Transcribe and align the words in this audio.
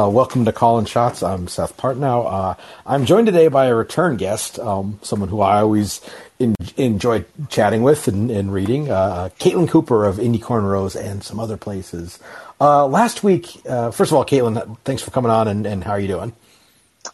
Uh, 0.00 0.08
welcome 0.08 0.44
to 0.44 0.52
Callin 0.52 0.84
Shots. 0.84 1.24
I'm 1.24 1.48
Seth 1.48 1.76
Partnow. 1.76 2.24
Uh, 2.32 2.54
I'm 2.86 3.04
joined 3.04 3.26
today 3.26 3.48
by 3.48 3.66
a 3.66 3.74
return 3.74 4.16
guest, 4.16 4.56
um, 4.60 5.00
someone 5.02 5.28
who 5.28 5.40
I 5.40 5.58
always 5.58 6.00
in, 6.38 6.54
enjoy 6.76 7.24
chatting 7.48 7.82
with 7.82 8.06
and, 8.06 8.30
and 8.30 8.52
reading, 8.52 8.92
uh, 8.92 9.30
Caitlin 9.40 9.68
Cooper 9.68 10.04
of 10.04 10.20
Indy 10.20 10.38
Cornrows 10.38 10.94
and 10.94 11.24
some 11.24 11.40
other 11.40 11.56
places. 11.56 12.20
Uh, 12.60 12.86
last 12.86 13.24
week, 13.24 13.60
uh, 13.68 13.90
first 13.90 14.12
of 14.12 14.16
all, 14.16 14.24
Caitlin, 14.24 14.78
thanks 14.84 15.02
for 15.02 15.10
coming 15.10 15.32
on, 15.32 15.48
and, 15.48 15.66
and, 15.66 15.82
how 15.82 15.90
are 15.90 16.00
you 16.00 16.06
doing? 16.06 16.32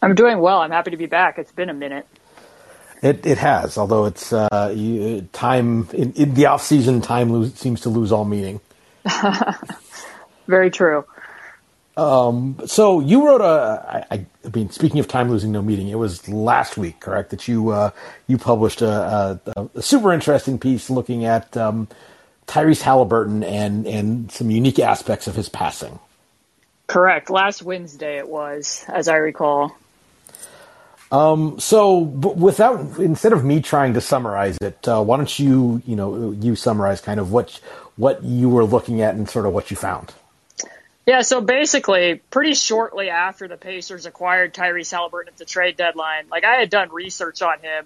I'm 0.03 0.13
doing 0.13 0.37
well. 0.37 0.61
I'm 0.61 0.69
happy 0.69 0.91
to 0.91 0.97
be 0.97 1.07
back. 1.07 1.39
It's 1.39 1.51
been 1.51 1.69
a 1.69 1.73
minute. 1.73 2.05
It 3.01 3.25
it 3.25 3.39
has, 3.39 3.79
although 3.79 4.05
it's 4.05 4.31
uh, 4.31 4.71
you, 4.75 5.27
time 5.33 5.89
in, 5.91 6.13
in, 6.13 6.35
the 6.35 6.45
off 6.45 6.61
season, 6.61 7.01
time 7.01 7.31
lose, 7.31 7.55
seems 7.55 7.81
to 7.81 7.89
lose 7.89 8.11
all 8.11 8.25
meaning. 8.25 8.61
Very 10.47 10.69
true. 10.69 11.03
Um, 11.97 12.59
so 12.65 12.99
you 12.99 13.25
wrote 13.25 13.41
a, 13.41 14.05
I, 14.11 14.25
I 14.45 14.49
mean, 14.53 14.69
speaking 14.69 14.99
of 14.99 15.07
time 15.07 15.29
losing 15.29 15.53
no 15.53 15.61
meeting, 15.61 15.87
it 15.87 15.97
was 15.97 16.27
last 16.27 16.77
week, 16.77 16.99
correct? 16.99 17.29
That 17.29 17.47
you 17.47 17.69
uh, 17.69 17.91
you 18.27 18.37
published 18.37 18.81
a, 18.81 19.39
a, 19.55 19.69
a, 19.75 19.81
super 19.81 20.11
interesting 20.11 20.59
piece 20.59 20.89
looking 20.89 21.23
at 21.23 21.55
um, 21.55 21.87
Tyrese 22.47 22.81
Halliburton 22.81 23.43
and 23.43 23.87
and 23.87 24.29
some 24.29 24.51
unique 24.51 24.79
aspects 24.79 25.27
of 25.27 25.35
his 25.35 25.47
passing. 25.47 25.99
Correct. 26.87 27.29
Last 27.29 27.63
Wednesday 27.63 28.17
it 28.17 28.27
was, 28.27 28.83
as 28.89 29.07
I 29.07 29.15
recall. 29.15 29.75
Um, 31.11 31.59
so 31.61 31.99
without 31.99 32.99
instead 32.99 33.31
of 33.31 33.45
me 33.45 33.61
trying 33.61 33.93
to 33.93 34.01
summarize 34.01 34.57
it, 34.59 34.85
uh, 34.85 35.01
why 35.01 35.15
don't 35.15 35.39
you 35.39 35.81
you 35.85 35.95
know 35.95 36.31
you 36.31 36.57
summarize 36.57 36.99
kind 36.99 37.21
of 37.21 37.31
what 37.31 37.61
what 37.95 38.21
you 38.21 38.49
were 38.49 38.65
looking 38.65 39.01
at 39.01 39.15
and 39.15 39.29
sort 39.29 39.45
of 39.45 39.53
what 39.53 39.71
you 39.71 39.77
found. 39.77 40.13
Yeah, 41.05 41.21
so 41.21 41.39
basically, 41.39 42.15
pretty 42.15 42.55
shortly 42.55 43.09
after 43.09 43.47
the 43.47 43.57
Pacers 43.57 44.07
acquired 44.07 44.55
Tyrese 44.55 44.91
Halliburton 44.91 45.33
at 45.33 45.37
the 45.37 45.45
trade 45.45 45.77
deadline, 45.77 46.27
like 46.31 46.43
I 46.43 46.55
had 46.55 46.71
done 46.71 46.91
research 46.91 47.43
on 47.43 47.59
him 47.59 47.85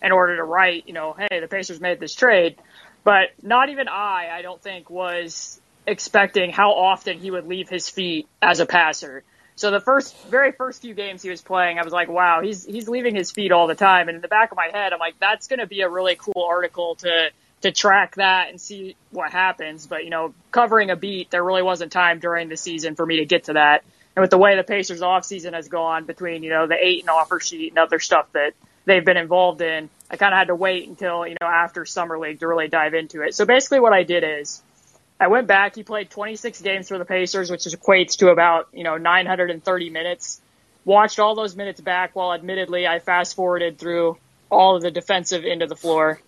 in 0.00 0.12
order 0.12 0.36
to 0.36 0.44
write, 0.44 0.86
you 0.86 0.94
know, 0.94 1.12
hey, 1.12 1.40
the 1.40 1.48
Pacers 1.48 1.80
made 1.80 1.98
this 1.98 2.14
trade, 2.14 2.56
but 3.02 3.30
not 3.42 3.70
even 3.70 3.88
I, 3.88 4.30
I 4.32 4.42
don't 4.42 4.62
think, 4.62 4.88
was 4.88 5.60
expecting 5.84 6.52
how 6.52 6.72
often 6.72 7.18
he 7.18 7.30
would 7.30 7.46
leave 7.46 7.68
his 7.68 7.88
feet 7.88 8.28
as 8.40 8.60
a 8.60 8.66
passer. 8.66 9.24
So 9.56 9.72
the 9.72 9.80
first, 9.80 10.16
very 10.28 10.52
first 10.52 10.80
few 10.80 10.94
games 10.94 11.22
he 11.22 11.28
was 11.28 11.42
playing, 11.42 11.78
I 11.78 11.82
was 11.82 11.92
like, 11.92 12.08
wow, 12.08 12.40
he's 12.40 12.64
he's 12.64 12.88
leaving 12.88 13.14
his 13.14 13.32
feet 13.32 13.50
all 13.50 13.66
the 13.66 13.74
time. 13.74 14.08
And 14.08 14.16
in 14.16 14.22
the 14.22 14.28
back 14.28 14.52
of 14.52 14.56
my 14.56 14.70
head, 14.72 14.92
I'm 14.92 15.00
like, 15.00 15.16
that's 15.18 15.48
going 15.48 15.58
to 15.58 15.66
be 15.66 15.80
a 15.82 15.88
really 15.88 16.14
cool 16.14 16.44
article 16.48 16.94
to 16.96 17.30
to 17.62 17.72
track 17.72 18.16
that 18.16 18.48
and 18.50 18.60
see 18.60 18.96
what 19.10 19.32
happens. 19.32 19.86
But, 19.86 20.04
you 20.04 20.10
know, 20.10 20.34
covering 20.50 20.90
a 20.90 20.96
beat, 20.96 21.30
there 21.30 21.44
really 21.44 21.62
wasn't 21.62 21.92
time 21.92 22.18
during 22.18 22.48
the 22.48 22.56
season 22.56 22.94
for 22.94 23.04
me 23.04 23.18
to 23.18 23.26
get 23.26 23.44
to 23.44 23.54
that. 23.54 23.84
And 24.16 24.22
with 24.22 24.30
the 24.30 24.38
way 24.38 24.56
the 24.56 24.64
Pacers 24.64 25.00
offseason 25.00 25.52
has 25.52 25.68
gone 25.68 26.04
between, 26.04 26.42
you 26.42 26.50
know, 26.50 26.66
the 26.66 26.76
Ayton 26.76 27.08
offer 27.08 27.38
sheet 27.40 27.72
and 27.72 27.78
other 27.78 27.98
stuff 27.98 28.26
that 28.32 28.54
they've 28.84 29.04
been 29.04 29.16
involved 29.16 29.60
in, 29.60 29.88
I 30.10 30.16
kind 30.16 30.34
of 30.34 30.38
had 30.38 30.48
to 30.48 30.54
wait 30.54 30.88
until, 30.88 31.26
you 31.26 31.36
know, 31.40 31.46
after 31.46 31.86
summer 31.86 32.18
league 32.18 32.40
to 32.40 32.48
really 32.48 32.68
dive 32.68 32.94
into 32.94 33.22
it. 33.22 33.34
So 33.34 33.44
basically 33.44 33.80
what 33.80 33.92
I 33.92 34.02
did 34.02 34.24
is 34.24 34.62
I 35.20 35.28
went 35.28 35.46
back. 35.46 35.76
He 35.76 35.82
played 35.82 36.10
26 36.10 36.62
games 36.62 36.88
for 36.88 36.98
the 36.98 37.04
Pacers, 37.04 37.50
which 37.50 37.60
equates 37.60 38.16
to 38.18 38.30
about, 38.30 38.68
you 38.72 38.82
know, 38.82 38.96
930 38.96 39.90
minutes. 39.90 40.40
Watched 40.84 41.20
all 41.20 41.34
those 41.34 41.54
minutes 41.54 41.80
back 41.80 42.16
while 42.16 42.32
admittedly 42.32 42.86
I 42.86 42.98
fast 42.98 43.36
forwarded 43.36 43.78
through 43.78 44.16
all 44.50 44.76
of 44.76 44.82
the 44.82 44.90
defensive 44.90 45.44
end 45.44 45.62
of 45.62 45.68
the 45.68 45.76
floor 45.76 46.20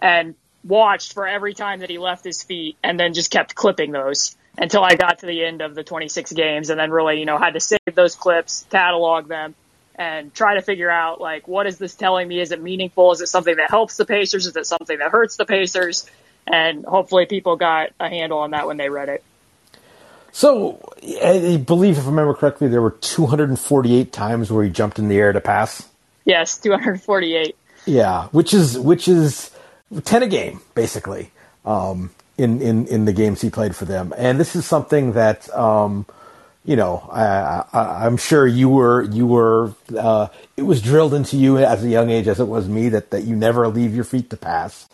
and 0.00 0.34
watched 0.64 1.12
for 1.14 1.26
every 1.26 1.54
time 1.54 1.80
that 1.80 1.90
he 1.90 1.98
left 1.98 2.24
his 2.24 2.42
feet 2.42 2.76
and 2.82 2.98
then 2.98 3.14
just 3.14 3.30
kept 3.30 3.54
clipping 3.54 3.92
those 3.92 4.36
until 4.56 4.82
I 4.82 4.96
got 4.96 5.20
to 5.20 5.26
the 5.26 5.44
end 5.44 5.60
of 5.60 5.74
the 5.74 5.84
26 5.84 6.32
games 6.32 6.70
and 6.70 6.78
then 6.78 6.90
really, 6.90 7.20
you 7.20 7.26
know, 7.26 7.38
had 7.38 7.54
to 7.54 7.60
save 7.60 7.94
those 7.94 8.16
clips, 8.16 8.66
catalog 8.70 9.28
them 9.28 9.54
and 9.94 10.32
try 10.34 10.54
to 10.54 10.62
figure 10.62 10.90
out 10.90 11.20
like, 11.20 11.48
what 11.48 11.66
is 11.66 11.78
this 11.78 11.94
telling 11.94 12.26
me? 12.28 12.40
Is 12.40 12.52
it 12.52 12.60
meaningful? 12.60 13.12
Is 13.12 13.20
it 13.20 13.28
something 13.28 13.56
that 13.56 13.70
helps 13.70 13.96
the 13.96 14.04
Pacers? 14.04 14.46
Is 14.46 14.56
it 14.56 14.66
something 14.66 14.98
that 14.98 15.10
hurts 15.10 15.36
the 15.36 15.44
Pacers? 15.44 16.06
And 16.46 16.84
hopefully 16.84 17.26
people 17.26 17.56
got 17.56 17.90
a 18.00 18.08
handle 18.08 18.38
on 18.38 18.52
that 18.52 18.66
when 18.66 18.76
they 18.76 18.88
read 18.88 19.08
it. 19.08 19.22
So 20.32 20.80
I 21.02 21.56
believe 21.56 21.98
if 21.98 22.04
I 22.04 22.08
remember 22.08 22.34
correctly, 22.34 22.68
there 22.68 22.82
were 22.82 22.92
248 22.92 24.12
times 24.12 24.50
where 24.52 24.64
he 24.64 24.70
jumped 24.70 24.98
in 24.98 25.08
the 25.08 25.16
air 25.16 25.32
to 25.32 25.40
pass. 25.40 25.88
Yes, 26.24 26.58
248. 26.58 27.56
Yeah, 27.86 28.28
which 28.28 28.54
is, 28.54 28.78
which 28.78 29.08
is, 29.08 29.50
ten 30.04 30.22
a 30.22 30.28
game 30.28 30.60
basically 30.74 31.30
um, 31.64 32.10
in 32.36 32.60
in 32.60 32.86
in 32.86 33.04
the 33.04 33.12
games 33.12 33.40
he 33.40 33.50
played 33.50 33.74
for 33.74 33.84
them, 33.84 34.12
and 34.16 34.38
this 34.38 34.56
is 34.56 34.66
something 34.66 35.12
that. 35.12 35.52
Um, 35.54 36.06
you 36.64 36.76
know, 36.76 37.08
I, 37.10 38.04
am 38.04 38.18
sure 38.18 38.46
you 38.46 38.68
were 38.68 39.02
you 39.02 39.26
were. 39.26 39.72
Uh, 39.96 40.28
it 40.54 40.64
was 40.64 40.82
drilled 40.82 41.14
into 41.14 41.38
you 41.38 41.56
as 41.56 41.82
a 41.82 41.88
young 41.88 42.10
age, 42.10 42.28
as 42.28 42.40
it 42.40 42.44
was 42.44 42.68
me, 42.68 42.90
that 42.90 43.10
that 43.12 43.24
you 43.24 43.36
never 43.36 43.66
leave 43.68 43.94
your 43.94 44.04
feet 44.04 44.28
to 44.30 44.36
pass. 44.36 44.86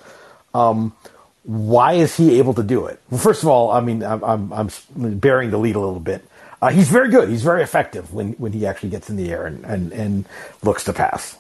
Um, 0.54 0.94
why 1.42 1.94
is 1.94 2.16
he 2.16 2.38
able 2.38 2.54
to 2.54 2.62
do 2.62 2.86
it? 2.86 3.00
Well, 3.10 3.18
first 3.18 3.42
of 3.42 3.48
all, 3.48 3.72
I 3.72 3.80
mean, 3.80 4.04
I'm 4.04 4.22
I'm, 4.22 4.52
I'm 4.52 4.70
bearing 5.18 5.50
the 5.50 5.58
lead 5.58 5.74
a 5.74 5.80
little 5.80 5.98
bit. 5.98 6.24
Uh, 6.64 6.68
he's 6.70 6.88
very 6.88 7.10
good. 7.10 7.28
He's 7.28 7.42
very 7.42 7.62
effective 7.62 8.14
when, 8.14 8.32
when 8.34 8.52
he 8.52 8.66
actually 8.66 8.88
gets 8.88 9.10
in 9.10 9.16
the 9.16 9.30
air 9.30 9.44
and, 9.44 9.64
and, 9.66 9.92
and 9.92 10.24
looks 10.62 10.84
to 10.84 10.94
pass. 10.94 11.36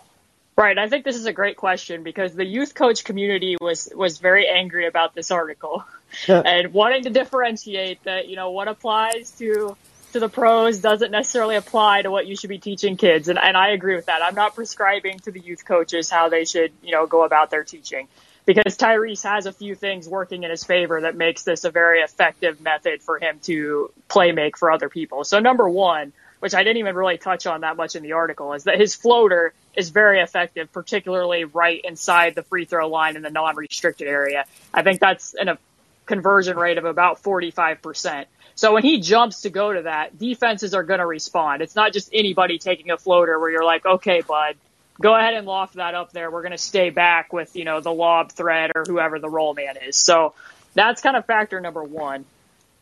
Right. 0.56 0.78
I 0.78 0.88
think 0.88 1.04
this 1.04 1.16
is 1.16 1.26
a 1.26 1.32
great 1.32 1.56
question 1.56 2.04
because 2.04 2.34
the 2.34 2.44
youth 2.44 2.74
coach 2.74 3.02
community 3.02 3.56
was 3.60 3.88
was 3.94 4.18
very 4.18 4.48
angry 4.48 4.86
about 4.86 5.14
this 5.14 5.32
article 5.32 5.84
and 6.28 6.72
wanting 6.72 7.04
to 7.04 7.10
differentiate 7.10 8.02
that 8.04 8.28
you 8.28 8.36
know 8.36 8.52
what 8.52 8.68
applies 8.68 9.32
to 9.32 9.76
to 10.12 10.20
the 10.20 10.28
pros 10.28 10.78
doesn't 10.78 11.10
necessarily 11.10 11.56
apply 11.56 12.02
to 12.02 12.10
what 12.10 12.28
you 12.28 12.36
should 12.36 12.50
be 12.50 12.58
teaching 12.58 12.96
kids 12.96 13.28
and 13.28 13.36
and 13.36 13.56
I 13.56 13.70
agree 13.70 13.96
with 13.96 14.06
that. 14.06 14.22
I'm 14.22 14.36
not 14.36 14.54
prescribing 14.54 15.18
to 15.20 15.32
the 15.32 15.40
youth 15.40 15.64
coaches 15.64 16.08
how 16.08 16.28
they 16.28 16.44
should, 16.44 16.72
you 16.84 16.92
know, 16.92 17.06
go 17.06 17.24
about 17.24 17.50
their 17.50 17.64
teaching 17.64 18.06
because 18.46 18.76
Tyrese 18.76 19.24
has 19.24 19.46
a 19.46 19.52
few 19.52 19.74
things 19.74 20.08
working 20.08 20.44
in 20.44 20.50
his 20.50 20.62
favor 20.62 21.00
that 21.00 21.16
makes 21.16 21.42
this 21.42 21.64
a 21.64 21.70
very 21.70 22.00
effective 22.00 22.60
method 22.60 23.02
for 23.02 23.18
him 23.18 23.40
to 23.44 23.90
play 24.08 24.30
make 24.30 24.56
for 24.56 24.70
other 24.70 24.88
people. 24.88 25.24
So 25.24 25.40
number 25.40 25.68
1, 25.68 26.12
which 26.40 26.54
I 26.54 26.62
didn't 26.62 26.76
even 26.76 26.94
really 26.94 27.18
touch 27.18 27.46
on 27.46 27.62
that 27.62 27.76
much 27.76 27.96
in 27.96 28.02
the 28.02 28.12
article, 28.12 28.52
is 28.52 28.64
that 28.64 28.78
his 28.78 28.94
floater 28.94 29.54
is 29.76 29.90
very 29.90 30.20
effective, 30.20 30.72
particularly 30.72 31.44
right 31.44 31.80
inside 31.84 32.34
the 32.34 32.42
free 32.42 32.64
throw 32.64 32.88
line 32.88 33.16
in 33.16 33.22
the 33.22 33.30
non-restricted 33.30 34.06
area. 34.06 34.44
I 34.72 34.82
think 34.82 35.00
that's 35.00 35.34
in 35.34 35.48
a 35.48 35.58
conversion 36.06 36.56
rate 36.56 36.78
of 36.78 36.84
about 36.84 37.22
45%. 37.22 38.26
So 38.56 38.72
when 38.72 38.82
he 38.82 39.00
jumps 39.00 39.42
to 39.42 39.50
go 39.50 39.72
to 39.72 39.82
that, 39.82 40.18
defenses 40.18 40.74
are 40.74 40.82
going 40.82 41.00
to 41.00 41.06
respond. 41.06 41.62
It's 41.62 41.74
not 41.74 41.92
just 41.92 42.10
anybody 42.12 42.58
taking 42.58 42.90
a 42.90 42.96
floater 42.96 43.38
where 43.38 43.50
you're 43.50 43.64
like, 43.64 43.84
okay, 43.84 44.20
bud, 44.20 44.56
go 45.00 45.14
ahead 45.14 45.34
and 45.34 45.46
loft 45.46 45.74
that 45.74 45.94
up 45.94 46.12
there. 46.12 46.30
We're 46.30 46.42
going 46.42 46.52
to 46.52 46.58
stay 46.58 46.90
back 46.90 47.32
with, 47.32 47.56
you 47.56 47.64
know, 47.64 47.80
the 47.80 47.92
lob 47.92 48.32
threat 48.32 48.72
or 48.74 48.84
whoever 48.86 49.18
the 49.18 49.28
roll 49.28 49.54
man 49.54 49.76
is. 49.84 49.96
So 49.96 50.34
that's 50.74 51.02
kind 51.02 51.16
of 51.16 51.26
factor 51.26 51.60
number 51.60 51.82
one. 51.82 52.24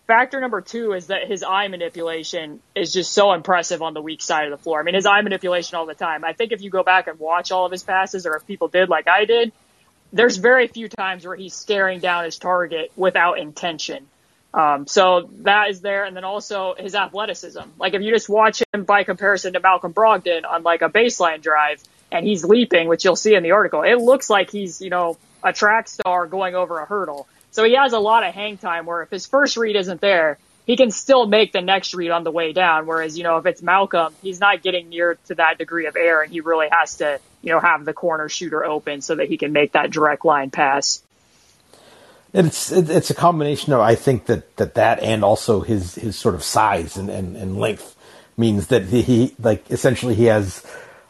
Factor 0.07 0.41
number 0.41 0.61
two 0.61 0.93
is 0.93 1.07
that 1.07 1.29
his 1.29 1.43
eye 1.43 1.69
manipulation 1.69 2.61
is 2.75 2.93
just 2.93 3.13
so 3.13 3.33
impressive 3.33 3.83
on 3.83 3.95
the 3.95 4.03
weak 4.03 4.21
side 4.21 4.45
of 4.45 4.51
the 4.51 4.63
floor. 4.63 4.81
I 4.81 4.83
mean, 4.83 4.95
his 4.95 5.07
eye 5.07 5.21
manipulation 5.23 5.77
all 5.77 5.87
the 5.87 5.95
time. 5.95 6.25
I 6.25 6.33
think 6.33 6.53
if 6.53 6.61
you 6.61 6.71
go 6.71 6.83
back 6.83 7.07
and 7.07 7.19
watch 7.19 7.53
all 7.53 7.67
of 7.67 7.73
his 7.73 7.85
passes, 7.85 8.27
or 8.27 8.37
if 8.37 8.47
people 8.47 8.69
did 8.69 8.89
like 8.89 9.07
I 9.07 9.25
did, 9.25 9.53
there's 10.13 10.37
very 10.37 10.67
few 10.67 10.89
times 10.89 11.25
where 11.25 11.37
he's 11.37 11.55
staring 11.55 12.01
down 12.01 12.25
his 12.25 12.37
target 12.39 12.93
without 12.97 13.39
intention. 13.39 14.07
Um, 14.53 14.87
so 14.87 15.31
that 15.43 15.71
is 15.71 15.81
there, 15.81 16.05
and 16.05 16.15
then 16.15 16.25
also 16.25 16.75
his 16.77 16.95
athleticism. 16.95 17.63
Like 17.79 17.95
if 17.95 18.03
you 18.03 18.13
just 18.13 18.29
watch 18.29 18.63
him 18.75 18.85
by 18.85 19.05
comparison 19.05 19.55
to 19.55 19.61
Malcolm 19.61 19.95
Brogdon 19.95 20.45
on 20.45 20.63
like 20.63 20.83
a 20.83 20.91
baseline 20.91 21.41
drive, 21.41 21.83
and 22.11 22.27
he's 22.27 22.45
leaping, 22.45 22.89
which 22.89 23.05
you'll 23.05 23.17
see 23.17 23.35
in 23.35 23.43
the 23.43 23.53
article, 23.53 23.83
it 23.83 23.97
looks 23.97 24.29
like 24.29 24.51
he's 24.51 24.83
you 24.83 24.91
know 24.91 25.17
a 25.43 25.53
track 25.53 25.89
star 25.89 26.27
going 26.27 26.55
over 26.55 26.81
a 26.81 26.85
hurdle. 26.85 27.27
So 27.53 27.65
he 27.65 27.75
has 27.75 27.93
a 27.93 27.99
lot 27.99 28.27
of 28.27 28.35
hang 28.35 28.57
time 28.57 28.87
where 28.87 29.03
if 29.03 29.11
his 29.11 29.27
first 29.27 29.57
read 29.57 29.77
isn't 29.77 30.01
there, 30.01 30.39
he 30.67 30.77
can 30.77 30.91
still 30.91 31.27
make 31.27 31.53
the 31.53 31.61
next 31.61 31.95
read 31.95 32.11
on 32.11 32.25
the 32.25 32.31
way 32.31 32.53
down. 32.53 32.87
Whereas, 32.87 33.17
you 33.17 33.25
know, 33.25 33.37
if 33.37 33.47
it's 33.47 33.63
Malcolm, 33.63 34.15
he's 34.23 34.41
not 34.41 34.63
getting 34.63 34.89
near 34.89 35.19
to 35.27 35.35
that 35.35 35.59
degree 35.59 35.87
of 35.87 35.97
air 35.97 36.23
and 36.23 36.33
he 36.33 36.41
really 36.41 36.69
has 36.71 36.97
to, 36.97 37.21
you 37.43 37.51
know, 37.51 37.61
have 37.61 37.85
the 37.85 37.93
corner 37.93 38.29
shooter 38.29 38.65
open 38.65 39.03
so 39.03 39.15
that 39.17 39.29
he 39.29 39.37
can 39.37 39.53
make 39.53 39.73
that 39.73 39.91
direct 39.91 40.25
line 40.25 40.51
pass. 40.51 41.03
It's 42.33 42.73
it's 42.73 43.11
a 43.11 43.15
combination 43.15 43.75
of 43.75 43.81
I 43.81 43.95
think 43.95 44.25
that 44.27 44.57
that, 44.57 44.77
that 44.77 45.01
and 45.01 45.23
also 45.23 45.61
his 45.61 45.97
his 45.97 46.19
sort 46.19 46.35
of 46.35 46.43
size 46.43 46.97
and, 46.97 47.11
and, 47.11 47.37
and 47.37 47.59
length 47.59 47.95
means 48.39 48.69
that 48.69 48.85
he 48.85 49.35
like 49.39 49.71
essentially 49.71 50.15
he 50.15 50.25
has 50.25 50.65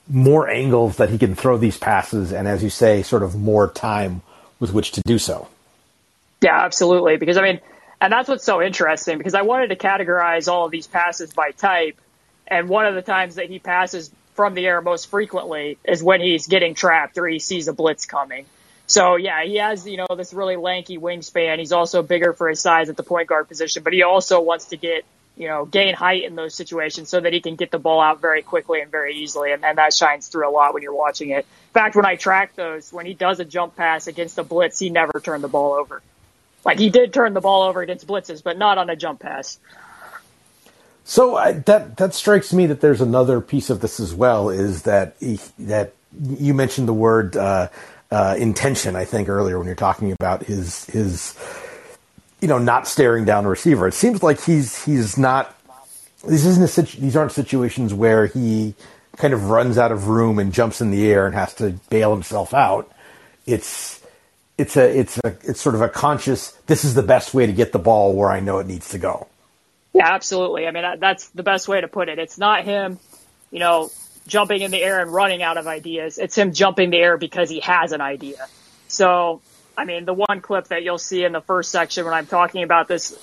more 0.08 0.49
angles 0.49 0.96
that 0.96 1.11
he 1.11 1.19
can 1.19 1.37
throw 1.37 1.56
these 1.58 1.78
passes 1.78 2.32
and 2.32 2.49
as 2.49 2.64
you 2.64 2.70
say 2.70 3.05
sort 3.05 3.22
of 3.22 3.37
more 3.37 3.70
time 3.70 4.22
with 4.58 4.72
which 4.72 4.90
to 4.93 5.00
do 5.02 5.16
so. 5.16 5.46
Yeah, 6.42 6.60
absolutely. 6.64 7.16
Because 7.16 7.36
I 7.38 7.42
mean, 7.42 7.60
and 8.00 8.12
that's 8.12 8.28
what's 8.28 8.44
so 8.44 8.60
interesting 8.60 9.16
because 9.16 9.34
I 9.34 9.42
wanted 9.42 9.68
to 9.68 9.76
categorize 9.76 10.48
all 10.48 10.66
of 10.66 10.72
these 10.72 10.86
passes 10.86 11.32
by 11.32 11.52
type. 11.52 12.00
And 12.46 12.68
one 12.68 12.84
of 12.84 12.94
the 12.94 13.02
times 13.02 13.36
that 13.36 13.48
he 13.48 13.60
passes 13.60 14.10
from 14.34 14.54
the 14.54 14.66
air 14.66 14.82
most 14.82 15.08
frequently 15.08 15.78
is 15.84 16.02
when 16.02 16.20
he's 16.20 16.48
getting 16.48 16.74
trapped 16.74 17.16
or 17.16 17.26
he 17.26 17.38
sees 17.38 17.68
a 17.68 17.72
blitz 17.72 18.04
coming. 18.04 18.44
So 18.88 19.16
yeah, 19.16 19.44
he 19.44 19.56
has, 19.56 19.86
you 19.86 19.96
know, 19.96 20.06
this 20.16 20.34
really 20.34 20.56
lanky 20.56 20.98
wingspan. 20.98 21.58
He's 21.58 21.72
also 21.72 22.02
bigger 22.02 22.32
for 22.32 22.48
his 22.48 22.60
size 22.60 22.88
at 22.88 22.96
the 22.96 23.04
point 23.04 23.28
guard 23.28 23.46
position, 23.46 23.84
but 23.84 23.92
he 23.92 24.02
also 24.02 24.40
wants 24.40 24.66
to 24.66 24.76
get 24.76 25.04
you 25.36 25.48
know, 25.48 25.64
gain 25.64 25.94
height 25.94 26.24
in 26.24 26.34
those 26.34 26.54
situations 26.54 27.08
so 27.08 27.18
that 27.18 27.32
he 27.32 27.40
can 27.40 27.56
get 27.56 27.70
the 27.70 27.78
ball 27.78 28.00
out 28.00 28.20
very 28.20 28.42
quickly 28.42 28.80
and 28.80 28.90
very 28.90 29.16
easily. 29.16 29.52
And, 29.52 29.64
and 29.64 29.78
that 29.78 29.94
shines 29.94 30.28
through 30.28 30.48
a 30.48 30.52
lot 30.52 30.74
when 30.74 30.82
you're 30.82 30.94
watching 30.94 31.30
it. 31.30 31.38
In 31.38 31.72
fact, 31.72 31.96
when 31.96 32.04
I 32.04 32.16
track 32.16 32.54
those, 32.54 32.92
when 32.92 33.06
he 33.06 33.14
does 33.14 33.40
a 33.40 33.44
jump 33.44 33.74
pass 33.76 34.06
against 34.06 34.38
a 34.38 34.44
blitz, 34.44 34.78
he 34.78 34.90
never 34.90 35.20
turned 35.22 35.42
the 35.42 35.48
ball 35.48 35.72
over. 35.72 36.02
Like 36.64 36.79
he 36.79 36.91
did 36.91 37.12
turn 37.12 37.35
the 37.35 37.41
ball 37.41 37.62
over 37.62 37.82
against 37.82 38.06
blitzes, 38.06 38.43
but 38.43 38.56
not 38.56 38.79
on 38.79 38.88
a 38.88 38.97
jump 38.97 39.20
pass. 39.20 39.59
So 41.05 41.37
I, 41.37 41.53
that 41.53 41.97
that 41.97 42.14
strikes 42.14 42.53
me 42.53 42.67
that 42.67 42.81
there's 42.81 43.00
another 43.00 43.41
piece 43.41 43.70
of 43.70 43.81
this 43.81 43.99
as 43.99 44.14
well. 44.14 44.50
Is 44.50 44.82
that 44.82 45.17
he, 45.19 45.41
that 45.61 45.94
you 46.38 46.55
mentioned 46.55 46.87
the 46.87 46.94
word 46.94 47.37
uh, 47.37 47.69
uh, 48.11 48.37
intention? 48.38 48.94
I 48.94 49.05
think 49.05 49.29
earlier 49.29 49.59
when 49.59 49.67
you're 49.67 49.75
talking 49.75 50.12
about 50.12 50.44
his 50.44 50.85
his 50.87 51.37
you 52.41 52.49
know 52.49 52.59
not 52.59 52.87
staring 52.87 53.25
down 53.25 53.44
the 53.44 53.50
receiver. 53.50 53.88
It 53.88 53.94
seems 53.94 54.23
like 54.23 54.43
he's 54.43 54.85
he's 54.85 55.19
not. 55.19 55.56
This 56.25 56.44
isn't 56.44 56.62
a 56.62 56.69
situ- 56.69 57.00
these 57.00 57.17
aren't 57.17 57.32
situations 57.32 57.93
where 57.93 58.26
he 58.26 58.75
kind 59.17 59.35
of 59.35 59.50
runs 59.50 59.76
out 59.76 59.91
of 59.91 60.06
room 60.06 60.38
and 60.38 60.53
jumps 60.53 60.81
in 60.81 60.93
the 60.93 61.11
air 61.11 61.26
and 61.26 61.35
has 61.35 61.55
to 61.55 61.70
bail 61.91 62.12
himself 62.12 62.55
out. 62.55 62.91
It's 63.44 64.01
it's 64.62 64.76
a 64.76 64.99
it's 64.99 65.19
a 65.19 65.37
it's 65.43 65.61
sort 65.61 65.75
of 65.75 65.81
a 65.82 65.88
conscious. 65.88 66.53
This 66.67 66.85
is 66.85 66.94
the 66.94 67.03
best 67.03 67.35
way 67.35 67.47
to 67.47 67.53
get 67.53 67.73
the 67.73 67.79
ball 67.79 68.14
where 68.14 68.31
I 68.31 68.41
know 68.41 68.59
it 68.59 68.67
needs 68.67 68.91
to 68.91 68.99
go. 68.99 69.26
Yeah, 69.93 70.09
absolutely. 70.09 70.67
I 70.67 70.70
mean, 70.70 70.85
that's 71.00 71.29
the 71.31 71.43
best 71.43 71.69
way 71.69 71.81
to 71.81 71.88
put 71.88 72.09
it. 72.09 72.19
It's 72.19 72.38
not 72.38 72.64
him, 72.64 72.99
you 73.50 73.59
know, 73.59 73.91
jumping 74.26 74.62
in 74.62 74.70
the 74.70 74.81
air 74.81 75.00
and 75.00 75.12
running 75.12 75.43
out 75.43 75.59
of 75.59 75.67
ideas. 75.67 76.17
It's 76.17 76.37
him 76.37 76.53
jumping 76.53 76.91
the 76.91 76.99
air 76.99 77.19
because 77.19 77.50
he 77.50 77.61
has 77.61 77.93
an 77.93 78.00
idea. 78.00 78.47
So, 78.88 79.43
I 79.76 79.85
mean, 79.85 80.05
the 80.05 80.14
one 80.14 80.41
clip 80.41 80.69
that 80.69 80.82
you'll 80.82 80.99
see 80.99 81.25
in 81.25 81.32
the 81.32 81.43
first 81.43 81.70
section 81.70 82.05
when 82.05 82.14
I'm 82.14 82.26
talking 82.26 82.62
about 82.62 82.88
this, 82.88 83.19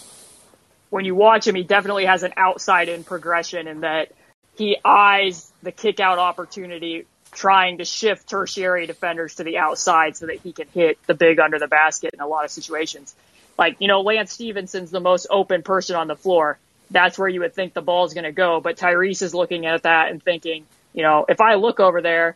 when 0.89 1.05
you 1.05 1.15
watch 1.15 1.47
him, 1.47 1.55
he 1.55 1.63
definitely 1.63 2.05
has 2.05 2.23
an 2.23 2.33
outside 2.37 2.89
in 2.89 3.03
progression 3.03 3.67
in 3.67 3.81
that 3.81 4.11
he 4.57 4.77
eyes 4.83 5.51
the 5.63 5.71
kick 5.71 5.99
out 5.99 6.19
opportunity 6.19 7.05
trying 7.31 7.77
to 7.77 7.85
shift 7.85 8.27
tertiary 8.27 8.87
defenders 8.87 9.35
to 9.35 9.43
the 9.43 9.57
outside 9.57 10.17
so 10.17 10.27
that 10.27 10.39
he 10.39 10.51
can 10.51 10.67
hit 10.73 10.97
the 11.05 11.13
big 11.13 11.39
under 11.39 11.59
the 11.59 11.67
basket 11.67 12.13
in 12.13 12.19
a 12.19 12.27
lot 12.27 12.45
of 12.45 12.51
situations. 12.51 13.13
Like, 13.57 13.77
you 13.79 13.87
know, 13.87 14.01
Lance 14.01 14.31
Stephenson's 14.33 14.91
the 14.91 14.99
most 14.99 15.27
open 15.29 15.63
person 15.63 15.95
on 15.95 16.07
the 16.07 16.15
floor. 16.15 16.57
That's 16.91 17.19
where 17.19 17.27
you 17.27 17.41
would 17.41 17.53
think 17.53 17.73
the 17.73 17.81
ball's 17.81 18.13
going 18.13 18.23
to 18.23 18.31
go. 18.31 18.61
But 18.61 18.77
Tyrese 18.77 19.21
is 19.21 19.33
looking 19.33 19.65
at 19.65 19.83
that 19.83 20.11
and 20.11 20.23
thinking, 20.23 20.65
you 20.93 21.03
know, 21.03 21.25
if 21.27 21.41
I 21.41 21.55
look 21.55 21.79
over 21.79 22.01
there, 22.01 22.35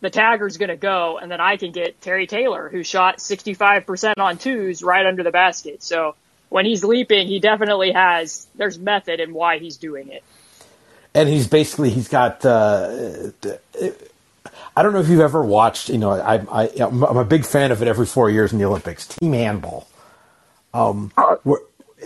the 0.00 0.10
tagger's 0.10 0.56
going 0.56 0.68
to 0.68 0.76
go 0.76 1.18
and 1.18 1.30
then 1.30 1.40
I 1.40 1.56
can 1.56 1.72
get 1.72 2.00
Terry 2.00 2.26
Taylor 2.26 2.68
who 2.68 2.82
shot 2.82 3.18
65% 3.18 4.14
on 4.18 4.38
twos 4.38 4.82
right 4.82 5.06
under 5.06 5.22
the 5.22 5.30
basket. 5.30 5.82
So 5.82 6.14
when 6.48 6.66
he's 6.66 6.84
leaping, 6.84 7.26
he 7.26 7.40
definitely 7.40 7.92
has, 7.92 8.46
there's 8.54 8.78
method 8.78 9.20
in 9.20 9.34
why 9.34 9.58
he's 9.58 9.76
doing 9.76 10.08
it. 10.08 10.22
And 11.14 11.28
he's 11.28 11.46
basically, 11.46 11.90
he's 11.90 12.08
got, 12.08 12.44
uh, 12.44 13.30
I 14.76 14.82
don't 14.82 14.92
know 14.92 15.00
if 15.00 15.08
you've 15.08 15.20
ever 15.20 15.42
watched, 15.42 15.88
you 15.88 15.98
know, 15.98 16.12
I, 16.12 16.36
I, 16.50 16.70
I'm 16.80 17.02
a 17.02 17.24
big 17.24 17.44
fan 17.44 17.72
of 17.72 17.82
it 17.82 17.88
every 17.88 18.06
four 18.06 18.30
years 18.30 18.52
in 18.52 18.58
the 18.58 18.64
Olympics, 18.64 19.06
team 19.06 19.32
handball 19.32 19.86
um, 20.74 21.10
where, 21.42 21.60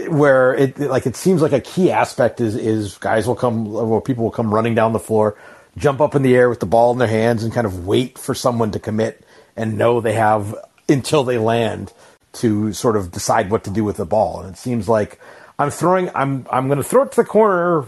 where 0.09 0.55
it 0.55 0.79
like 0.79 1.07
it 1.07 1.17
seems 1.17 1.43
like 1.43 1.53
a 1.53 1.61
key 1.61 1.91
aspect 1.91 2.41
is 2.41 2.57
is 2.57 2.99
guys 2.99 3.27
will 3.27 3.35
come 3.35 3.75
or 3.75 4.01
people 4.01 4.25
will 4.25 4.31
come 4.31 4.53
running 4.53 4.75
down 4.75 4.93
the 4.93 4.99
floor, 4.99 5.37
jump 5.77 6.01
up 6.01 6.15
in 6.15 6.23
the 6.23 6.35
air 6.35 6.49
with 6.49 6.61
the 6.61 6.67
ball 6.67 6.93
in 6.93 6.99
their 6.99 7.09
hands, 7.09 7.45
and 7.45 7.53
kind 7.53 7.67
of 7.67 7.87
wait 7.87 8.19
for 8.19 8.35
someone 8.35 8.71
to 8.71 8.79
commit 8.79 9.25
and 9.57 9.77
know 9.77 10.01
they 10.01 10.15
have 10.15 10.55
until 10.89 11.25
they 11.25 11.39
land 11.39 11.93
to 12.33 12.73
sort 12.73 12.97
of 12.97 13.13
decide 13.13 13.51
what 13.51 13.65
to 13.65 13.71
do 13.71 13.85
with 13.85 13.99
the 13.99 14.07
ball. 14.07 14.41
And 14.41 14.55
it 14.55 14.59
seems 14.59 14.89
like 14.89 15.21
I'm 15.59 15.71
throwing 15.71 16.11
I'm 16.15 16.47
I'm 16.51 16.69
going 16.69 16.79
to 16.79 16.85
throw 16.85 17.03
it 17.03 17.13
to 17.13 17.23
the 17.23 17.29
corner 17.29 17.85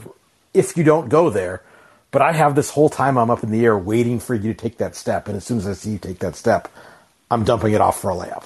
if 0.52 0.76
you 0.76 0.84
don't 0.84 1.08
go 1.08 1.30
there. 1.30 1.62
But 2.14 2.22
I 2.22 2.30
have 2.30 2.54
this 2.54 2.70
whole 2.70 2.88
time 2.88 3.18
I'm 3.18 3.28
up 3.28 3.42
in 3.42 3.50
the 3.50 3.64
air 3.64 3.76
waiting 3.76 4.20
for 4.20 4.36
you 4.36 4.54
to 4.54 4.54
take 4.54 4.78
that 4.78 4.94
step, 4.94 5.26
and 5.26 5.36
as 5.36 5.44
soon 5.44 5.58
as 5.58 5.66
I 5.66 5.72
see 5.72 5.90
you 5.90 5.98
take 5.98 6.20
that 6.20 6.36
step, 6.36 6.68
I'm 7.28 7.42
dumping 7.42 7.72
it 7.72 7.80
off 7.80 8.00
for 8.00 8.12
a 8.12 8.14
layup. 8.14 8.44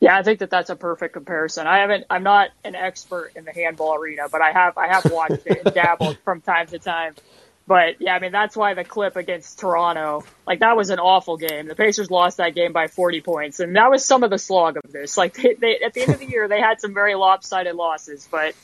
Yeah, 0.00 0.16
I 0.16 0.22
think 0.22 0.38
that 0.38 0.48
that's 0.48 0.70
a 0.70 0.74
perfect 0.74 1.12
comparison. 1.12 1.66
I 1.66 1.80
haven't, 1.80 2.06
I'm 2.08 2.22
not 2.22 2.48
an 2.64 2.74
expert 2.74 3.32
in 3.36 3.44
the 3.44 3.52
handball 3.52 3.96
arena, 3.96 4.30
but 4.32 4.40
I 4.40 4.52
have, 4.52 4.78
I 4.78 4.86
have 4.86 5.04
watched 5.12 5.42
it 5.44 5.66
and 5.66 5.74
dabbled 5.74 6.16
from 6.24 6.40
time 6.40 6.66
to 6.68 6.78
time. 6.78 7.14
But 7.66 8.00
yeah, 8.00 8.14
I 8.14 8.20
mean, 8.20 8.32
that's 8.32 8.56
why 8.56 8.72
the 8.72 8.84
clip 8.84 9.16
against 9.16 9.58
Toronto, 9.58 10.24
like 10.46 10.60
that 10.60 10.78
was 10.78 10.88
an 10.88 10.98
awful 10.98 11.36
game. 11.36 11.68
The 11.68 11.74
Pacers 11.74 12.10
lost 12.10 12.38
that 12.38 12.54
game 12.54 12.72
by 12.72 12.86
40 12.86 13.20
points. 13.20 13.60
And 13.60 13.76
that 13.76 13.90
was 13.90 14.02
some 14.02 14.22
of 14.22 14.30
the 14.30 14.38
slog 14.38 14.78
of 14.82 14.90
this. 14.90 15.18
Like 15.18 15.34
they, 15.34 15.52
they 15.60 15.80
at 15.84 15.92
the 15.92 16.00
end 16.00 16.14
of 16.14 16.20
the 16.20 16.26
year, 16.26 16.48
they 16.48 16.62
had 16.62 16.80
some 16.80 16.94
very 16.94 17.16
lopsided 17.16 17.76
losses, 17.76 18.26
but, 18.30 18.54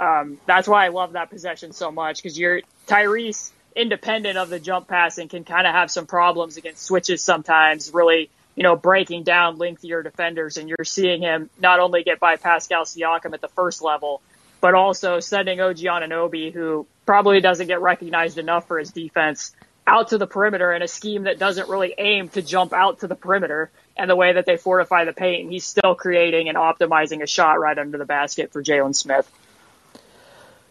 um, 0.00 0.38
that's 0.46 0.66
why 0.66 0.84
I 0.84 0.88
love 0.88 1.12
that 1.12 1.30
possession 1.30 1.72
so 1.72 1.92
much 1.92 2.20
because 2.20 2.36
you're 2.36 2.60
Tyrese 2.86 3.50
independent 3.74 4.38
of 4.38 4.48
the 4.48 4.58
jump 4.58 4.88
passing 4.88 5.28
can 5.28 5.44
kind 5.44 5.66
of 5.66 5.74
have 5.74 5.90
some 5.90 6.06
problems 6.06 6.56
against 6.56 6.82
switches 6.82 7.22
sometimes 7.22 7.92
really 7.92 8.30
you 8.56 8.62
know, 8.62 8.74
breaking 8.74 9.22
down 9.22 9.58
lengthier 9.58 10.02
defenders, 10.02 10.56
and 10.56 10.68
you're 10.68 10.84
seeing 10.84 11.20
him 11.20 11.50
not 11.60 11.78
only 11.78 12.02
get 12.02 12.18
by 12.18 12.36
Pascal 12.36 12.84
Siakam 12.84 13.34
at 13.34 13.42
the 13.42 13.48
first 13.48 13.82
level, 13.82 14.22
but 14.62 14.74
also 14.74 15.20
sending 15.20 15.60
OG 15.60 15.76
Anunoby, 15.76 16.52
who 16.52 16.86
probably 17.04 17.40
doesn't 17.40 17.66
get 17.66 17.82
recognized 17.82 18.38
enough 18.38 18.66
for 18.66 18.78
his 18.78 18.90
defense, 18.90 19.54
out 19.86 20.08
to 20.08 20.18
the 20.18 20.26
perimeter 20.26 20.72
in 20.72 20.80
a 20.80 20.88
scheme 20.88 21.24
that 21.24 21.38
doesn't 21.38 21.68
really 21.68 21.94
aim 21.98 22.30
to 22.30 22.40
jump 22.40 22.72
out 22.72 23.00
to 23.00 23.06
the 23.06 23.14
perimeter. 23.14 23.70
And 23.94 24.10
the 24.10 24.16
way 24.16 24.32
that 24.32 24.46
they 24.46 24.56
fortify 24.56 25.04
the 25.04 25.12
paint, 25.12 25.50
he's 25.50 25.66
still 25.66 25.94
creating 25.94 26.48
and 26.48 26.56
optimizing 26.56 27.22
a 27.22 27.26
shot 27.26 27.60
right 27.60 27.78
under 27.78 27.98
the 27.98 28.06
basket 28.06 28.52
for 28.52 28.62
Jalen 28.62 28.94
Smith. 28.94 29.30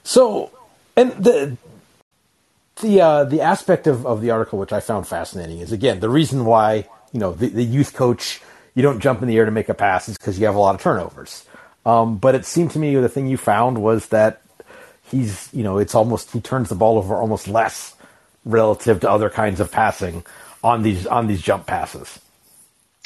So, 0.03 0.51
and 0.97 1.11
the 1.11 1.57
the 2.81 3.01
uh, 3.01 3.23
the 3.23 3.41
aspect 3.41 3.87
of, 3.87 4.05
of 4.05 4.21
the 4.21 4.31
article 4.31 4.59
which 4.59 4.73
I 4.73 4.79
found 4.79 5.07
fascinating 5.07 5.59
is 5.59 5.71
again 5.71 5.99
the 5.99 6.09
reason 6.09 6.45
why 6.45 6.87
you 7.15 7.19
know, 7.19 7.31
the, 7.31 7.47
the 7.47 7.63
youth 7.63 7.93
coach, 7.93 8.41
you 8.75 8.83
don't 8.83 8.99
jump 8.99 9.21
in 9.21 9.29
the 9.29 9.37
air 9.37 9.45
to 9.45 9.51
make 9.51 9.69
a 9.69 9.73
pass 9.73 10.09
is 10.09 10.17
because 10.17 10.37
you 10.37 10.47
have 10.47 10.55
a 10.55 10.59
lot 10.59 10.75
of 10.75 10.81
turnovers. 10.81 11.45
Um, 11.85 12.17
but 12.17 12.35
it 12.35 12.45
seemed 12.45 12.71
to 12.71 12.79
me 12.79 12.93
the 12.95 13.07
thing 13.07 13.27
you 13.27 13.37
found 13.37 13.81
was 13.81 14.07
that 14.07 14.41
he's, 15.09 15.49
you 15.53 15.63
know, 15.63 15.77
it's 15.77 15.95
almost, 15.95 16.31
he 16.31 16.41
turns 16.41 16.67
the 16.67 16.75
ball 16.75 16.97
over 16.97 17.15
almost 17.15 17.47
less 17.47 17.95
relative 18.43 18.99
to 18.99 19.09
other 19.09 19.29
kinds 19.29 19.61
of 19.61 19.71
passing 19.71 20.25
on 20.61 20.83
these, 20.83 21.07
on 21.07 21.27
these 21.27 21.41
jump 21.41 21.65
passes. 21.67 22.19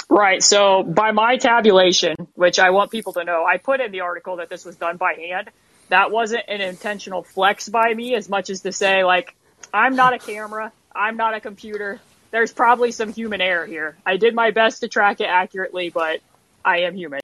Right. 0.10 0.42
So 0.42 0.81
by 0.81 1.12
my 1.12 1.38
tabulation, 1.38 2.15
which 2.33 2.57
I 2.57 2.72
want 2.72 2.89
people 2.89 3.13
to 3.13 3.24
know, 3.24 3.45
I 3.45 3.57
put 3.57 3.80
in 3.80 3.92
the 3.92 4.00
article 4.00 4.38
that 4.38 4.50
this 4.50 4.65
was 4.65 4.75
done 4.75 4.98
by 4.98 5.13
hand. 5.13 5.51
That 5.89 6.10
wasn't 6.10 6.45
an 6.48 6.62
intentional 6.62 7.22
flex 7.22 7.69
by 7.69 7.94
me 7.94 8.15
as 8.15 8.27
much 8.27 8.50
as 8.50 8.62
to 8.62 8.72
say 8.72 9.04
like, 9.04 9.36
I'm 9.74 9.95
not 9.95 10.13
a 10.13 10.19
camera. 10.19 10.71
I'm 10.96 11.17
not 11.17 11.34
a 11.36 11.39
computer 11.39 12.00
there's 12.32 12.51
probably 12.51 12.91
some 12.91 13.12
human 13.13 13.41
error 13.41 13.65
here. 13.65 13.96
I 14.05 14.17
did 14.17 14.36
my 14.36 14.51
best 14.51 14.82
to 14.82 14.88
track 14.88 15.20
it 15.22 15.25
accurately, 15.25 15.89
but 15.89 16.22
I 16.63 16.79
am 16.79 16.96
human. 16.96 17.22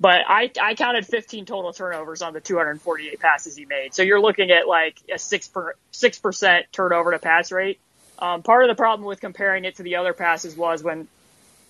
But 0.00 0.22
I, 0.26 0.50
I 0.60 0.74
counted 0.74 1.06
15 1.06 1.44
total 1.44 1.72
turnovers 1.72 2.22
on 2.22 2.32
the 2.32 2.40
248 2.40 3.20
passes 3.20 3.56
he 3.56 3.64
made. 3.66 3.94
So 3.94 4.02
you're 4.02 4.20
looking 4.20 4.50
at 4.50 4.66
like 4.66 4.98
a 5.12 5.18
six 5.18 5.48
per 5.48 5.74
six 5.90 6.18
percent 6.18 6.66
turnover 6.72 7.12
to 7.12 7.18
pass 7.18 7.52
rate. 7.52 7.78
Um, 8.18 8.42
part 8.42 8.64
of 8.64 8.68
the 8.68 8.74
problem 8.74 9.06
with 9.06 9.20
comparing 9.20 9.64
it 9.64 9.76
to 9.76 9.84
the 9.84 9.96
other 9.96 10.12
passes 10.12 10.56
was 10.56 10.82
when 10.82 11.06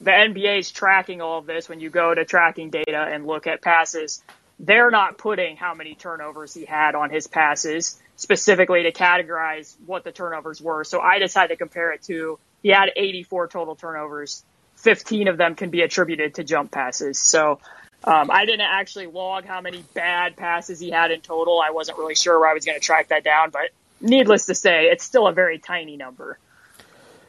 the 0.01 0.11
NBA 0.11 0.61
is 0.61 0.71
tracking 0.71 1.21
all 1.21 1.39
of 1.39 1.47
this. 1.47 1.69
When 1.69 1.81
you 1.81 1.91
go 1.91 2.15
to 2.15 2.25
tracking 2.25 2.71
data 2.71 2.99
and 2.99 3.27
look 3.27 3.47
at 3.47 3.61
passes, 3.61 4.23
they're 4.59 4.91
not 4.91 5.19
putting 5.19 5.57
how 5.57 5.75
many 5.75 5.95
turnovers 5.95 6.55
he 6.55 6.65
had 6.65 6.95
on 6.95 7.11
his 7.11 7.27
passes 7.27 8.01
specifically 8.19 8.83
to 8.83 8.93
categorize 8.93 9.77
what 9.87 10.03
the 10.03 10.11
turnovers 10.11 10.61
were. 10.61 10.83
So 10.83 11.01
I 11.01 11.21
decided 11.21 11.55
to 11.55 11.57
compare 11.57 11.93
it 11.93 12.03
to 12.03 12.39
he 12.63 12.71
had 12.71 12.91
84 12.95 13.47
total 13.47 13.77
turnovers. 13.77 14.45
15 14.77 15.29
of 15.29 15.37
them 15.37 15.55
can 15.55 15.71
be 15.71 15.83
attributed 15.83 16.35
to 16.35 16.45
jump 16.45 16.73
passes. 16.73 17.19
So 17.19 17.61
um, 18.03 18.31
I 18.31 18.45
didn't 18.45 18.63
actually 18.63 19.07
log 19.07 19.45
how 19.45 19.61
many 19.61 19.85
bad 19.95 20.37
passes 20.37 20.81
he 20.81 20.91
had 20.91 21.13
in 21.13 21.21
total. 21.21 21.61
I 21.61 21.71
wasn't 21.71 21.97
really 21.99 22.17
sure 22.17 22.41
where 22.41 22.49
I 22.49 22.55
was 22.55 22.65
going 22.65 22.79
to 22.79 22.85
track 22.85 23.09
that 23.09 23.23
down, 23.23 23.51
but 23.51 23.71
needless 24.01 24.47
to 24.47 24.55
say, 24.55 24.87
it's 24.87 25.05
still 25.05 25.29
a 25.29 25.33
very 25.33 25.59
tiny 25.59 25.97
number. 25.97 26.39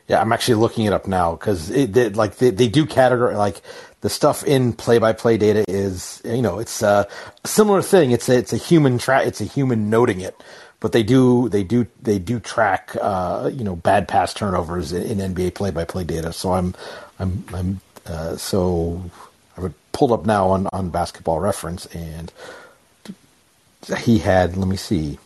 Yeah, 0.08 0.20
I'm 0.20 0.34
actually 0.34 0.56
looking 0.56 0.86
it 0.86 0.94
up 0.94 1.08
now 1.08 1.34
because 1.34 1.70
like 2.16 2.38
they, 2.38 2.50
they 2.50 2.68
do 2.68 2.88
categorize 2.88 3.38
like 3.38 3.62
the 4.02 4.10
stuff 4.10 4.44
in 4.44 4.74
play-by-play 4.74 5.38
data 5.38 5.66
is 5.68 6.20
you 6.26 6.42
know 6.42 6.58
it's 6.58 6.82
a 6.82 7.08
similar 7.46 7.84
thing. 7.84 8.10
It's 8.10 8.28
a, 8.28 8.36
it's 8.36 8.52
a 8.52 8.58
human 8.58 8.98
tra- 8.98 9.24
it's 9.24 9.40
a 9.40 9.46
human 9.46 9.92
noting 9.92 10.22
it 10.22 10.36
but 10.80 10.92
they 10.92 11.04
do 11.04 11.50
they 11.50 11.64
do 11.64 11.88
they 12.02 12.20
do 12.20 12.40
track 12.40 12.96
uh, 13.02 13.50
you 13.54 13.64
know 13.64 13.76
bad 13.76 14.08
pass 14.08 14.34
turnovers 14.34 14.94
in, 14.94 15.20
in 15.20 15.34
NBA 15.34 15.56
play 15.56 15.72
by 15.72 15.86
play 15.86 16.04
data. 16.04 16.32
So 16.34 16.54
I'm 16.54 16.74
I'm 17.20 17.44
I'm 17.54 17.82
uh, 18.06 18.38
so 18.38 19.04
I 19.58 19.62
would 19.62 19.74
pulled 19.92 20.12
up 20.12 20.26
now 20.26 20.50
on 20.50 20.68
on 20.72 20.90
Basketball 20.90 21.40
Reference 21.40 21.86
and 21.88 22.32
he 24.00 24.20
had 24.20 24.56
let 24.56 24.68
me 24.68 24.78
see 24.78 25.18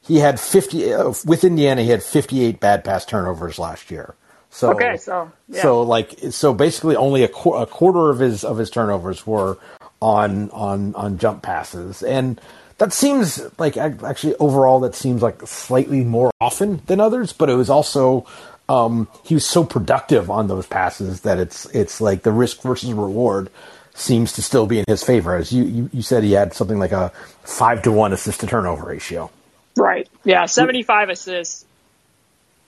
he 0.00 0.18
had 0.18 0.40
50 0.40 0.92
uh, 0.92 1.12
with 1.24 1.44
Indiana 1.44 1.82
he 1.82 1.90
had 1.90 2.02
58 2.02 2.58
bad 2.58 2.84
pass 2.84 3.04
turnovers 3.04 3.58
last 3.58 3.90
year. 3.90 4.14
So 4.50 4.72
okay, 4.72 4.96
so 4.96 5.32
yeah. 5.48 5.62
so 5.62 5.82
like 5.82 6.18
so 6.30 6.52
basically 6.52 6.96
only 6.96 7.22
a, 7.22 7.28
qu- 7.28 7.54
a 7.54 7.66
quarter 7.66 8.10
of 8.10 8.18
his 8.18 8.44
of 8.44 8.58
his 8.58 8.68
turnovers 8.68 9.26
were 9.26 9.58
on 10.00 10.50
on 10.50 10.94
on 10.94 11.16
jump 11.16 11.42
passes 11.42 12.02
and 12.02 12.40
that 12.78 12.92
seems 12.92 13.40
like 13.58 13.76
actually 13.76 14.34
overall 14.36 14.80
that 14.80 14.94
seems 14.94 15.22
like 15.22 15.46
slightly 15.46 16.04
more 16.04 16.30
often 16.40 16.82
than 16.86 17.00
others, 17.00 17.32
but 17.32 17.48
it 17.48 17.54
was 17.54 17.70
also 17.70 18.26
um, 18.68 19.08
he 19.24 19.34
was 19.34 19.46
so 19.46 19.64
productive 19.64 20.30
on 20.30 20.48
those 20.48 20.66
passes 20.66 21.22
that 21.22 21.38
it's 21.38 21.66
it's 21.66 22.00
like 22.00 22.22
the 22.22 22.32
risk 22.32 22.62
versus 22.62 22.92
reward 22.92 23.50
seems 23.94 24.32
to 24.32 24.42
still 24.42 24.66
be 24.66 24.78
in 24.78 24.84
his 24.88 25.02
favor. 25.02 25.36
As 25.36 25.52
you, 25.52 25.64
you, 25.64 25.90
you 25.92 26.02
said, 26.02 26.24
he 26.24 26.32
had 26.32 26.54
something 26.54 26.78
like 26.78 26.92
a 26.92 27.10
five 27.44 27.82
to 27.82 27.92
one 27.92 28.12
assist 28.12 28.40
to 28.40 28.46
turnover 28.46 28.86
ratio. 28.86 29.30
Right. 29.76 30.08
Yeah, 30.24 30.46
seventy 30.46 30.82
five 30.82 31.08
assists 31.08 31.64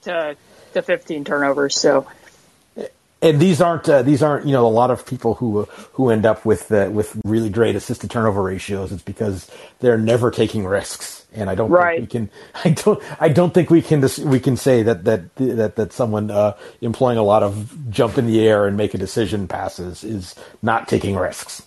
to 0.02 0.36
to 0.74 0.82
fifteen 0.82 1.24
turnovers. 1.24 1.78
So 1.78 2.06
and 3.24 3.40
these 3.40 3.62
aren't 3.62 3.88
uh, 3.88 4.02
these 4.02 4.22
aren't 4.22 4.46
you 4.46 4.52
know 4.52 4.66
a 4.66 4.68
lot 4.68 4.90
of 4.90 5.06
people 5.06 5.34
who 5.34 5.62
who 5.94 6.10
end 6.10 6.26
up 6.26 6.44
with 6.44 6.70
uh, 6.70 6.90
with 6.92 7.18
really 7.24 7.48
great 7.48 7.74
assist 7.74 8.02
to 8.02 8.08
turnover 8.08 8.42
ratios. 8.42 8.92
It's 8.92 9.02
because 9.02 9.50
they're 9.80 9.98
never 9.98 10.30
taking 10.30 10.66
risks, 10.66 11.24
and 11.32 11.48
I 11.48 11.54
don't 11.54 11.70
right. 11.70 11.98
think 11.98 12.12
we 12.12 12.18
can. 12.18 12.30
I 12.64 12.70
don't. 12.70 13.02
I 13.20 13.28
don't 13.30 13.54
think 13.54 13.70
we 13.70 13.80
can. 13.80 14.06
We 14.24 14.38
can 14.38 14.56
say 14.58 14.82
that 14.82 15.04
that 15.04 15.34
that 15.36 15.76
that 15.76 15.92
someone 15.94 16.30
uh, 16.30 16.54
employing 16.82 17.16
a 17.16 17.22
lot 17.22 17.42
of 17.42 17.90
jump 17.90 18.18
in 18.18 18.26
the 18.26 18.46
air 18.46 18.66
and 18.66 18.76
make 18.76 18.92
a 18.92 18.98
decision 18.98 19.48
passes 19.48 20.04
is 20.04 20.34
not 20.62 20.86
taking 20.86 21.16
risks. 21.16 21.62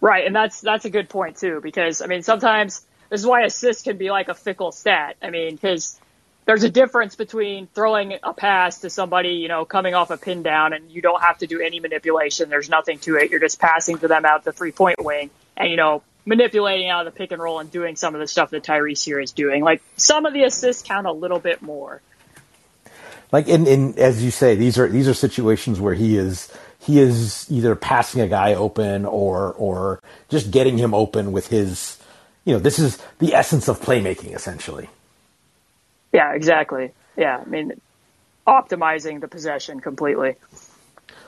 Right, 0.00 0.26
and 0.26 0.34
that's 0.34 0.62
that's 0.62 0.86
a 0.86 0.90
good 0.90 1.10
point 1.10 1.36
too. 1.36 1.60
Because 1.62 2.00
I 2.00 2.06
mean, 2.06 2.22
sometimes 2.22 2.80
this 3.10 3.20
is 3.20 3.26
why 3.26 3.42
assists 3.42 3.82
can 3.82 3.98
be 3.98 4.10
like 4.10 4.28
a 4.28 4.34
fickle 4.34 4.72
stat. 4.72 5.16
I 5.20 5.28
mean, 5.28 5.54
because 5.54 6.00
there's 6.48 6.64
a 6.64 6.70
difference 6.70 7.14
between 7.14 7.66
throwing 7.74 8.18
a 8.22 8.32
pass 8.32 8.78
to 8.78 8.88
somebody, 8.88 9.32
you 9.32 9.48
know, 9.48 9.66
coming 9.66 9.92
off 9.92 10.10
a 10.10 10.16
pin 10.16 10.42
down 10.42 10.72
and 10.72 10.90
you 10.90 11.02
don't 11.02 11.20
have 11.20 11.36
to 11.36 11.46
do 11.46 11.60
any 11.60 11.78
manipulation. 11.78 12.48
There's 12.48 12.70
nothing 12.70 13.00
to 13.00 13.16
it. 13.16 13.30
You're 13.30 13.38
just 13.38 13.60
passing 13.60 13.98
to 13.98 14.08
them 14.08 14.24
out 14.24 14.44
the 14.44 14.52
three 14.52 14.72
point 14.72 14.96
wing 14.98 15.28
and, 15.58 15.70
you 15.70 15.76
know, 15.76 16.02
manipulating 16.24 16.88
out 16.88 17.06
of 17.06 17.12
the 17.12 17.18
pick 17.18 17.32
and 17.32 17.42
roll 17.42 17.58
and 17.58 17.70
doing 17.70 17.96
some 17.96 18.14
of 18.14 18.22
the 18.22 18.26
stuff 18.26 18.48
that 18.48 18.62
Tyrese 18.62 19.04
here 19.04 19.20
is 19.20 19.32
doing. 19.32 19.62
Like 19.62 19.82
some 19.98 20.24
of 20.24 20.32
the 20.32 20.44
assists 20.44 20.82
count 20.82 21.06
a 21.06 21.12
little 21.12 21.38
bit 21.38 21.60
more. 21.60 22.00
Like 23.30 23.46
in, 23.46 23.66
in 23.66 23.98
as 23.98 24.24
you 24.24 24.30
say, 24.30 24.54
these 24.54 24.78
are 24.78 24.88
these 24.88 25.06
are 25.06 25.12
situations 25.12 25.82
where 25.82 25.92
he 25.92 26.16
is 26.16 26.50
he 26.78 26.98
is 26.98 27.44
either 27.50 27.76
passing 27.76 28.22
a 28.22 28.26
guy 28.26 28.54
open 28.54 29.04
or 29.04 29.52
or 29.52 30.00
just 30.30 30.50
getting 30.50 30.78
him 30.78 30.94
open 30.94 31.30
with 31.30 31.48
his 31.48 31.98
you 32.46 32.54
know, 32.54 32.58
this 32.58 32.78
is 32.78 32.96
the 33.18 33.34
essence 33.34 33.68
of 33.68 33.82
playmaking 33.82 34.34
essentially. 34.34 34.88
Yeah, 36.12 36.34
exactly. 36.34 36.92
Yeah, 37.16 37.42
I 37.44 37.48
mean, 37.48 37.80
optimizing 38.46 39.20
the 39.20 39.28
possession 39.28 39.80
completely. 39.80 40.36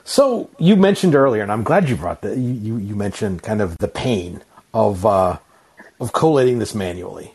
So 0.04 0.50
you 0.58 0.76
mentioned 0.76 1.14
earlier, 1.14 1.42
and 1.42 1.52
I'm 1.52 1.62
glad 1.62 1.88
you 1.88 1.96
brought 1.96 2.22
that. 2.22 2.36
You, 2.36 2.78
you, 2.78 2.96
mentioned 2.96 3.42
kind 3.42 3.60
of 3.60 3.76
the 3.78 3.88
pain 3.88 4.42
of 4.72 5.04
uh, 5.04 5.38
of 6.00 6.12
collating 6.12 6.58
this 6.58 6.74
manually. 6.74 7.34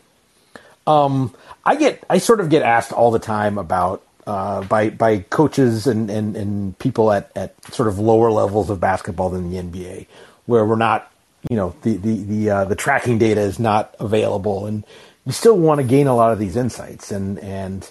Um, 0.86 1.34
I 1.64 1.76
get 1.76 2.04
I 2.10 2.18
sort 2.18 2.40
of 2.40 2.50
get 2.50 2.62
asked 2.62 2.92
all 2.92 3.10
the 3.10 3.18
time 3.18 3.58
about 3.58 4.02
uh, 4.26 4.62
by 4.64 4.90
by 4.90 5.20
coaches 5.20 5.86
and, 5.86 6.10
and, 6.10 6.36
and 6.36 6.78
people 6.78 7.12
at, 7.12 7.30
at 7.36 7.54
sort 7.72 7.88
of 7.88 7.98
lower 7.98 8.30
levels 8.30 8.70
of 8.70 8.80
basketball 8.80 9.30
than 9.30 9.50
the 9.50 9.62
NBA, 9.62 10.06
where 10.46 10.64
we're 10.64 10.76
not 10.76 11.10
you 11.48 11.56
know 11.56 11.74
the 11.82 11.96
the 11.96 12.22
the 12.24 12.50
uh, 12.50 12.64
the 12.64 12.76
tracking 12.76 13.18
data 13.18 13.40
is 13.40 13.58
not 13.58 13.94
available, 14.00 14.66
and 14.66 14.84
you 15.26 15.32
still 15.32 15.58
want 15.58 15.80
to 15.80 15.86
gain 15.86 16.06
a 16.06 16.14
lot 16.14 16.32
of 16.32 16.38
these 16.38 16.56
insights 16.56 17.10
and 17.10 17.38
and 17.40 17.90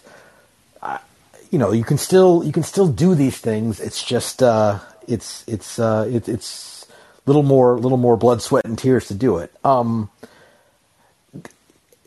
uh, 0.82 0.98
you 1.52 1.60
know 1.60 1.72
you 1.72 1.84
can 1.84 1.98
still 1.98 2.44
you 2.44 2.52
can 2.52 2.64
still 2.64 2.88
do 2.88 3.14
these 3.14 3.38
things. 3.38 3.80
It's 3.80 4.04
just 4.04 4.42
uh, 4.42 4.80
it's 5.08 5.44
it's 5.48 5.78
uh, 5.78 6.10
it, 6.10 6.28
it's 6.28 6.88
little 7.26 7.44
more 7.44 7.78
little 7.78 7.98
more 7.98 8.18
blood 8.18 8.42
sweat 8.42 8.66
and 8.66 8.78
tears 8.78 9.08
to 9.10 9.14
do 9.14 9.38
it. 9.38 9.52
Um, 9.64 10.10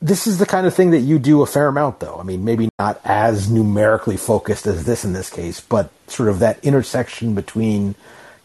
this 0.01 0.27
is 0.27 0.39
the 0.39 0.47
kind 0.47 0.67
of 0.67 0.75
thing 0.75 0.93
that 0.93 1.01
you 1.01 1.19
do 1.19 1.43
a 1.43 1.47
fair 1.47 1.67
amount 1.67 2.01
though. 2.01 2.17
I 2.19 2.23
mean 2.23 2.45
maybe 2.45 2.69
not 2.79 3.01
as 3.05 3.51
numerically 3.51 4.17
focused 4.17 4.67
as 4.67 4.85
this 4.85 5.05
in 5.05 5.13
this 5.13 5.29
case 5.29 5.61
but 5.61 5.91
sort 6.07 6.29
of 6.29 6.39
that 6.39 6.65
intersection 6.65 7.35
between 7.35 7.97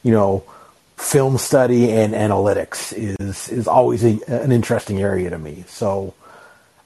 you 0.01 0.11
know 0.11 0.43
film 0.97 1.37
study 1.37 1.91
and 1.91 2.13
analytics 2.13 2.93
is 2.93 3.49
is 3.49 3.67
always 3.67 4.03
a, 4.03 4.19
an 4.27 4.51
interesting 4.51 5.01
area 5.01 5.29
to 5.29 5.37
me. 5.37 5.63
So 5.67 6.13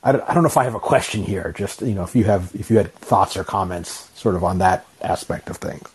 I 0.07 0.13
don't, 0.13 0.29
I 0.29 0.33
don't 0.33 0.43
know 0.43 0.47
if 0.47 0.55
I 0.55 0.63
have 0.63 0.73
a 0.73 0.79
question 0.79 1.21
here. 1.21 1.51
Just 1.51 1.81
you 1.81 1.93
know, 1.93 2.03
if 2.03 2.15
you 2.15 2.23
have 2.23 2.55
if 2.55 2.71
you 2.71 2.77
had 2.77 2.93
thoughts 2.93 3.35
or 3.35 3.43
comments, 3.43 4.09
sort 4.15 4.35
of 4.35 4.43
on 4.45 4.59
that 4.59 4.85
aspect 5.01 5.49
of 5.49 5.57
things. 5.57 5.85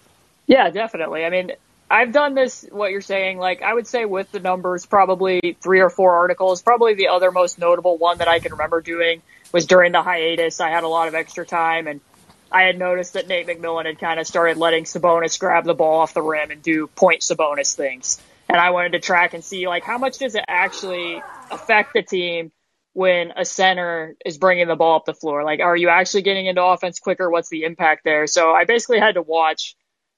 Yeah, 0.47 0.69
definitely. 0.69 1.25
I 1.25 1.31
mean, 1.31 1.53
I've 1.91 2.13
done 2.13 2.35
this. 2.35 2.67
What 2.71 2.91
you're 2.91 3.01
saying, 3.01 3.39
like 3.39 3.63
I 3.63 3.73
would 3.73 3.87
say, 3.87 4.05
with 4.05 4.31
the 4.31 4.39
numbers, 4.39 4.85
probably 4.85 5.57
three 5.63 5.81
or 5.81 5.89
four 5.89 6.15
articles. 6.15 6.61
Probably 6.61 6.93
the 6.93 7.09
other 7.09 7.31
most 7.31 7.59
notable 7.59 7.97
one 7.97 8.19
that 8.19 8.29
I 8.29 8.39
can 8.39 8.53
remember 8.53 8.83
doing 8.83 9.23
was 9.51 9.65
during 9.65 9.93
the 9.93 10.03
hiatus. 10.03 10.61
I 10.61 10.69
had 10.69 10.85
a 10.85 10.89
lot 10.89 11.09
of 11.09 11.15
extra 11.15 11.47
time, 11.47 11.87
and 11.87 12.03
I 12.51 12.65
had 12.65 12.79
noticed 12.79 13.15
that 13.15 13.29
Nate 13.29 13.47
McMillan 13.47 13.87
had 13.87 13.99
kind 13.99 14.21
of 14.21 14.27
started 14.27 14.59
letting 14.59 14.85
Sabonis 14.85 15.41
grab 15.41 15.65
the 15.65 15.73
ball 15.73 16.01
off 16.01 16.13
the 16.13 16.21
rim 16.21 16.51
and 16.51 16.63
do 16.63 16.87
point 16.87 17.23
Sabonis 17.23 17.75
things. 17.75 18.21
And 18.51 18.59
I 18.59 18.73
wanted 18.73 18.93
to 18.93 19.01
track 19.01 19.33
and 19.33 19.43
see 19.43 19.67
like 19.69 19.85
how 19.85 19.97
much 19.97 20.19
does 20.19 20.35
it 20.35 20.45
actually 20.49 21.23
affect 21.51 21.95
the 21.95 22.03
team 22.03 22.53
when 22.95 23.33
a 23.37 23.45
center 23.45 24.17
is 24.25 24.39
bringing 24.39 24.69
the 24.69 24.77
ball 24.77 24.97
up 24.97 25.05
the 25.05 25.15
floor? 25.15 25.45
Like, 25.45 25.61
are 25.61 25.77
you 25.77 25.89
actually 25.89 26.23
getting 26.23 26.47
into 26.47 26.63
offense 26.63 26.99
quicker? 26.99 27.31
What's 27.31 27.49
the 27.49 27.65
impact 27.65 28.05
there? 28.05 28.27
So 28.27 28.53
I 28.53 28.65
basically 28.65 28.99
had 28.99 29.15
to 29.15 29.23
watch 29.23 29.77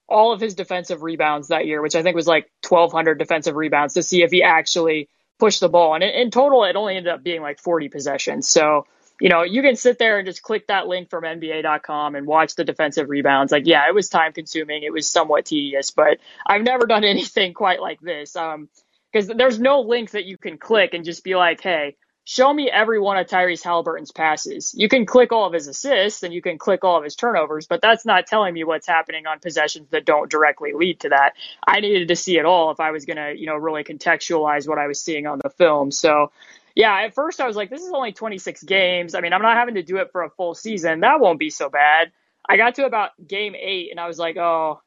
all 0.09 0.33
of 0.33 0.41
his 0.41 0.55
defensive 0.55 1.03
rebounds 1.03 1.49
that 1.49 1.67
year, 1.67 1.81
which 1.81 1.95
I 1.95 2.03
think 2.03 2.17
was 2.17 2.27
like 2.27 2.51
1,200 2.69 3.19
defensive 3.19 3.55
rebounds 3.55 3.95
to 3.95 4.03
see 4.03 4.23
if 4.23 4.31
he 4.31 4.43
actually 4.43 5.09
pushed 5.39 5.61
the 5.61 5.69
ball. 5.69 5.95
And 5.95 6.05
in, 6.05 6.31
total, 6.31 6.65
it 6.65 6.77
only 6.77 6.97
ended 6.97 7.13
up 7.13 7.23
being 7.23 7.41
like 7.41 7.59
40 7.61 7.89
possessions. 7.89 8.49
So, 8.49 8.87
you 9.21 9.29
know, 9.29 9.43
you 9.43 9.63
can 9.63 9.77
sit 9.77 9.99
there 9.99 10.19
and 10.19 10.27
just 10.27 10.43
click 10.43 10.67
that 10.67 10.87
link 10.89 11.09
from 11.09 11.25
NBA.com 11.25 12.17
and 12.17 12.27
watch 12.27 12.55
the 12.55 12.65
defensive 12.65 13.09
rebounds. 13.09 13.53
Like, 13.53 13.67
yeah, 13.67 13.89
it 13.89 13.95
was 13.95 14.09
time 14.09 14.33
consuming. 14.33 14.83
It 14.83 14.93
was 14.93 15.09
somewhat 15.09 15.47
tedious, 15.47 15.91
but 15.91 16.19
I've 16.47 16.63
never 16.63 16.87
done 16.87 17.05
anything 17.05 17.55
quite 17.55 17.81
like 17.81 18.01
this. 18.01 18.37
Um, 18.37 18.69
because 19.13 19.29
there's 19.29 19.61
no 19.61 19.83
link 19.83 20.11
that 20.11 20.25
you 20.25 20.37
can 20.37 20.59
click 20.59 20.93
and 20.93 21.05
just 21.05 21.23
be 21.23 21.37
like, 21.37 21.61
hey, 21.61 21.95
show 22.25 22.53
me 22.53 22.71
every 22.71 22.99
one 22.99 23.19
of 23.19 23.27
Tyrese 23.27 23.63
Halliburton's 23.63 24.11
passes. 24.11 24.75
You 24.77 24.89
can 24.89 25.05
click 25.05 25.31
all 25.31 25.47
of 25.47 25.53
his 25.53 25.69
assists 25.69 26.23
and 26.23 26.33
you 26.33 26.41
can 26.41 26.59
click 26.59 26.83
all 26.83 26.97
of 26.97 27.05
his 27.05 27.15
turnovers, 27.15 27.67
but 27.67 27.83
that's 27.83 28.07
not 28.07 28.27
telling 28.27 28.55
me 28.55 28.65
what's 28.65 28.87
happening 28.87 29.27
on 29.27 29.41
possessions 29.41 29.89
that 29.91 30.07
don't 30.07 30.31
directly 30.31 30.73
lead 30.73 31.01
to 31.01 31.11
that. 31.11 31.35
I 31.67 31.81
needed 31.81 32.09
to 32.09 32.17
see 32.17 32.39
it 32.39 32.47
all 32.47 32.71
if 32.71 32.81
I 32.81 32.91
was 32.93 33.05
going 33.05 33.19
to, 33.19 33.39
you 33.39 33.47
know, 33.47 33.57
really 33.57 33.85
contextualize 33.85 34.67
what 34.67 34.79
I 34.79 34.87
was 34.87 35.01
seeing 35.01 35.27
on 35.27 35.39
the 35.43 35.51
film. 35.51 35.91
So, 35.91 36.33
yeah, 36.75 37.03
at 37.03 37.15
first 37.15 37.41
I 37.41 37.47
was 37.47 37.57
like, 37.57 37.69
this 37.69 37.83
is 37.83 37.93
only 37.93 38.13
26 38.13 38.63
games. 38.63 39.15
I 39.15 39.21
mean, 39.21 39.35
I'm 39.35 39.43
not 39.43 39.57
having 39.57 39.75
to 39.75 39.83
do 39.83 39.99
it 39.99 40.11
for 40.11 40.23
a 40.23 40.31
full 40.31 40.55
season. 40.55 41.01
That 41.01 41.21
won't 41.21 41.39
be 41.39 41.51
so 41.51 41.69
bad. 41.69 42.11
I 42.47 42.57
got 42.57 42.75
to 42.77 42.87
about 42.87 43.11
game 43.27 43.55
eight 43.55 43.91
and 43.91 44.01
I 44.01 44.07
was 44.07 44.19
like, 44.19 44.37
oh, 44.37 44.81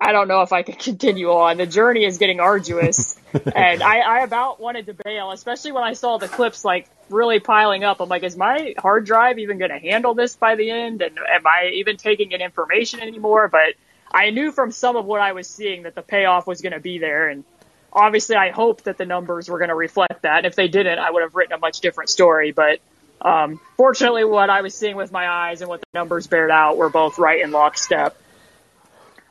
I 0.00 0.12
don't 0.12 0.28
know 0.28 0.40
if 0.40 0.52
I 0.52 0.62
can 0.62 0.76
continue 0.76 1.30
on. 1.30 1.58
The 1.58 1.66
journey 1.66 2.04
is 2.04 2.16
getting 2.16 2.40
arduous, 2.40 3.20
and 3.54 3.82
I, 3.82 3.98
I 3.98 4.20
about 4.20 4.58
wanted 4.58 4.86
to 4.86 4.96
bail, 5.04 5.30
especially 5.30 5.72
when 5.72 5.84
I 5.84 5.92
saw 5.92 6.16
the 6.16 6.28
clips 6.28 6.64
like 6.64 6.88
really 7.10 7.38
piling 7.38 7.84
up. 7.84 8.00
I'm 8.00 8.08
like, 8.08 8.22
is 8.22 8.36
my 8.36 8.74
hard 8.78 9.04
drive 9.04 9.38
even 9.38 9.58
going 9.58 9.70
to 9.70 9.78
handle 9.78 10.14
this 10.14 10.36
by 10.36 10.54
the 10.54 10.70
end? 10.70 11.02
And 11.02 11.18
am 11.18 11.46
I 11.46 11.72
even 11.74 11.98
taking 11.98 12.32
in 12.32 12.40
information 12.40 13.00
anymore? 13.00 13.48
But 13.48 13.74
I 14.10 14.30
knew 14.30 14.52
from 14.52 14.72
some 14.72 14.96
of 14.96 15.04
what 15.04 15.20
I 15.20 15.32
was 15.32 15.48
seeing 15.48 15.82
that 15.82 15.94
the 15.94 16.02
payoff 16.02 16.46
was 16.46 16.62
going 16.62 16.72
to 16.72 16.80
be 16.80 16.98
there, 16.98 17.28
and 17.28 17.44
obviously 17.92 18.36
I 18.36 18.50
hoped 18.50 18.84
that 18.84 18.96
the 18.96 19.06
numbers 19.06 19.50
were 19.50 19.58
going 19.58 19.68
to 19.68 19.74
reflect 19.74 20.22
that. 20.22 20.38
And 20.38 20.46
if 20.46 20.56
they 20.56 20.68
didn't, 20.68 20.98
I 20.98 21.10
would 21.10 21.22
have 21.22 21.34
written 21.34 21.52
a 21.52 21.58
much 21.58 21.80
different 21.80 22.08
story. 22.08 22.52
But 22.52 22.80
um, 23.20 23.60
fortunately, 23.76 24.24
what 24.24 24.48
I 24.48 24.62
was 24.62 24.74
seeing 24.74 24.96
with 24.96 25.12
my 25.12 25.28
eyes 25.28 25.60
and 25.60 25.68
what 25.68 25.80
the 25.80 25.98
numbers 25.98 26.26
bared 26.26 26.50
out 26.50 26.78
were 26.78 26.88
both 26.88 27.18
right 27.18 27.42
in 27.42 27.50
lockstep. 27.50 28.16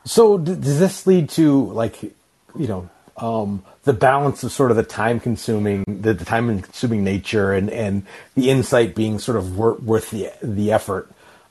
So 0.04 0.38
does 0.38 0.78
this 0.78 1.06
lead 1.06 1.28
to 1.30 1.66
like, 1.72 2.02
you 2.02 2.12
know, 2.54 2.88
um, 3.16 3.62
the 3.84 3.92
balance 3.92 4.42
of 4.44 4.52
sort 4.52 4.70
of 4.70 4.76
the 4.76 4.82
time 4.82 5.20
consuming, 5.20 5.84
the, 5.86 6.14
the 6.14 6.24
time 6.24 6.62
consuming 6.62 7.04
nature, 7.04 7.52
and 7.52 7.70
and 7.70 8.04
the 8.34 8.50
insight 8.50 8.94
being 8.94 9.18
sort 9.18 9.36
of 9.36 9.56
worth, 9.56 9.82
worth 9.82 10.10
the 10.10 10.32
the 10.42 10.72
effort? 10.72 11.10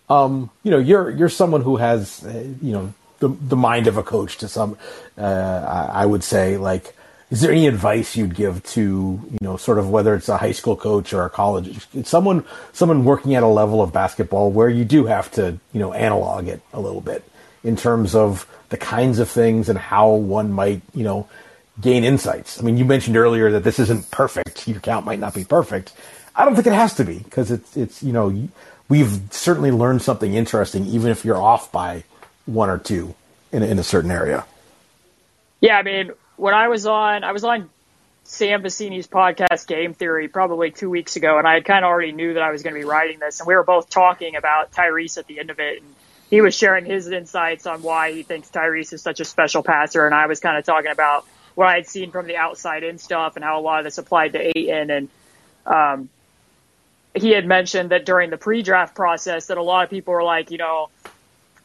Um, 0.09 0.49
you 0.63 0.71
know, 0.71 0.79
you're 0.79 1.09
you're 1.11 1.29
someone 1.29 1.61
who 1.61 1.77
has, 1.77 2.23
uh, 2.25 2.45
you 2.61 2.71
know, 2.71 2.93
the 3.19 3.29
the 3.29 3.55
mind 3.55 3.87
of 3.87 3.97
a 3.97 4.03
coach 4.03 4.37
to 4.37 4.47
some. 4.47 4.77
Uh, 5.17 5.89
I, 5.91 6.03
I 6.03 6.05
would 6.05 6.23
say 6.23 6.57
like. 6.57 6.95
Is 7.31 7.41
there 7.41 7.51
any 7.51 7.67
advice 7.67 8.17
you'd 8.17 8.33
give 8.33 8.63
to 8.73 8.81
you 8.81 9.37
know 9.39 9.55
sort 9.55 9.77
of 9.77 9.91
whether 9.91 10.15
it's 10.15 10.29
a 10.29 10.37
high 10.37 10.51
school 10.51 10.75
coach 10.75 11.13
or 11.13 11.25
a 11.25 11.29
college 11.29 11.85
someone 12.03 12.43
someone 12.73 13.05
working 13.05 13.35
at 13.35 13.43
a 13.43 13.47
level 13.47 13.83
of 13.83 13.93
basketball 13.93 14.49
where 14.49 14.67
you 14.67 14.83
do 14.83 15.05
have 15.05 15.29
to 15.33 15.59
you 15.71 15.79
know 15.79 15.93
analog 15.93 16.47
it 16.47 16.59
a 16.73 16.79
little 16.79 17.01
bit 17.01 17.23
in 17.63 17.75
terms 17.75 18.15
of 18.15 18.47
the 18.69 18.77
kinds 18.77 19.19
of 19.19 19.29
things 19.29 19.69
and 19.69 19.77
how 19.77 20.09
one 20.11 20.51
might, 20.51 20.81
you 20.93 21.03
know, 21.03 21.27
gain 21.81 22.03
insights. 22.03 22.59
I 22.59 22.63
mean, 22.63 22.77
you 22.77 22.85
mentioned 22.85 23.17
earlier 23.17 23.51
that 23.51 23.63
this 23.63 23.79
isn't 23.79 24.11
perfect. 24.11 24.67
Your 24.67 24.79
count 24.79 25.05
might 25.05 25.19
not 25.19 25.33
be 25.33 25.43
perfect. 25.43 25.93
I 26.35 26.45
don't 26.45 26.55
think 26.55 26.67
it 26.67 26.73
has 26.73 26.93
to 26.95 27.05
be 27.05 27.19
because 27.19 27.51
it's, 27.51 27.75
it's, 27.75 28.03
you 28.03 28.13
know, 28.13 28.47
we've 28.87 29.19
certainly 29.31 29.71
learned 29.71 30.01
something 30.01 30.33
interesting, 30.33 30.85
even 30.85 31.11
if 31.11 31.25
you're 31.25 31.41
off 31.41 31.71
by 31.71 32.03
one 32.45 32.69
or 32.69 32.77
two 32.77 33.15
in, 33.51 33.63
in 33.63 33.79
a 33.79 33.83
certain 33.83 34.11
area. 34.11 34.45
Yeah. 35.61 35.77
I 35.77 35.83
mean, 35.83 36.11
when 36.37 36.53
I 36.53 36.67
was 36.67 36.85
on, 36.85 37.23
I 37.23 37.31
was 37.31 37.43
on 37.43 37.69
Sam 38.23 38.61
Vecenie's 38.61 39.07
podcast 39.07 39.67
Game 39.67 39.93
Theory 39.93 40.27
probably 40.27 40.71
two 40.71 40.89
weeks 40.89 41.15
ago, 41.15 41.39
and 41.39 41.47
I 41.47 41.61
kind 41.61 41.83
of 41.83 41.89
already 41.89 42.11
knew 42.11 42.35
that 42.35 42.43
I 42.43 42.51
was 42.51 42.61
going 42.61 42.75
to 42.75 42.79
be 42.79 42.85
writing 42.85 43.19
this, 43.19 43.39
and 43.39 43.47
we 43.47 43.55
were 43.55 43.63
both 43.63 43.89
talking 43.89 44.35
about 44.35 44.71
Tyrese 44.71 45.17
at 45.17 45.25
the 45.25 45.39
end 45.39 45.49
of 45.49 45.59
it, 45.59 45.81
and 45.81 45.95
he 46.29 46.41
was 46.41 46.55
sharing 46.55 46.85
his 46.85 47.07
insights 47.07 47.65
on 47.65 47.81
why 47.81 48.11
he 48.11 48.23
thinks 48.23 48.49
Tyrese 48.49 48.93
is 48.93 49.01
such 49.01 49.19
a 49.19 49.25
special 49.25 49.63
passer, 49.63 50.05
and 50.05 50.13
I 50.13 50.27
was 50.27 50.39
kind 50.39 50.57
of 50.57 50.65
talking 50.65 50.91
about 50.91 51.25
what 51.55 51.67
I 51.67 51.75
had 51.75 51.87
seen 51.87 52.11
from 52.11 52.27
the 52.27 52.37
outside 52.37 52.83
in 52.83 52.97
stuff 52.97 53.35
and 53.35 53.43
how 53.43 53.59
a 53.59 53.61
lot 53.61 53.79
of 53.79 53.85
this 53.85 53.97
applied 53.97 54.33
to 54.33 54.57
Ayton, 54.57 54.91
and 54.91 55.09
um, 55.65 56.09
he 57.13 57.31
had 57.31 57.45
mentioned 57.45 57.91
that 57.91 58.05
during 58.05 58.29
the 58.29 58.37
pre-draft 58.37 58.95
process 58.95 59.47
that 59.47 59.57
a 59.57 59.63
lot 59.63 59.83
of 59.83 59.89
people 59.89 60.13
were 60.13 60.23
like, 60.23 60.51
you 60.51 60.57
know, 60.57 60.89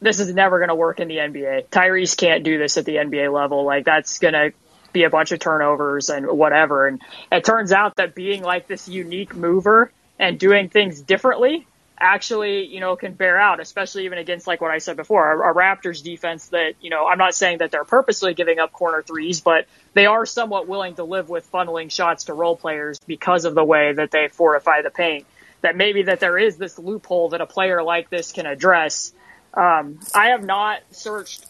this 0.01 0.19
is 0.19 0.33
never 0.33 0.59
going 0.59 0.69
to 0.69 0.75
work 0.75 0.99
in 0.99 1.07
the 1.07 1.17
NBA. 1.17 1.67
Tyrese 1.67 2.17
can't 2.17 2.43
do 2.43 2.57
this 2.57 2.77
at 2.77 2.85
the 2.85 2.95
NBA 2.95 3.31
level. 3.31 3.63
Like 3.63 3.85
that's 3.85 4.19
going 4.19 4.33
to 4.33 4.53
be 4.93 5.03
a 5.03 5.09
bunch 5.09 5.31
of 5.31 5.39
turnovers 5.39 6.09
and 6.09 6.27
whatever. 6.27 6.87
And 6.87 7.01
it 7.31 7.43
turns 7.43 7.71
out 7.71 7.95
that 7.97 8.15
being 8.15 8.43
like 8.43 8.67
this 8.67 8.87
unique 8.87 9.35
mover 9.35 9.91
and 10.19 10.39
doing 10.39 10.69
things 10.69 11.01
differently 11.01 11.67
actually, 11.99 12.65
you 12.65 12.79
know, 12.79 12.95
can 12.95 13.13
bear 13.13 13.39
out, 13.39 13.59
especially 13.59 14.05
even 14.05 14.17
against 14.17 14.47
like 14.47 14.61
what 14.61 14.71
I 14.71 14.79
said 14.79 14.97
before, 14.97 15.49
a, 15.49 15.53
Raptors 15.53 16.03
defense 16.03 16.47
that, 16.49 16.73
you 16.81 16.89
know, 16.89 17.07
I'm 17.07 17.17
not 17.17 17.35
saying 17.35 17.59
that 17.59 17.71
they're 17.71 17.85
purposely 17.85 18.33
giving 18.33 18.59
up 18.59 18.73
corner 18.73 19.01
threes, 19.01 19.41
but 19.41 19.67
they 19.93 20.05
are 20.05 20.25
somewhat 20.25 20.67
willing 20.67 20.95
to 20.95 21.03
live 21.03 21.29
with 21.29 21.49
funneling 21.51 21.89
shots 21.89 22.25
to 22.25 22.33
role 22.33 22.57
players 22.57 22.99
because 23.07 23.45
of 23.45 23.55
the 23.55 23.63
way 23.63 23.93
that 23.93 24.11
they 24.11 24.27
fortify 24.27 24.81
the 24.81 24.89
paint. 24.89 25.25
That 25.61 25.75
maybe 25.75 26.03
that 26.03 26.19
there 26.19 26.37
is 26.37 26.57
this 26.57 26.77
loophole 26.77 27.29
that 27.29 27.41
a 27.41 27.47
player 27.47 27.81
like 27.81 28.09
this 28.09 28.31
can 28.31 28.45
address. 28.45 29.13
Um, 29.53 29.99
I 30.13 30.27
have 30.27 30.43
not 30.43 30.81
searched 30.91 31.45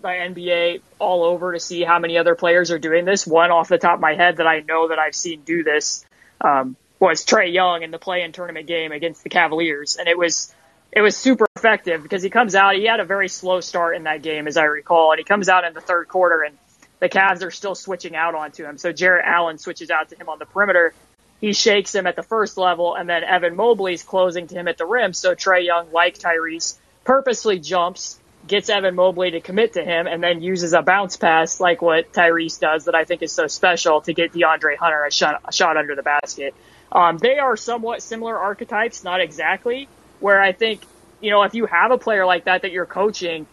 the 0.00 0.08
NBA 0.08 0.80
all 0.98 1.24
over 1.24 1.52
to 1.52 1.60
see 1.60 1.82
how 1.82 1.98
many 1.98 2.18
other 2.18 2.34
players 2.34 2.70
are 2.70 2.78
doing 2.78 3.04
this. 3.04 3.26
One 3.26 3.50
off 3.50 3.68
the 3.68 3.78
top 3.78 3.94
of 3.94 4.00
my 4.00 4.14
head 4.14 4.38
that 4.38 4.46
I 4.46 4.60
know 4.60 4.88
that 4.88 4.98
I've 4.98 5.14
seen 5.14 5.42
do 5.42 5.62
this. 5.62 6.04
Um, 6.40 6.76
was 7.00 7.24
Trae 7.24 7.52
Young 7.52 7.82
in 7.82 7.90
the 7.90 7.98
play-in 7.98 8.32
tournament 8.32 8.66
game 8.66 8.92
against 8.92 9.24
the 9.24 9.30
Cavaliers, 9.30 9.96
and 9.96 10.06
it 10.06 10.16
was 10.16 10.54
it 10.92 11.00
was 11.00 11.16
super 11.16 11.46
effective 11.56 12.02
because 12.02 12.22
he 12.22 12.30
comes 12.30 12.54
out. 12.54 12.74
He 12.74 12.84
had 12.84 13.00
a 13.00 13.04
very 13.04 13.28
slow 13.28 13.60
start 13.60 13.96
in 13.96 14.04
that 14.04 14.22
game, 14.22 14.46
as 14.46 14.56
I 14.56 14.64
recall, 14.64 15.12
and 15.12 15.18
he 15.18 15.24
comes 15.24 15.48
out 15.48 15.64
in 15.64 15.72
the 15.72 15.80
third 15.80 16.08
quarter, 16.08 16.42
and 16.42 16.58
the 16.98 17.08
Cavs 17.08 17.42
are 17.44 17.50
still 17.50 17.74
switching 17.74 18.14
out 18.14 18.34
onto 18.34 18.64
him. 18.64 18.76
So 18.76 18.92
Jarrett 18.92 19.24
Allen 19.24 19.58
switches 19.58 19.90
out 19.90 20.10
to 20.10 20.16
him 20.16 20.28
on 20.28 20.38
the 20.38 20.46
perimeter. 20.46 20.92
He 21.40 21.54
shakes 21.54 21.94
him 21.94 22.06
at 22.06 22.16
the 22.16 22.22
first 22.22 22.58
level, 22.58 22.94
and 22.94 23.08
then 23.08 23.24
Evan 23.24 23.56
Mobley's 23.56 24.02
closing 24.02 24.46
to 24.48 24.54
him 24.54 24.68
at 24.68 24.76
the 24.76 24.84
rim. 24.84 25.14
So 25.14 25.34
Trae 25.34 25.64
Young, 25.64 25.90
like 25.92 26.18
Tyrese, 26.18 26.76
purposely 27.04 27.58
jumps 27.58 28.18
gets 28.46 28.70
Evan 28.70 28.94
Mobley 28.94 29.32
to 29.32 29.40
commit 29.40 29.74
to 29.74 29.84
him 29.84 30.06
and 30.06 30.22
then 30.22 30.40
uses 30.42 30.72
a 30.72 30.82
bounce 30.82 31.16
pass 31.16 31.60
like 31.60 31.82
what 31.82 32.12
Tyrese 32.12 32.58
does 32.58 32.86
that 32.86 32.94
I 32.94 33.04
think 33.04 33.22
is 33.22 33.32
so 33.32 33.46
special 33.46 34.00
to 34.02 34.14
get 34.14 34.32
DeAndre 34.32 34.76
Hunter 34.76 35.04
a 35.04 35.12
shot, 35.12 35.42
a 35.44 35.52
shot 35.52 35.76
under 35.76 35.94
the 35.94 36.02
basket. 36.02 36.54
Um, 36.92 37.18
they 37.18 37.38
are 37.38 37.56
somewhat 37.56 38.02
similar 38.02 38.36
archetypes, 38.36 39.04
not 39.04 39.20
exactly, 39.20 39.88
where 40.18 40.40
I 40.40 40.52
think, 40.52 40.82
you 41.20 41.30
know, 41.30 41.42
if 41.42 41.54
you 41.54 41.66
have 41.66 41.90
a 41.90 41.98
player 41.98 42.26
like 42.26 42.44
that 42.44 42.62
that 42.62 42.72
you're 42.72 42.86
coaching, 42.86 43.46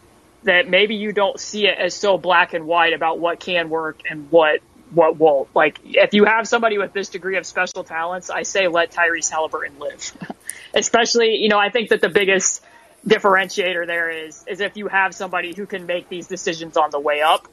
that 0.43 0.67
maybe 0.67 0.95
you 0.95 1.11
don't 1.11 1.39
see 1.39 1.67
it 1.67 1.77
as 1.77 1.93
so 1.93 2.17
black 2.17 2.53
and 2.53 2.65
white 2.65 2.93
about 2.93 3.19
what 3.19 3.39
can 3.39 3.69
work 3.69 4.01
and 4.09 4.31
what 4.31 4.61
what 4.91 5.17
won't. 5.17 5.53
Like 5.53 5.79
if 5.83 6.13
you 6.13 6.23
have 6.23 6.47
somebody 6.47 6.77
with 6.77 6.93
this 6.93 7.09
degree 7.09 7.37
of 7.37 7.45
special 7.45 7.83
talents, 7.83 8.29
I 8.29 8.43
say 8.43 8.67
let 8.67 8.91
Tyrese 8.91 9.29
Halliburton 9.29 9.79
live. 9.79 10.13
Especially, 10.73 11.35
you 11.35 11.49
know, 11.49 11.59
I 11.59 11.69
think 11.69 11.89
that 11.89 12.01
the 12.01 12.09
biggest 12.09 12.63
differentiator 13.05 13.85
there 13.85 14.09
is 14.09 14.43
is 14.47 14.61
if 14.61 14.77
you 14.77 14.87
have 14.87 15.13
somebody 15.13 15.53
who 15.53 15.65
can 15.65 15.85
make 15.85 16.09
these 16.09 16.27
decisions 16.27 16.77
on 16.77 16.91
the 16.91 16.99
way 16.99 17.21
up, 17.21 17.47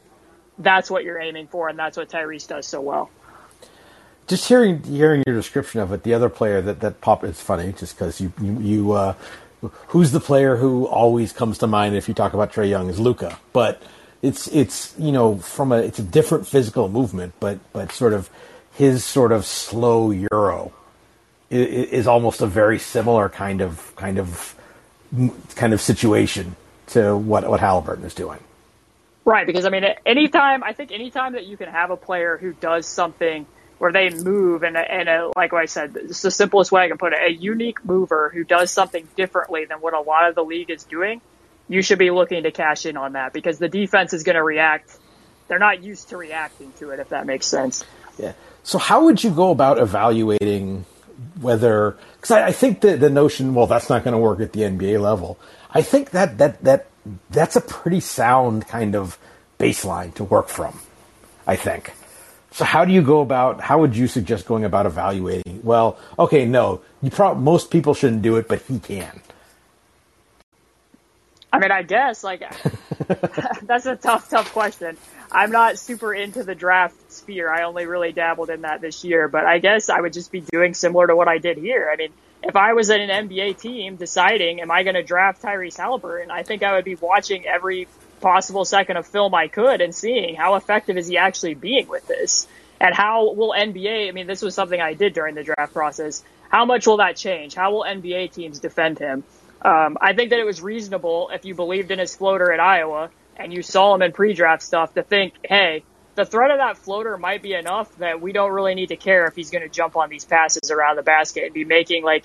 that's 0.58 0.90
what 0.90 1.04
you're 1.04 1.20
aiming 1.20 1.48
for, 1.48 1.68
and 1.68 1.78
that's 1.78 1.96
what 1.96 2.08
Tyrese 2.08 2.46
does 2.46 2.66
so 2.66 2.80
well. 2.80 3.10
Just 4.26 4.48
hearing 4.48 4.82
hearing 4.82 5.22
your 5.26 5.36
description 5.36 5.80
of 5.80 5.92
it, 5.92 6.02
the 6.02 6.14
other 6.14 6.28
player 6.28 6.62
that 6.62 6.80
that 6.80 7.00
pop 7.00 7.24
is 7.24 7.40
funny, 7.40 7.72
just 7.72 7.96
because 7.96 8.20
you 8.20 8.32
you, 8.40 8.60
you 8.60 8.92
uh, 8.92 9.14
who's 9.88 10.12
the 10.12 10.20
player 10.20 10.56
who 10.56 10.86
always 10.86 11.32
comes 11.32 11.58
to 11.58 11.66
mind 11.66 11.94
if 11.94 12.08
you 12.08 12.14
talk 12.14 12.32
about 12.32 12.52
Trae 12.52 12.68
Young 12.68 12.88
is 12.88 12.98
Luka, 12.98 13.38
but 13.52 13.82
it's 14.22 14.46
it's 14.48 14.94
you 14.98 15.12
know 15.12 15.36
from 15.36 15.72
a 15.72 15.78
it's 15.78 15.98
a 15.98 16.02
different 16.02 16.46
physical 16.46 16.88
movement, 16.88 17.34
but 17.40 17.58
but 17.72 17.92
sort 17.92 18.12
of 18.12 18.30
his 18.72 19.04
sort 19.04 19.32
of 19.32 19.44
slow 19.44 20.10
euro 20.10 20.72
is, 21.50 21.88
is 21.90 22.06
almost 22.06 22.40
a 22.40 22.46
very 22.46 22.78
similar 22.78 23.28
kind 23.28 23.60
of 23.60 23.94
kind 23.96 24.18
of 24.18 24.54
kind 25.54 25.72
of 25.72 25.80
situation 25.80 26.56
to 26.88 27.16
what 27.16 27.48
what 27.48 27.60
Halliburton 27.60 28.04
is 28.04 28.14
doing. 28.14 28.38
Right, 29.26 29.46
because 29.46 29.64
I 29.64 29.70
mean, 29.70 29.84
anytime 30.04 30.62
I 30.62 30.72
think 30.72 30.92
anytime 30.92 31.34
that 31.34 31.46
you 31.46 31.56
can 31.56 31.68
have 31.68 31.90
a 31.90 31.96
player 31.96 32.36
who 32.36 32.52
does 32.52 32.86
something 32.86 33.46
where 33.84 33.92
they 33.92 34.08
move 34.08 34.62
and 34.62 34.78
and 34.78 35.30
like 35.36 35.52
I 35.52 35.66
said, 35.66 35.94
it's 35.94 36.22
the 36.22 36.30
simplest 36.30 36.72
way 36.72 36.84
I 36.84 36.88
can 36.88 36.96
put 36.96 37.12
it, 37.12 37.18
a 37.22 37.30
unique 37.30 37.84
mover 37.84 38.30
who 38.30 38.42
does 38.42 38.70
something 38.70 39.06
differently 39.14 39.66
than 39.66 39.82
what 39.82 39.92
a 39.92 40.00
lot 40.00 40.26
of 40.26 40.34
the 40.34 40.42
league 40.42 40.70
is 40.70 40.84
doing, 40.84 41.20
you 41.68 41.82
should 41.82 41.98
be 41.98 42.10
looking 42.10 42.44
to 42.44 42.50
cash 42.50 42.86
in 42.86 42.96
on 42.96 43.12
that 43.12 43.34
because 43.34 43.58
the 43.58 43.68
defense 43.68 44.14
is 44.14 44.22
going 44.22 44.36
to 44.36 44.42
react. 44.42 44.96
They're 45.48 45.58
not 45.58 45.82
used 45.82 46.08
to 46.08 46.16
reacting 46.16 46.72
to 46.78 46.92
it, 46.92 46.98
if 46.98 47.10
that 47.10 47.26
makes 47.26 47.46
sense. 47.46 47.84
Yeah. 48.16 48.32
So 48.62 48.78
how 48.78 49.04
would 49.04 49.22
you 49.22 49.30
go 49.30 49.50
about 49.50 49.78
evaluating 49.78 50.86
whether 51.42 51.98
because 52.16 52.30
I, 52.30 52.46
I, 52.46 52.52
think 52.52 52.80
the 52.80 52.96
the 52.96 53.10
notion 53.10 53.54
well 53.54 53.66
that's 53.66 53.90
not 53.90 54.02
going 54.02 54.12
to 54.12 54.18
work 54.18 54.40
at 54.40 54.54
the 54.54 54.60
NBA 54.60 54.98
level. 54.98 55.38
I 55.70 55.82
think 55.82 56.12
that 56.12 56.38
that 56.38 56.64
that 56.64 56.86
that's 57.28 57.54
a 57.54 57.60
pretty 57.60 58.00
sound 58.00 58.66
kind 58.66 58.96
of 58.96 59.18
baseline 59.58 60.14
to 60.14 60.24
work 60.24 60.48
from. 60.48 60.80
I 61.46 61.56
think. 61.56 61.92
So 62.54 62.64
how 62.64 62.84
do 62.84 62.92
you 62.92 63.02
go 63.02 63.20
about? 63.20 63.60
How 63.60 63.80
would 63.80 63.96
you 63.96 64.06
suggest 64.06 64.46
going 64.46 64.64
about 64.64 64.86
evaluating? 64.86 65.62
Well, 65.64 65.98
okay, 66.16 66.46
no, 66.46 66.82
you 67.02 67.10
most 67.34 67.72
people 67.72 67.94
shouldn't 67.94 68.22
do 68.22 68.36
it, 68.36 68.46
but 68.46 68.62
he 68.62 68.78
can. 68.78 69.20
I 71.52 71.58
mean, 71.58 71.72
I 71.72 71.82
guess 71.82 72.22
like 72.22 72.44
that's 73.62 73.86
a 73.86 73.96
tough, 73.96 74.30
tough 74.30 74.52
question. 74.52 74.96
I'm 75.32 75.50
not 75.50 75.80
super 75.80 76.14
into 76.14 76.44
the 76.44 76.54
draft 76.54 77.10
sphere. 77.10 77.50
I 77.52 77.64
only 77.64 77.86
really 77.86 78.12
dabbled 78.12 78.50
in 78.50 78.60
that 78.60 78.80
this 78.80 79.02
year, 79.02 79.26
but 79.26 79.44
I 79.44 79.58
guess 79.58 79.90
I 79.90 80.00
would 80.00 80.12
just 80.12 80.30
be 80.30 80.40
doing 80.40 80.74
similar 80.74 81.08
to 81.08 81.16
what 81.16 81.26
I 81.26 81.38
did 81.38 81.58
here. 81.58 81.90
I 81.92 81.96
mean, 81.96 82.12
if 82.44 82.54
I 82.54 82.74
was 82.74 82.88
at 82.88 83.00
an 83.00 83.28
NBA 83.28 83.58
team 83.58 83.96
deciding, 83.96 84.60
am 84.60 84.70
I 84.70 84.84
going 84.84 84.94
to 84.94 85.02
draft 85.02 85.42
Tyrese 85.42 85.76
Halliburton? 85.76 86.30
I 86.30 86.44
think 86.44 86.62
I 86.62 86.74
would 86.74 86.84
be 86.84 86.94
watching 86.94 87.46
every 87.46 87.88
possible 88.24 88.64
second 88.64 88.96
of 88.96 89.06
film 89.06 89.34
I 89.34 89.48
could 89.48 89.82
and 89.82 89.94
seeing 89.94 90.34
how 90.34 90.54
effective 90.54 90.96
is 90.96 91.06
he 91.06 91.18
actually 91.18 91.52
being 91.52 91.88
with 91.88 92.06
this 92.08 92.48
and 92.80 92.94
how 92.94 93.34
will 93.34 93.50
NBA, 93.50 94.08
I 94.08 94.12
mean, 94.12 94.26
this 94.26 94.40
was 94.40 94.54
something 94.54 94.80
I 94.80 94.94
did 94.94 95.12
during 95.12 95.34
the 95.34 95.44
draft 95.44 95.74
process. 95.74 96.24
How 96.48 96.64
much 96.64 96.86
will 96.86 96.96
that 96.96 97.16
change? 97.16 97.54
How 97.54 97.72
will 97.72 97.84
NBA 97.84 98.32
teams 98.32 98.60
defend 98.60 98.98
him? 98.98 99.24
Um, 99.60 99.98
I 100.00 100.14
think 100.14 100.30
that 100.30 100.38
it 100.38 100.46
was 100.46 100.62
reasonable 100.62 101.28
if 101.34 101.44
you 101.44 101.54
believed 101.54 101.90
in 101.90 101.98
his 101.98 102.16
floater 102.16 102.50
at 102.50 102.60
Iowa 102.60 103.10
and 103.36 103.52
you 103.52 103.62
saw 103.62 103.94
him 103.94 104.00
in 104.00 104.12
pre-draft 104.12 104.62
stuff 104.62 104.94
to 104.94 105.02
think, 105.02 105.34
hey, 105.44 105.84
the 106.14 106.24
threat 106.24 106.50
of 106.50 106.56
that 106.56 106.78
floater 106.78 107.18
might 107.18 107.42
be 107.42 107.52
enough 107.52 107.94
that 107.98 108.22
we 108.22 108.32
don't 108.32 108.52
really 108.52 108.74
need 108.74 108.88
to 108.88 108.96
care 108.96 109.26
if 109.26 109.36
he's 109.36 109.50
going 109.50 109.64
to 109.64 109.68
jump 109.68 109.96
on 109.96 110.08
these 110.08 110.24
passes 110.24 110.70
around 110.70 110.96
the 110.96 111.02
basket 111.02 111.44
and 111.44 111.52
be 111.52 111.66
making 111.66 112.04
like, 112.04 112.24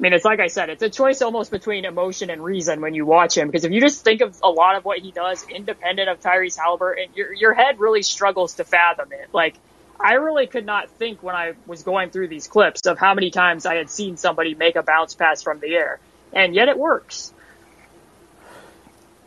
I 0.00 0.02
mean, 0.02 0.14
it's 0.14 0.24
like 0.24 0.40
I 0.40 0.46
said, 0.46 0.70
it's 0.70 0.82
a 0.82 0.88
choice 0.88 1.20
almost 1.20 1.50
between 1.50 1.84
emotion 1.84 2.30
and 2.30 2.42
reason 2.42 2.80
when 2.80 2.94
you 2.94 3.04
watch 3.04 3.36
him. 3.36 3.48
Because 3.48 3.66
if 3.66 3.70
you 3.70 3.82
just 3.82 4.02
think 4.02 4.22
of 4.22 4.40
a 4.42 4.48
lot 4.48 4.76
of 4.76 4.86
what 4.86 4.98
he 5.00 5.10
does 5.10 5.46
independent 5.46 6.08
of 6.08 6.22
Tyrese 6.22 6.56
Halliburton, 6.56 7.08
your, 7.14 7.34
your 7.34 7.52
head 7.52 7.78
really 7.78 8.00
struggles 8.00 8.54
to 8.54 8.64
fathom 8.64 9.12
it. 9.12 9.28
Like, 9.34 9.56
I 10.00 10.14
really 10.14 10.46
could 10.46 10.64
not 10.64 10.88
think 10.88 11.22
when 11.22 11.34
I 11.34 11.52
was 11.66 11.82
going 11.82 12.08
through 12.08 12.28
these 12.28 12.48
clips 12.48 12.86
of 12.86 12.98
how 12.98 13.12
many 13.12 13.30
times 13.30 13.66
I 13.66 13.74
had 13.74 13.90
seen 13.90 14.16
somebody 14.16 14.54
make 14.54 14.76
a 14.76 14.82
bounce 14.82 15.14
pass 15.14 15.42
from 15.42 15.60
the 15.60 15.74
air. 15.74 16.00
And 16.32 16.54
yet 16.54 16.70
it 16.70 16.78
works. 16.78 17.34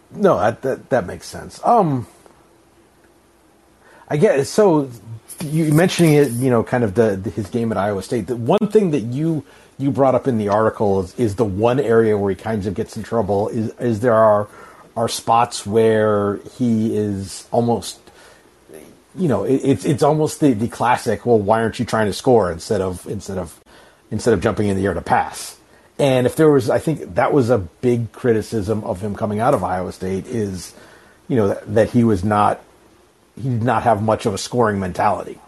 No, 0.10 0.40
that, 0.40 0.64
that, 0.64 0.90
that 0.90 1.06
makes 1.06 1.28
sense. 1.28 1.60
Um, 1.64 2.08
I 4.10 4.18
guess 4.18 4.50
so. 4.50 4.90
You 5.42 5.74
mentioning 5.74 6.14
it, 6.14 6.32
you 6.32 6.50
know, 6.50 6.64
kind 6.64 6.84
of 6.84 6.96
the, 6.96 7.16
the, 7.16 7.30
his 7.30 7.50
game 7.50 7.72
at 7.72 7.78
Iowa 7.78 8.02
State. 8.04 8.28
The 8.28 8.36
one 8.36 8.68
thing 8.68 8.92
that 8.92 9.02
you 9.02 9.44
you 9.78 9.92
brought 9.92 10.16
up 10.16 10.28
in 10.28 10.38
the 10.38 10.50
article 10.50 11.02
is, 11.02 11.20
is 11.20 11.36
the 11.36 11.46
one 11.46 11.80
area 11.80 12.18
where 12.18 12.30
he 12.30 12.36
kind 12.36 12.66
of 12.66 12.74
gets 12.74 12.96
in 12.96 13.04
trouble. 13.04 13.50
Is 13.50 13.72
is 13.80 14.00
there 14.00 14.14
are 14.14 14.48
are 14.96 15.10
spots 15.10 15.66
where 15.66 16.38
he 16.58 16.96
is 16.96 17.48
almost, 17.52 18.00
you 19.16 19.28
know, 19.28 19.44
it, 19.44 19.62
it's 19.64 19.86
it's 19.86 20.04
almost 20.04 20.40
the, 20.40 20.54
the 20.54 20.68
classic. 20.68 21.26
Well, 21.26 21.40
why 21.40 21.62
aren't 21.62 21.80
you 21.80 21.86
trying 21.86 22.08
to 22.08 22.14
score 22.14 22.52
instead 22.52 22.82
of 22.82 23.06
instead 23.08 23.38
of 23.38 23.60
instead 24.12 24.34
of 24.34 24.42
jumping 24.42 24.68
in 24.68 24.78
the 24.78 24.86
air 24.86 24.94
to 24.94 25.02
pass? 25.02 25.58
And 26.00 26.26
if 26.26 26.36
there 26.36 26.50
was, 26.50 26.70
I 26.72 26.80
think 26.80 27.16
that 27.16 27.34
was 27.34 27.52
a 27.52 27.60
big 27.60 28.12
criticism 28.12 28.84
of 28.84 29.00
him 29.00 29.16
coming 29.16 29.40
out 29.40 29.54
of 29.54 29.64
Iowa 29.64 29.92
State 29.92 30.26
is, 30.26 30.74
you 31.28 31.36
know, 31.36 31.50
that, 31.50 31.74
that 31.76 31.90
he 31.92 32.04
was 32.04 32.24
not, 32.24 32.60
he 33.36 33.50
did 33.50 33.64
not 33.64 33.84
have 33.84 34.02
much 34.02 34.26
of 34.26 34.34
a 34.34 34.38
scoring 34.38 34.80
mentality. 34.80 35.40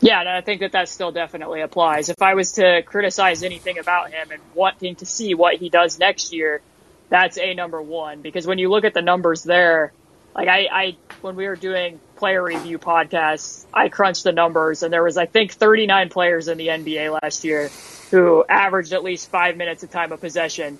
Yeah, 0.00 0.20
and 0.20 0.28
I 0.28 0.40
think 0.40 0.60
that 0.60 0.72
that 0.72 0.88
still 0.88 1.12
definitely 1.12 1.60
applies. 1.60 2.08
If 2.08 2.22
I 2.22 2.34
was 2.34 2.52
to 2.52 2.82
criticize 2.82 3.42
anything 3.42 3.78
about 3.78 4.10
him 4.10 4.30
and 4.30 4.40
wanting 4.54 4.96
to 4.96 5.06
see 5.06 5.34
what 5.34 5.56
he 5.56 5.68
does 5.68 5.98
next 5.98 6.32
year, 6.32 6.62
that's 7.10 7.36
a 7.38 7.52
number 7.54 7.82
one 7.82 8.22
because 8.22 8.46
when 8.46 8.58
you 8.58 8.70
look 8.70 8.84
at 8.84 8.94
the 8.94 9.02
numbers 9.02 9.42
there, 9.42 9.92
like 10.34 10.48
I, 10.48 10.68
I 10.72 10.96
when 11.20 11.36
we 11.36 11.46
were 11.46 11.56
doing 11.56 12.00
player 12.16 12.42
review 12.42 12.78
podcasts, 12.78 13.66
I 13.74 13.88
crunched 13.88 14.24
the 14.24 14.32
numbers 14.32 14.82
and 14.82 14.92
there 14.92 15.02
was 15.02 15.18
I 15.18 15.26
think 15.26 15.52
39 15.52 16.08
players 16.08 16.48
in 16.48 16.56
the 16.56 16.68
NBA 16.68 17.20
last 17.20 17.44
year 17.44 17.68
who 18.10 18.44
averaged 18.48 18.92
at 18.92 19.02
least 19.02 19.28
five 19.30 19.56
minutes 19.56 19.82
of 19.82 19.90
time 19.90 20.12
of 20.12 20.20
possession. 20.20 20.78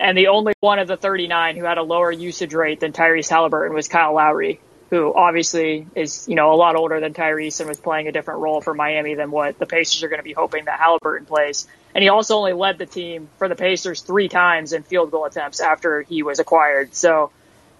And 0.00 0.16
the 0.16 0.28
only 0.28 0.54
one 0.60 0.78
of 0.78 0.88
the 0.88 0.96
39 0.96 1.56
who 1.56 1.64
had 1.64 1.78
a 1.78 1.82
lower 1.82 2.10
usage 2.10 2.54
rate 2.54 2.80
than 2.80 2.92
Tyrese 2.92 3.28
Halliburton 3.28 3.74
was 3.74 3.86
Kyle 3.86 4.14
Lowry, 4.14 4.60
who 4.92 5.10
obviously 5.14 5.86
is, 5.94 6.28
you 6.28 6.34
know, 6.34 6.52
a 6.52 6.54
lot 6.54 6.76
older 6.76 7.00
than 7.00 7.14
Tyrese 7.14 7.60
and 7.60 7.68
was 7.70 7.80
playing 7.80 8.08
a 8.08 8.12
different 8.12 8.40
role 8.40 8.60
for 8.60 8.74
Miami 8.74 9.14
than 9.14 9.30
what 9.30 9.58
the 9.58 9.64
Pacers 9.64 10.02
are 10.02 10.08
going 10.08 10.18
to 10.18 10.22
be 10.22 10.34
hoping 10.34 10.66
that 10.66 10.78
Halliburton 10.78 11.24
plays. 11.24 11.66
And 11.94 12.02
he 12.02 12.10
also 12.10 12.36
only 12.36 12.52
led 12.52 12.76
the 12.76 12.84
team 12.84 13.30
for 13.38 13.48
the 13.48 13.56
Pacers 13.56 14.02
three 14.02 14.28
times 14.28 14.74
in 14.74 14.82
field 14.82 15.10
goal 15.10 15.24
attempts 15.24 15.60
after 15.60 16.02
he 16.02 16.22
was 16.22 16.40
acquired. 16.40 16.94
So, 16.94 17.30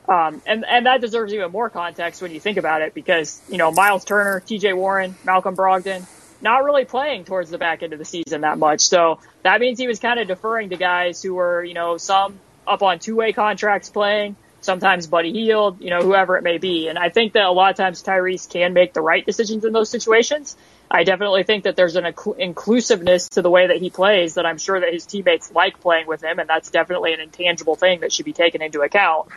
um, 0.08 0.40
and, 0.46 0.64
and 0.64 0.86
that 0.86 1.02
deserves 1.02 1.34
even 1.34 1.52
more 1.52 1.68
context 1.68 2.22
when 2.22 2.32
you 2.32 2.40
think 2.40 2.56
about 2.56 2.80
it 2.80 2.94
because, 2.94 3.42
you 3.46 3.58
know, 3.58 3.70
Miles 3.70 4.06
Turner, 4.06 4.40
TJ 4.40 4.74
Warren, 4.74 5.14
Malcolm 5.22 5.54
Brogdon, 5.54 6.06
not 6.40 6.64
really 6.64 6.86
playing 6.86 7.26
towards 7.26 7.50
the 7.50 7.58
back 7.58 7.82
end 7.82 7.92
of 7.92 7.98
the 7.98 8.06
season 8.06 8.40
that 8.40 8.56
much. 8.56 8.80
So 8.80 9.20
that 9.42 9.60
means 9.60 9.78
he 9.78 9.86
was 9.86 9.98
kind 9.98 10.18
of 10.18 10.28
deferring 10.28 10.70
to 10.70 10.76
guys 10.76 11.22
who 11.22 11.34
were, 11.34 11.62
you 11.62 11.74
know, 11.74 11.98
some 11.98 12.40
up 12.66 12.82
on 12.82 13.00
two 13.00 13.16
way 13.16 13.34
contracts 13.34 13.90
playing, 13.90 14.34
sometimes 14.62 15.06
Buddy 15.06 15.32
Hield, 15.32 15.80
you 15.80 15.90
know, 15.90 16.00
whoever 16.00 16.36
it 16.38 16.42
may 16.42 16.58
be. 16.58 16.88
And 16.88 16.98
I 16.98 17.10
think 17.10 17.34
that 17.34 17.44
a 17.44 17.52
lot 17.52 17.70
of 17.70 17.76
times 17.76 18.02
Tyrese 18.02 18.48
can 18.48 18.72
make 18.72 18.94
the 18.94 19.02
right 19.02 19.24
decisions 19.24 19.64
in 19.64 19.72
those 19.72 19.90
situations. 19.90 20.56
I 20.90 21.04
definitely 21.04 21.42
think 21.42 21.64
that 21.64 21.76
there's 21.76 21.96
an 21.96 22.06
inclusiveness 22.38 23.28
to 23.30 23.42
the 23.42 23.50
way 23.50 23.66
that 23.66 23.76
he 23.76 23.90
plays 23.90 24.34
that 24.34 24.46
I'm 24.46 24.58
sure 24.58 24.80
that 24.80 24.92
his 24.92 25.06
teammates 25.06 25.52
like 25.52 25.80
playing 25.80 26.06
with 26.06 26.22
him. 26.22 26.38
And 26.38 26.48
that's 26.48 26.70
definitely 26.70 27.12
an 27.12 27.20
intangible 27.20 27.76
thing 27.76 28.00
that 28.00 28.12
should 28.12 28.24
be 28.24 28.32
taken 28.32 28.62
into 28.62 28.80
account 28.80 29.28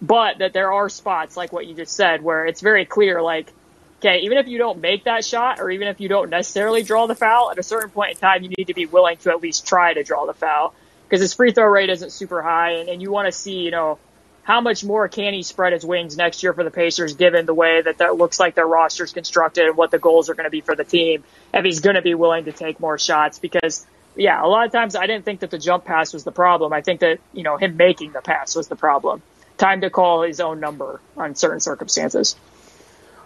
but 0.00 0.38
that 0.38 0.52
there 0.52 0.72
are 0.72 0.88
spots 0.88 1.36
like 1.36 1.52
what 1.52 1.66
you 1.66 1.74
just 1.74 1.94
said 1.94 2.22
where 2.22 2.46
it's 2.46 2.60
very 2.60 2.84
clear 2.84 3.22
like 3.22 3.52
okay 3.98 4.20
even 4.20 4.38
if 4.38 4.46
you 4.46 4.58
don't 4.58 4.80
make 4.80 5.04
that 5.04 5.24
shot 5.24 5.60
or 5.60 5.70
even 5.70 5.88
if 5.88 6.00
you 6.00 6.08
don't 6.08 6.30
necessarily 6.30 6.82
draw 6.82 7.06
the 7.06 7.14
foul 7.14 7.50
at 7.50 7.58
a 7.58 7.62
certain 7.62 7.90
point 7.90 8.12
in 8.12 8.16
time 8.16 8.42
you 8.42 8.50
need 8.56 8.66
to 8.66 8.74
be 8.74 8.86
willing 8.86 9.16
to 9.16 9.30
at 9.30 9.40
least 9.40 9.66
try 9.66 9.94
to 9.94 10.02
draw 10.02 10.26
the 10.26 10.34
foul 10.34 10.74
because 11.08 11.20
his 11.20 11.32
free 11.32 11.52
throw 11.52 11.66
rate 11.66 11.90
isn't 11.90 12.10
super 12.10 12.42
high 12.42 12.72
and, 12.72 12.88
and 12.88 13.02
you 13.02 13.10
want 13.10 13.26
to 13.26 13.32
see 13.32 13.60
you 13.60 13.70
know 13.70 13.98
how 14.44 14.60
much 14.60 14.84
more 14.84 15.08
can 15.08 15.34
he 15.34 15.42
spread 15.42 15.72
his 15.72 15.84
wings 15.84 16.16
next 16.16 16.42
year 16.42 16.52
for 16.52 16.62
the 16.62 16.70
Pacers 16.70 17.14
given 17.14 17.46
the 17.46 17.54
way 17.54 17.82
that 17.82 17.98
that 17.98 18.16
looks 18.16 18.38
like 18.38 18.54
their 18.54 18.66
roster's 18.66 19.12
constructed 19.12 19.66
and 19.66 19.76
what 19.76 19.90
the 19.90 19.98
goals 19.98 20.30
are 20.30 20.34
going 20.34 20.44
to 20.44 20.50
be 20.50 20.60
for 20.60 20.76
the 20.76 20.84
team 20.84 21.24
if 21.52 21.64
he's 21.64 21.80
going 21.80 21.96
to 21.96 22.02
be 22.02 22.14
willing 22.14 22.44
to 22.44 22.52
take 22.52 22.78
more 22.78 22.98
shots 22.98 23.38
because 23.38 23.84
yeah, 24.16 24.44
a 24.44 24.46
lot 24.46 24.66
of 24.66 24.72
times 24.72 24.94
I 24.94 25.06
didn't 25.06 25.24
think 25.24 25.40
that 25.40 25.50
the 25.50 25.58
jump 25.58 25.84
pass 25.84 26.12
was 26.12 26.22
the 26.22 26.30
problem. 26.30 26.72
I 26.72 26.82
think 26.82 27.00
that, 27.00 27.18
you 27.32 27.42
know, 27.42 27.56
him 27.56 27.76
making 27.76 28.12
the 28.12 28.20
pass 28.20 28.54
was 28.54 28.68
the 28.68 28.76
problem 28.76 29.22
time 29.56 29.80
to 29.80 29.90
call 29.90 30.22
his 30.22 30.40
own 30.40 30.60
number 30.60 31.00
on 31.16 31.34
certain 31.34 31.60
circumstances. 31.60 32.36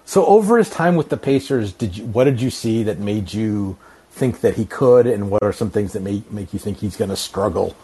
So 0.04 0.24
over 0.26 0.58
his 0.58 0.70
time 0.70 0.96
with 0.96 1.08
the 1.08 1.16
Pacers, 1.16 1.72
did 1.72 1.96
you, 1.96 2.04
what 2.06 2.24
did 2.24 2.40
you 2.40 2.50
see 2.50 2.82
that 2.84 2.98
made 2.98 3.32
you 3.32 3.76
think 4.10 4.40
that 4.40 4.54
he 4.54 4.64
could, 4.64 5.06
and 5.06 5.30
what 5.30 5.42
are 5.42 5.52
some 5.52 5.70
things 5.70 5.92
that 5.92 6.00
make 6.00 6.30
make 6.30 6.52
you 6.52 6.58
think 6.58 6.78
he's 6.78 6.96
going 6.96 7.10
to 7.10 7.16
struggle? 7.16 7.76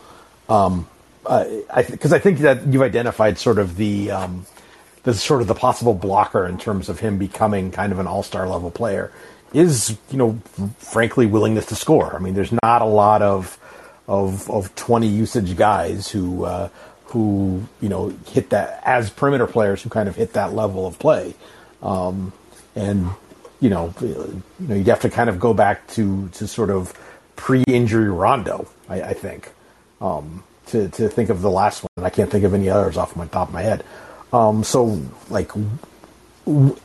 Um, 0.49 0.89
because 1.25 2.13
uh, 2.13 2.15
I, 2.15 2.17
I, 2.17 2.21
think 2.21 2.39
that 2.41 2.67
you've 2.67 2.83
identified 2.83 3.39
sort 3.39 3.59
of 3.59 3.77
the 3.77 4.11
um, 4.11 4.47
the 5.05 5.15
sort 5.15 5.41
of 5.41 5.49
the 5.49 5.55
possible 5.55 5.95
blocker 5.95 6.47
in 6.47 6.59
terms 6.59 6.89
of 6.89 7.01
him 7.01 7.19
becoming 7.19 7.71
kind 7.71 7.93
of 7.93 7.99
an 7.99 8.07
all 8.07 8.23
star 8.23 8.49
level 8.49 8.71
player 8.71 9.11
is 9.53 9.97
you 10.11 10.19
know 10.19 10.39
frankly 10.79 11.27
willingness 11.27 11.67
to 11.67 11.75
score. 11.75 12.15
I 12.15 12.19
mean, 12.19 12.35
there's 12.35 12.53
not 12.63 12.83
a 12.83 12.87
lot 12.87 13.23
of 13.23 13.59
of 14.07 14.51
of 14.51 14.75
20 14.75 15.07
usage 15.07 15.57
guys 15.57 16.09
who 16.11 16.45
uh, 16.45 16.69
who 17.07 17.63
you 17.81 17.89
know 17.89 18.13
hit 18.27 18.51
that 18.51 18.83
as 18.85 19.11
perimeter 19.11 19.47
players 19.47 19.83
who 19.83 19.91
kind 19.91 20.09
of 20.09 20.17
hit 20.17 20.35
that 20.35 20.53
level 20.53 20.87
of 20.87 20.99
play, 20.99 21.35
um, 21.83 22.33
and 22.77 23.09
you 23.61 23.71
know 23.71 23.95
you 24.03 24.45
know 24.59 24.75
you'd 24.75 24.89
have 24.89 25.01
to 25.01 25.11
kind 25.11 25.31
of 25.31 25.41
go 25.41 25.55
back 25.55 25.87
to 25.89 26.29
to 26.31 26.47
sort 26.47 26.71
of 26.71 26.93
pre-injury 27.37 28.09
Rondo, 28.11 28.69
I, 28.89 29.03
I 29.03 29.13
think, 29.13 29.51
um, 30.01 30.45
to 30.69 30.89
to 30.89 31.09
think 31.09 31.31
of 31.31 31.43
the 31.43 31.51
last 31.51 31.83
one. 31.83 32.05
I 32.05 32.11
can't 32.11 32.31
think 32.31 32.45
of 32.45 32.55
any 32.55 32.69
others 32.69 32.97
off 32.97 33.17
my 33.17 33.27
top 33.27 33.49
of 33.49 33.55
my 33.55 33.63
head. 33.63 33.85
Um, 34.33 34.65
so 34.65 35.01
like. 35.31 35.53
W- 36.47 36.77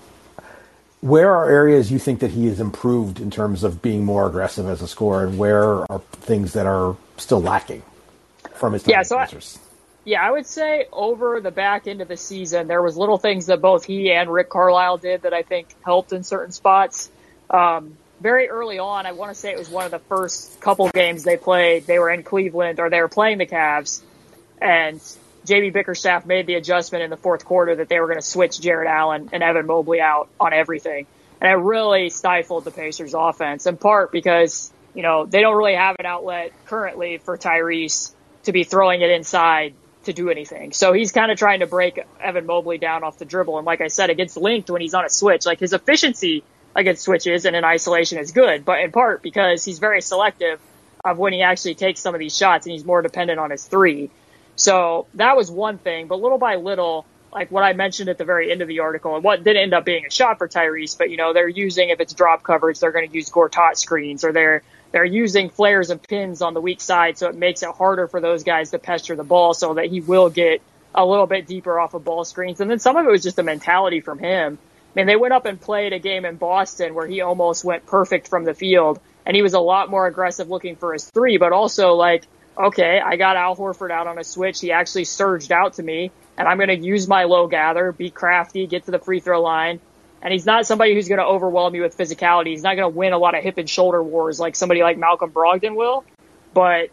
where 1.01 1.33
are 1.33 1.49
areas 1.49 1.91
you 1.91 1.99
think 1.99 2.19
that 2.19 2.31
he 2.31 2.47
has 2.47 2.59
improved 2.59 3.21
in 3.21 3.31
terms 3.31 3.63
of 3.63 3.81
being 3.81 4.03
more 4.03 4.27
aggressive 4.27 4.67
as 4.67 4.81
a 4.81 4.87
scorer, 4.87 5.25
and 5.25 5.37
where 5.37 5.89
are 5.89 5.99
things 6.11 6.53
that 6.53 6.65
are 6.65 6.97
still 7.17 7.41
lacking 7.41 7.83
from 8.53 8.73
his 8.73 8.85
yeah, 8.85 9.03
so 9.03 9.17
I, 9.17 9.27
yeah, 10.03 10.21
I 10.21 10.31
would 10.31 10.45
say 10.45 10.87
over 10.91 11.39
the 11.39 11.51
back 11.51 11.87
end 11.87 12.01
of 12.01 12.07
the 12.07 12.17
season, 12.17 12.67
there 12.67 12.81
was 12.81 12.97
little 12.97 13.17
things 13.17 13.45
that 13.45 13.61
both 13.61 13.85
he 13.85 14.11
and 14.11 14.31
Rick 14.31 14.49
Carlisle 14.49 14.97
did 14.97 15.21
that 15.21 15.33
I 15.33 15.43
think 15.43 15.67
helped 15.83 16.11
in 16.11 16.23
certain 16.23 16.51
spots. 16.51 17.09
Um, 17.49 17.97
very 18.21 18.49
early 18.49 18.79
on, 18.79 19.05
I 19.05 19.11
want 19.13 19.33
to 19.33 19.39
say 19.39 19.51
it 19.51 19.57
was 19.57 19.69
one 19.69 19.85
of 19.85 19.91
the 19.91 19.99
first 19.99 20.59
couple 20.59 20.89
games 20.89 21.23
they 21.23 21.37
played. 21.37 21.85
They 21.85 21.99
were 21.99 22.09
in 22.09 22.23
Cleveland 22.23 22.79
or 22.79 22.89
they 22.89 23.01
were 23.01 23.07
playing 23.07 23.37
the 23.37 23.45
Cavs, 23.45 24.01
and 24.61 24.99
JB 25.45 25.73
Bickerstaff 25.73 26.25
made 26.25 26.45
the 26.45 26.55
adjustment 26.55 27.03
in 27.03 27.09
the 27.09 27.17
fourth 27.17 27.45
quarter 27.45 27.75
that 27.75 27.89
they 27.89 27.99
were 27.99 28.07
going 28.07 28.19
to 28.19 28.25
switch 28.25 28.59
Jarrett 28.59 28.87
Allen 28.87 29.29
and 29.31 29.41
Evan 29.41 29.65
Mobley 29.65 30.01
out 30.01 30.29
on 30.39 30.53
everything, 30.53 31.07
and 31.41 31.51
it 31.51 31.55
really 31.55 32.09
stifled 32.09 32.65
the 32.65 32.71
Pacers' 32.71 33.13
offense. 33.13 33.65
In 33.65 33.77
part 33.77 34.11
because 34.11 34.71
you 34.93 35.03
know 35.03 35.25
they 35.25 35.41
don't 35.41 35.57
really 35.57 35.75
have 35.75 35.95
an 35.99 36.05
outlet 36.05 36.51
currently 36.65 37.17
for 37.17 37.37
Tyrese 37.37 38.13
to 38.43 38.51
be 38.51 38.63
throwing 38.63 39.01
it 39.01 39.11
inside 39.11 39.73
to 40.05 40.13
do 40.13 40.29
anything. 40.29 40.71
So 40.71 40.93
he's 40.93 41.11
kind 41.11 41.31
of 41.31 41.37
trying 41.37 41.59
to 41.59 41.67
break 41.67 41.99
Evan 42.19 42.45
Mobley 42.45 42.77
down 42.77 43.03
off 43.03 43.17
the 43.17 43.25
dribble. 43.25 43.57
And 43.57 43.65
like 43.65 43.81
I 43.81 43.87
said, 43.87 44.09
against 44.09 44.37
linked 44.37 44.69
when 44.69 44.81
he's 44.81 44.93
on 44.93 45.05
a 45.05 45.09
switch, 45.09 45.45
like 45.45 45.59
his 45.59 45.73
efficiency 45.73 46.43
against 46.75 47.03
switches 47.03 47.45
and 47.45 47.55
in 47.55 47.63
isolation 47.63 48.17
is 48.17 48.31
good, 48.31 48.65
but 48.65 48.79
in 48.79 48.91
part 48.91 49.21
because 49.21 49.65
he's 49.65 49.79
very 49.79 50.01
selective 50.01 50.59
of 51.03 51.17
when 51.17 51.33
he 51.33 51.41
actually 51.41 51.75
takes 51.75 51.99
some 51.99 52.13
of 52.13 52.19
these 52.19 52.35
shots 52.35 52.65
and 52.65 52.73
he's 52.73 52.85
more 52.85 53.01
dependent 53.01 53.39
on 53.39 53.51
his 53.51 53.65
three. 53.65 54.09
So 54.55 55.07
that 55.15 55.37
was 55.37 55.49
one 55.49 55.77
thing, 55.77 56.07
but 56.07 56.19
little 56.19 56.37
by 56.37 56.55
little, 56.55 57.05
like 57.33 57.51
what 57.51 57.63
I 57.63 57.73
mentioned 57.73 58.09
at 58.09 58.17
the 58.17 58.25
very 58.25 58.51
end 58.51 58.61
of 58.61 58.67
the 58.67 58.81
article 58.81 59.15
and 59.15 59.23
what 59.23 59.43
did 59.43 59.55
end 59.55 59.73
up 59.73 59.85
being 59.85 60.05
a 60.05 60.11
shot 60.11 60.37
for 60.37 60.47
Tyrese, 60.47 60.97
but 60.97 61.09
you 61.09 61.17
know, 61.17 61.33
they're 61.33 61.47
using, 61.47 61.89
if 61.89 61.99
it's 61.99 62.13
drop 62.13 62.43
coverage, 62.43 62.79
they're 62.79 62.91
going 62.91 63.07
to 63.07 63.15
use 63.15 63.29
Gortat 63.29 63.77
screens 63.77 64.23
or 64.23 64.31
they're 64.31 64.63
they're 64.91 65.05
using 65.05 65.49
flares 65.49 65.91
and 65.91 66.01
pins 66.01 66.41
on 66.41 66.53
the 66.53 66.61
weak 66.61 66.81
side, 66.81 67.17
so 67.17 67.29
it 67.29 67.35
makes 67.35 67.61
it 67.61 67.69
harder 67.69 68.07
for 68.07 68.19
those 68.19 68.43
guys 68.43 68.71
to 68.71 68.79
pester 68.79 69.15
the 69.15 69.23
ball 69.23 69.53
so 69.53 69.75
that 69.75 69.85
he 69.85 70.01
will 70.01 70.29
get 70.29 70.61
a 70.95 71.05
little 71.05 71.27
bit 71.27 71.45
deeper 71.45 71.79
off 71.79 71.93
of 71.93 72.03
ball 72.03 72.25
screens. 72.25 72.59
And 72.59 72.69
then 72.69 72.79
some 72.79 72.97
of 72.97 73.05
it 73.05 73.09
was 73.09 73.21
just 73.21 73.37
a 73.37 73.43
mentality 73.43 74.01
from 74.01 74.17
him. 74.17 74.57
I 74.89 74.99
mean, 74.99 75.07
they 75.07 75.15
went 75.15 75.33
up 75.33 75.45
and 75.45 75.59
played 75.59 75.93
a 75.93 75.99
game 75.99 76.25
in 76.25 76.37
Boston 76.37 76.95
where 76.95 77.07
he 77.07 77.21
almost 77.21 77.63
went 77.63 77.85
perfect 77.85 78.27
from 78.27 78.43
the 78.43 78.53
field 78.53 78.99
and 79.25 79.35
he 79.35 79.41
was 79.41 79.53
a 79.53 79.59
lot 79.59 79.89
more 79.89 80.07
aggressive 80.07 80.49
looking 80.49 80.75
for 80.75 80.93
his 80.93 81.05
three, 81.05 81.37
but 81.37 81.53
also 81.53 81.93
like, 81.93 82.25
okay, 82.57 82.99
I 82.99 83.15
got 83.15 83.35
Al 83.35 83.55
Horford 83.55 83.91
out 83.91 84.07
on 84.07 84.17
a 84.17 84.23
switch. 84.23 84.59
He 84.59 84.71
actually 84.71 85.05
surged 85.05 85.51
out 85.51 85.73
to 85.73 85.83
me 85.83 86.11
and 86.37 86.47
I'm 86.47 86.57
going 86.57 86.69
to 86.69 86.79
use 86.79 87.07
my 87.07 87.25
low 87.25 87.47
gather, 87.47 87.91
be 87.91 88.09
crafty, 88.09 88.65
get 88.65 88.85
to 88.85 88.91
the 88.91 88.99
free 88.99 89.19
throw 89.19 89.41
line, 89.41 89.79
and 90.21 90.33
he's 90.33 90.45
not 90.45 90.65
somebody 90.65 90.95
who's 90.95 91.07
going 91.07 91.19
to 91.19 91.25
overwhelm 91.25 91.75
you 91.75 91.81
with 91.81 91.97
physicality. 91.97 92.47
He's 92.47 92.63
not 92.63 92.75
going 92.75 92.91
to 92.91 92.97
win 92.97 93.13
a 93.13 93.17
lot 93.17 93.37
of 93.37 93.43
hip 93.43 93.57
and 93.57 93.69
shoulder 93.69 94.01
wars 94.01 94.39
like 94.39 94.55
somebody 94.55 94.81
like 94.81 94.97
Malcolm 94.97 95.31
Brogdon 95.31 95.75
will. 95.75 96.03
But 96.53 96.89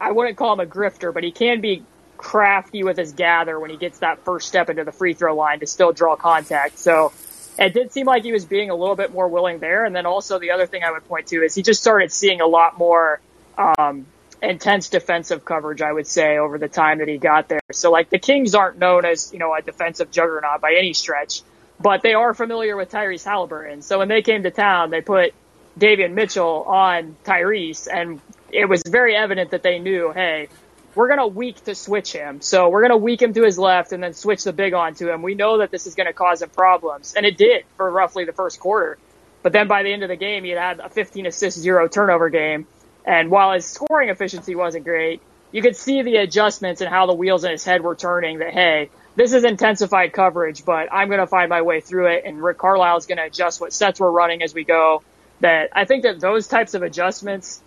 I 0.00 0.12
wouldn't 0.12 0.36
call 0.36 0.54
him 0.54 0.60
a 0.60 0.66
grifter, 0.66 1.12
but 1.12 1.24
he 1.24 1.30
can 1.30 1.60
be 1.60 1.84
crafty 2.16 2.84
with 2.84 2.96
his 2.96 3.12
gather 3.12 3.58
when 3.60 3.70
he 3.70 3.76
gets 3.76 3.98
that 3.98 4.24
first 4.24 4.48
step 4.48 4.70
into 4.70 4.84
the 4.84 4.92
free 4.92 5.14
throw 5.14 5.34
line 5.36 5.60
to 5.60 5.66
still 5.66 5.92
draw 5.92 6.16
contact. 6.16 6.78
So 6.78 7.12
it 7.58 7.74
did 7.74 7.92
seem 7.92 8.06
like 8.06 8.24
he 8.24 8.32
was 8.32 8.44
being 8.44 8.70
a 8.70 8.74
little 8.74 8.96
bit 8.96 9.12
more 9.12 9.28
willing 9.28 9.58
there. 9.58 9.84
And 9.84 9.94
then 9.94 10.06
also 10.06 10.38
the 10.38 10.50
other 10.50 10.66
thing 10.66 10.82
I 10.82 10.90
would 10.90 11.06
point 11.06 11.28
to 11.28 11.42
is 11.42 11.54
he 11.54 11.62
just 11.62 11.80
started 11.80 12.12
seeing 12.12 12.40
a 12.40 12.46
lot 12.46 12.78
more, 12.78 13.20
um, 13.56 14.06
intense 14.42 14.88
defensive 14.90 15.44
coverage, 15.44 15.80
I 15.80 15.92
would 15.92 16.06
say, 16.06 16.36
over 16.36 16.58
the 16.58 16.68
time 16.68 16.98
that 16.98 17.08
he 17.08 17.16
got 17.16 17.48
there. 17.48 17.60
So 17.72 17.90
like 17.90 18.10
the 18.10 18.18
Kings 18.18 18.54
aren't 18.54 18.78
known 18.78 19.04
as, 19.04 19.32
you 19.32 19.38
know, 19.38 19.54
a 19.54 19.62
defensive 19.62 20.10
juggernaut 20.10 20.60
by 20.60 20.74
any 20.74 20.92
stretch 20.92 21.42
but 21.80 22.02
they 22.02 22.14
are 22.14 22.34
familiar 22.34 22.76
with 22.76 22.90
Tyrese 22.90 23.24
Halliburton. 23.24 23.82
So 23.82 23.98
when 23.98 24.08
they 24.08 24.22
came 24.22 24.42
to 24.44 24.50
town, 24.50 24.90
they 24.90 25.00
put 25.00 25.34
Davion 25.78 26.12
Mitchell 26.12 26.62
on 26.62 27.16
Tyrese, 27.24 27.88
and 27.92 28.20
it 28.50 28.68
was 28.68 28.82
very 28.86 29.16
evident 29.16 29.50
that 29.50 29.62
they 29.62 29.78
knew, 29.78 30.12
hey, 30.12 30.48
we're 30.94 31.08
going 31.08 31.18
to 31.18 31.26
weak 31.26 31.64
to 31.64 31.74
switch 31.74 32.12
him. 32.12 32.40
So 32.40 32.68
we're 32.68 32.80
going 32.80 32.90
to 32.90 32.96
weak 32.96 33.22
him 33.22 33.34
to 33.34 33.42
his 33.42 33.58
left 33.58 33.92
and 33.92 34.02
then 34.02 34.14
switch 34.14 34.44
the 34.44 34.52
big 34.52 34.74
onto 34.74 35.10
him. 35.10 35.22
We 35.22 35.34
know 35.34 35.58
that 35.58 35.70
this 35.70 35.86
is 35.86 35.94
going 35.94 36.06
to 36.06 36.12
cause 36.12 36.42
him 36.42 36.50
problems. 36.50 37.14
And 37.14 37.26
it 37.26 37.36
did 37.36 37.64
for 37.76 37.90
roughly 37.90 38.24
the 38.24 38.32
first 38.32 38.60
quarter. 38.60 38.98
But 39.42 39.52
then 39.52 39.68
by 39.68 39.82
the 39.82 39.92
end 39.92 40.02
of 40.02 40.08
the 40.08 40.16
game, 40.16 40.44
he 40.44 40.50
had 40.50 40.80
a 40.80 40.88
15 40.88 41.26
assist, 41.26 41.58
zero 41.58 41.88
turnover 41.88 42.30
game. 42.30 42.66
And 43.04 43.30
while 43.30 43.52
his 43.52 43.66
scoring 43.66 44.08
efficiency 44.08 44.54
wasn't 44.54 44.84
great, 44.84 45.20
you 45.52 45.62
could 45.62 45.76
see 45.76 46.02
the 46.02 46.16
adjustments 46.16 46.80
and 46.80 46.90
how 46.90 47.06
the 47.06 47.14
wheels 47.14 47.44
in 47.44 47.50
his 47.50 47.64
head 47.64 47.82
were 47.82 47.94
turning 47.94 48.38
that, 48.38 48.52
hey, 48.52 48.90
this 49.16 49.32
is 49.32 49.44
intensified 49.44 50.12
coverage, 50.12 50.64
but 50.64 50.88
I'm 50.90 51.08
going 51.08 51.20
to 51.20 51.26
find 51.26 51.48
my 51.48 51.62
way 51.62 51.80
through 51.80 52.06
it. 52.06 52.24
And 52.24 52.42
Rick 52.42 52.58
Carlisle 52.58 52.96
is 52.96 53.06
going 53.06 53.18
to 53.18 53.24
adjust 53.24 53.60
what 53.60 53.72
sets 53.72 54.00
we're 54.00 54.10
running 54.10 54.42
as 54.42 54.54
we 54.54 54.64
go. 54.64 55.02
That 55.40 55.70
I 55.72 55.84
think 55.84 56.04
that 56.04 56.20
those 56.20 56.48
types 56.48 56.74
of 56.74 56.82
adjustments 56.82 57.60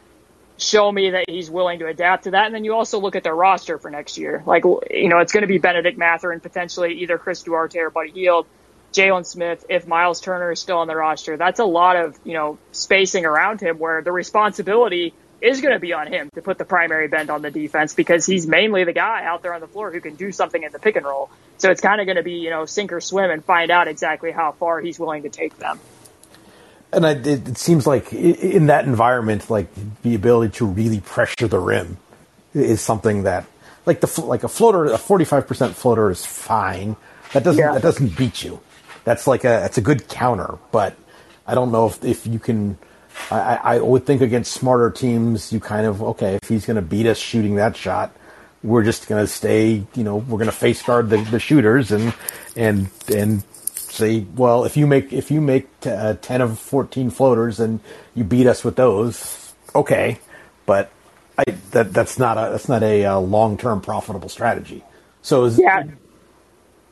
show 0.58 0.92
me 0.92 1.12
that 1.12 1.30
he's 1.30 1.50
willing 1.50 1.80
to 1.80 1.88
adapt 1.88 2.26
to 2.26 2.32
that. 2.32 2.46
And 2.48 2.56
then 2.56 2.66
you 2.66 2.74
also 2.74 3.00
look 3.00 3.16
at 3.16 3.24
their 3.24 3.36
roster 3.36 3.78
for 3.78 3.90
next 3.90 4.18
year. 4.18 4.44
Like, 4.46 4.64
you 4.64 5.10
know, 5.10 5.20
it's 5.20 5.32
going 5.32 5.42
to 5.42 5.48
be 5.48 5.58
Bennedict 5.60 5.98
Mathurin 5.98 6.36
and 6.36 6.44
potentially 6.44 7.02
either 7.02 7.18
Chris 7.18 7.44
Duarte 7.44 7.80
or 7.80 7.90
Buddy 7.90 8.12
Hield, 8.12 8.48
Jalen 8.94 9.26
Smith, 9.26 9.66
if 9.70 9.88
Miles 9.88 10.22
Turner 10.22 10.52
is 10.52 10.60
still 10.60 10.80
on 10.80 10.88
the 10.88 10.96
roster. 10.96 11.38
That's 11.38 11.60
a 11.60 11.66
lot 11.66 11.96
of, 11.96 12.18
you 12.24 12.34
know, 12.34 12.58
spacing 12.72 13.26
around 13.26 13.62
him 13.62 13.78
where 13.78 14.02
the 14.02 14.12
responsibility 14.12 15.14
is 15.40 15.62
going 15.62 15.74
to 15.74 15.80
be 15.80 15.94
on 15.94 16.08
him 16.08 16.32
to 16.34 16.42
put 16.42 16.58
the 16.58 16.66
primary 16.66 17.08
bend 17.08 17.30
on 17.30 17.44
the 17.44 17.52
defense 17.52 17.94
because 17.94 18.26
he's 18.26 18.48
mainly 18.48 18.84
the 18.84 18.94
guy 18.94 19.24
out 19.24 19.44
there 19.44 19.54
on 19.54 19.62
the 19.62 19.68
floor 19.68 19.92
who 19.92 20.02
can 20.02 20.16
do 20.16 20.32
something 20.32 20.64
in 20.64 20.72
the 20.72 20.80
pick 20.80 20.96
and 20.96 21.06
roll. 21.06 21.30
So 21.60 21.70
it's 21.70 21.82
kind 21.82 22.02
of 22.02 22.08
going 22.08 22.18
to 22.18 22.24
be, 22.24 22.34
you 22.34 22.50
know, 22.50 22.66
sink 22.66 22.92
or 22.92 23.02
swim 23.02 23.30
and 23.30 23.46
find 23.46 23.70
out 23.70 23.88
exactly 23.88 24.32
how 24.32 24.54
far 24.54 24.82
he's 24.82 24.98
willing 24.98 25.24
to 25.24 25.30
take 25.30 25.58
them 25.60 25.80
and 26.94 27.06
I, 27.06 27.12
it, 27.12 27.48
it, 27.48 27.58
seems 27.58 27.86
like 27.86 28.14
in 28.14 28.68
that 28.68 28.86
environment, 28.86 29.50
like 29.50 29.68
the 30.04 30.16
ability 30.16 30.54
to 30.58 30.66
really 30.66 31.02
pressure 31.02 31.48
the 31.48 31.60
rim 31.60 31.98
is 32.54 32.82
something 32.82 33.24
that, 33.24 33.46
like 33.86 34.02
the 34.02 34.22
like 34.22 34.44
a 34.44 34.48
floater, 34.48 34.86
a 34.86 34.98
forty 34.98 35.26
five 35.26 35.48
percent 35.48 35.76
floater 35.76 36.10
is 36.10 36.26
fine. 36.26 36.96
That 37.34 37.44
doesn't 37.44 37.62
yeah. 37.62 37.74
that 37.74 37.82
doesn't 37.82 38.18
beat 38.18 38.44
you. 38.44 38.60
That's 39.04 39.28
like 39.28 39.44
a 39.44 39.66
it's 39.66 39.78
a 39.78 39.82
good 39.82 40.08
counter, 40.08 40.58
but 40.72 40.96
I 41.46 41.56
don't 41.56 41.72
know 41.72 41.88
if 41.88 42.04
if 42.04 42.28
you 42.28 42.40
can. 42.40 42.78
I, 43.32 43.60
I 43.64 43.80
would 43.80 44.06
think 44.06 44.22
against 44.22 44.52
smarter 44.52 44.92
teams, 44.92 45.52
you 45.52 45.60
kind 45.60 45.88
of 45.88 46.04
okay 46.04 46.36
if 46.42 46.48
he's 46.48 46.66
going 46.66 46.76
to 46.76 46.82
beat 46.82 47.08
us 47.08 47.18
shooting 47.18 47.56
that 47.56 47.76
shot, 47.76 48.16
we're 48.64 48.84
just 48.84 49.08
going 49.08 49.24
to 49.24 49.28
stay. 49.28 49.84
You 49.96 50.04
know, 50.04 50.18
we're 50.18 50.38
going 50.38 50.46
to 50.46 50.52
face 50.52 50.82
guard 50.82 51.10
the, 51.10 51.18
the 51.18 51.40
shooters 51.40 51.92
and 51.92 52.14
and 52.56 52.90
and 53.14 53.44
say, 53.98 54.26
well, 54.36 54.66
if 54.66 54.78
you 54.78 54.88
make 54.88 55.12
if 55.12 55.32
you 55.32 55.42
make 55.42 55.80
t- 55.82 55.90
uh, 55.90 56.16
ten 56.22 56.42
of 56.42 56.60
fourteen 56.60 57.10
floaters 57.10 57.60
and 57.60 57.80
you 58.16 58.24
beat 58.24 58.48
us 58.48 58.64
with 58.64 58.76
those, 58.76 59.54
okay, 59.76 60.20
but 60.66 60.92
I, 61.38 61.44
that 61.72 61.94
that's 61.94 62.18
not 62.18 62.38
a 62.38 62.52
that's 62.52 62.70
not 62.70 62.84
a, 62.84 63.04
a 63.04 63.16
uh, 63.16 63.20
long 63.20 63.58
term 63.58 63.82
profitable 63.82 64.30
strategy. 64.30 64.84
So 65.22 65.46
is, 65.46 65.60
yeah, 65.60 65.84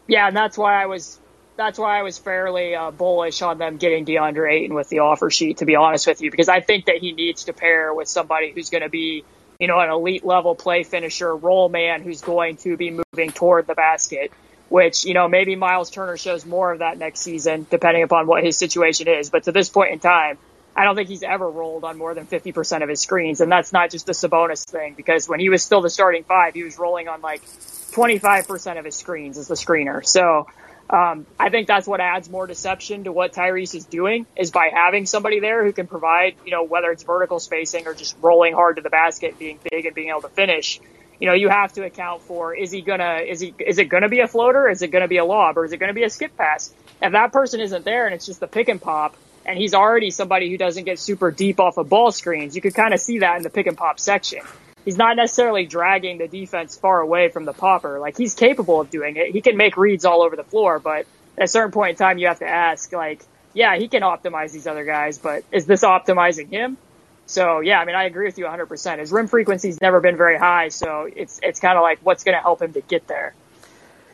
yeah, 0.07 0.27
and 0.27 0.35
that's 0.35 0.57
why 0.57 0.81
I 0.81 0.85
was 0.85 1.19
that's 1.57 1.79
why 1.79 1.99
I 1.99 2.03
was 2.03 2.17
fairly 2.17 2.75
uh, 2.75 2.91
bullish 2.91 3.41
on 3.41 3.57
them 3.57 3.77
getting 3.77 4.05
DeAndre 4.05 4.51
Ayton 4.51 4.75
with 4.75 4.89
the 4.89 4.99
offer 4.99 5.29
sheet. 5.29 5.57
To 5.57 5.65
be 5.65 5.75
honest 5.75 6.07
with 6.07 6.21
you, 6.21 6.29
because 6.31 6.49
I 6.49 6.61
think 6.61 6.85
that 6.85 6.97
he 6.97 7.13
needs 7.13 7.45
to 7.45 7.53
pair 7.53 7.93
with 7.93 8.07
somebody 8.07 8.51
who's 8.51 8.69
going 8.69 8.83
to 8.83 8.89
be 8.89 9.23
you 9.59 9.67
know 9.67 9.79
an 9.79 9.89
elite 9.89 10.25
level 10.25 10.55
play 10.55 10.83
finisher, 10.83 11.35
role 11.35 11.69
man 11.69 12.01
who's 12.01 12.21
going 12.21 12.57
to 12.57 12.77
be 12.77 12.91
moving 12.91 13.31
toward 13.31 13.67
the 13.67 13.75
basket 13.75 14.31
which, 14.75 15.05
you 15.05 15.13
know, 15.13 15.29
maybe 15.29 15.55
Miles 15.55 15.89
Turner 15.89 16.17
shows 16.17 16.45
more 16.45 16.73
of 16.73 16.79
that 16.79 16.97
next 16.97 17.21
season, 17.21 17.65
depending 17.69 18.03
upon 18.03 18.27
what 18.27 18.43
his 18.43 18.57
situation 18.57 19.07
is. 19.07 19.29
But 19.29 19.43
to 19.43 19.53
this 19.53 19.69
point 19.69 19.93
in 19.93 19.99
time, 19.99 20.38
I 20.75 20.83
don't 20.83 20.97
think 20.97 21.07
he's 21.07 21.23
ever 21.23 21.49
rolled 21.49 21.85
on 21.85 21.97
more 21.97 22.13
than 22.13 22.25
50% 22.25 22.83
of 22.83 22.89
his 22.89 22.99
screens. 22.99 23.39
And 23.39 23.49
that's 23.49 23.71
not 23.71 23.89
just 23.89 24.09
a 24.09 24.11
Sabonis 24.11 24.69
thing, 24.69 24.93
because 24.93 25.29
when 25.29 25.39
he 25.39 25.47
was 25.47 25.63
still 25.63 25.79
the 25.79 25.89
starting 25.89 26.25
five, 26.25 26.55
he 26.55 26.63
was 26.63 26.77
rolling 26.77 27.07
on 27.07 27.21
like 27.21 27.41
25% 27.45 28.77
of 28.77 28.83
his 28.83 28.97
screens 28.97 29.38
as 29.38 29.47
the 29.47 29.55
screener. 29.55 30.05
So, 30.05 30.47
um, 30.89 31.25
I 31.39 31.49
think 31.51 31.67
that's 31.67 31.88
what 31.88 32.01
adds 32.01 32.29
more 32.29 32.45
deception 32.45 33.05
to 33.05 33.13
what 33.13 33.31
Tyrese 33.31 33.75
is 33.75 33.85
doing 33.85 34.27
is 34.35 34.51
by 34.51 34.71
having 34.73 35.05
somebody 35.05 35.39
there 35.39 35.63
who 35.63 35.71
can 35.71 35.88
provide, 35.88 36.35
you 36.43 36.51
know, 36.51 36.63
whether 36.63 36.91
it's 36.91 37.03
vertical 37.03 37.39
spacing 37.39 37.88
or 37.88 37.93
just 37.93 38.17
rolling 38.21 38.53
hard 38.53 38.75
to 38.75 38.81
the 38.81 38.89
basket, 38.89 39.39
being 39.39 39.57
big 39.71 39.85
and 39.85 39.95
being 39.95 40.09
able 40.09 40.23
to 40.23 40.27
finish 40.27 40.81
you 41.19 41.28
know, 41.28 41.34
you 41.34 41.49
have 41.49 41.73
to 41.73 41.84
account 41.84 42.21
for 42.21 42.54
is 42.54 42.71
he 42.71 42.82
gonna 42.82 43.19
is 43.28 43.39
he 43.39 43.54
is 43.60 43.78
it 43.78 43.86
gonna 43.86 44.10
be 44.10 44.19
a 44.19 44.28
floater? 44.28 44.69
Is 44.69 44.82
it 44.82 44.89
gonna 44.89 45.08
be 45.08 45.17
a 45.17 45.25
lob 45.25 45.58
or 45.58 45.65
is 45.65 45.71
it 45.71 45.78
gonna 45.78 45.93
be 45.93 46.04
a 46.04 46.10
skip 46.10 46.36
pass? 46.38 46.73
If 47.01 47.12
that 47.12 47.32
person 47.32 47.60
isn't 47.60 47.86
there 47.86 48.06
and 48.06 48.15
it's 48.15 48.25
just 48.25 48.39
the 48.39 48.47
pick 48.47 48.69
and 48.69 48.82
pop 48.82 49.15
and 49.45 49.58
he's 49.58 49.73
already 49.73 50.10
somebody 50.10 50.49
who 50.49 50.58
doesn't 50.58 50.86
get 50.86 50.99
super 50.99 51.32
deep 51.32 51.60
off 51.60 51.78
of 51.78 51.89
ball 51.89 52.12
screens, 52.12 52.56
you 52.56 52.62
could 52.62 52.73
kind 52.73 52.93
of 52.93 52.99
see 52.99 53.19
that 53.19 53.38
in 53.38 53.43
the 53.43 53.49
pick 53.49 53.67
and 53.67 53.78
pop 53.78 53.99
section. 53.99 54.41
He's 54.84 54.97
not 54.97 55.15
necessarily 55.15 55.65
dragging 55.65 56.19
the 56.19 56.28
defense 56.28 56.78
far 56.78 57.01
away 57.01 57.30
from 57.30 57.45
the 57.45 57.54
popper. 57.54 57.99
Like 57.99 58.17
he's 58.17 58.36
capable 58.36 58.82
of 58.82 58.91
doing 58.91 59.15
it. 59.15 59.32
He 59.32 59.41
can 59.41 59.58
make 59.58 59.78
reads 59.78 60.06
all 60.06 60.21
over 60.21 60.36
the 60.36 60.43
floor, 60.43 60.80
but 60.80 61.08
at 61.38 61.43
a 61.43 61.47
certain 61.47 61.71
point 61.71 61.91
in 61.91 61.95
time 61.95 62.17
you 62.17 62.28
have 62.28 62.39
to 62.39 62.47
ask 62.47 62.91
like, 62.93 63.21
yeah, 63.54 63.78
he 63.78 63.88
can 63.88 64.01
optimize 64.01 64.51
these 64.51 64.67
other 64.67 64.84
guys, 64.84 65.17
but 65.17 65.43
is 65.51 65.65
this 65.65 65.84
optimizing 65.84 66.49
him? 66.49 66.78
So 67.25 67.59
yeah, 67.59 67.79
I 67.79 67.85
mean, 67.85 67.95
I 67.95 68.03
agree 68.03 68.25
with 68.25 68.38
you 68.38 68.45
100%. 68.45 68.99
His 68.99 69.11
rim 69.11 69.27
frequency's 69.27 69.81
never 69.81 69.99
been 69.99 70.17
very 70.17 70.38
high, 70.38 70.69
so 70.69 71.09
it's 71.13 71.39
it's 71.41 71.59
kind 71.59 71.77
of 71.77 71.81
like 71.81 71.99
what's 72.03 72.23
going 72.23 72.35
to 72.35 72.41
help 72.41 72.61
him 72.61 72.73
to 72.73 72.81
get 72.81 73.07
there. 73.07 73.33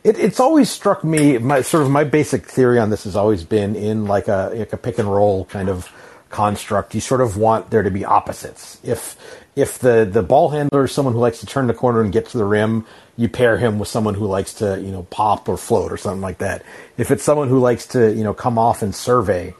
It, 0.04 0.17
it's 0.17 0.39
always 0.39 0.69
struck 0.69 1.04
me. 1.04 1.38
My 1.38 1.62
sort 1.62 1.84
of 1.84 1.91
my 1.91 2.04
basic 2.04 2.45
theory 2.45 2.80
on 2.80 2.89
this 2.89 3.04
has 3.04 3.15
always 3.15 3.43
been 3.43 3.76
in 3.76 4.06
like 4.06 4.28
a 4.28 4.52
like 4.56 4.74
a 4.74 4.78
pick 4.78 4.97
and 4.97 5.12
roll 5.12 5.45
kind 5.45 5.69
of 5.69 5.91
construct. 6.30 6.95
You 6.95 7.02
sort 7.02 7.21
of 7.21 7.38
want 7.38 7.69
there 7.69 7.84
to 7.84 7.91
be 7.91 8.06
opposites. 8.06 8.80
If 8.84 9.17
if 9.56 9.78
the 9.78 10.08
the 10.10 10.24
ball 10.24 10.50
handler 10.50 10.86
is 10.86 10.91
someone 10.91 11.13
who 11.13 11.19
likes 11.19 11.39
to 11.41 11.45
turn 11.45 11.67
the 11.67 11.74
corner 11.74 12.02
and 12.02 12.12
get 12.12 12.28
to 12.30 12.38
the 12.38 12.45
rim, 12.45 12.86
you 13.17 13.28
pair 13.28 13.58
him 13.58 13.78
with 13.78 13.89
someone 13.89 14.13
who 14.13 14.26
likes 14.26 14.54
to 14.56 14.82
you 14.82 14.91
know 14.91 15.04
pop 15.04 15.47
or 15.47 15.58
float 15.58 15.91
or 15.91 15.97
something 15.97 16.21
like 16.21 16.39
that. 16.39 16.63
If 16.97 17.12
it's 17.12 17.24
someone 17.24 17.50
who 17.50 17.60
likes 17.60 17.86
to 17.88 18.13
you 18.13 18.24
know 18.24 18.34
come 18.34 18.58
off 18.58 18.82
and 18.82 18.95
survey, 18.95 19.54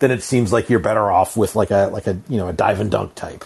then 0.00 0.10
it 0.10 0.22
seems 0.22 0.52
like 0.52 0.68
you're 0.68 0.80
better 0.80 1.10
off 1.10 1.36
with 1.36 1.54
like 1.54 1.70
a 1.70 1.88
like 1.92 2.06
a 2.06 2.18
you 2.28 2.38
know 2.38 2.48
a 2.48 2.52
dive 2.52 2.80
and 2.80 2.90
dunk 2.90 3.14
type. 3.14 3.44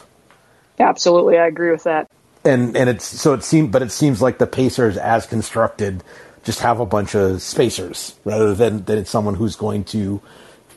Absolutely, 0.78 1.38
I 1.38 1.46
agree 1.46 1.70
with 1.70 1.84
that. 1.84 2.10
And 2.44 2.76
and 2.76 2.88
it's 2.88 3.04
so 3.04 3.34
it 3.34 3.44
seems, 3.44 3.70
but 3.70 3.82
it 3.82 3.92
seems 3.92 4.22
like 4.22 4.38
the 4.38 4.46
Pacers, 4.46 4.96
as 4.96 5.26
constructed, 5.26 6.02
just 6.44 6.60
have 6.60 6.80
a 6.80 6.86
bunch 6.86 7.14
of 7.14 7.42
spacers 7.42 8.14
rather 8.24 8.54
than 8.54 8.84
than 8.84 8.98
it's 8.98 9.10
someone 9.10 9.34
who's 9.34 9.56
going 9.56 9.84
to, 9.84 10.20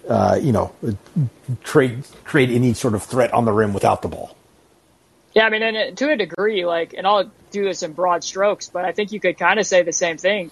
uh, 0.10 0.40
you 0.42 0.52
know, 0.52 0.74
trade 1.64 2.04
create 2.24 2.50
any 2.50 2.74
sort 2.74 2.94
of 2.94 3.04
threat 3.04 3.34
on 3.34 3.46
the 3.46 3.54
rim 3.54 3.74
without 3.74 4.02
the 4.02 4.08
ball. 4.08 4.36
Yeah, 5.34 5.46
I 5.46 5.50
mean, 5.50 5.62
and 5.62 5.98
to 5.98 6.12
a 6.12 6.16
degree, 6.16 6.66
like, 6.66 6.94
and 6.94 7.06
I'll 7.06 7.30
do 7.52 7.64
this 7.64 7.84
in 7.84 7.94
broad 7.94 8.24
strokes, 8.24 8.70
but 8.70 8.86
I 8.86 8.92
think 8.92 9.12
you 9.12 9.20
could 9.20 9.38
kind 9.38 9.60
of 9.60 9.68
say 9.68 9.84
the 9.84 9.94
same 9.94 10.18
thing, 10.18 10.50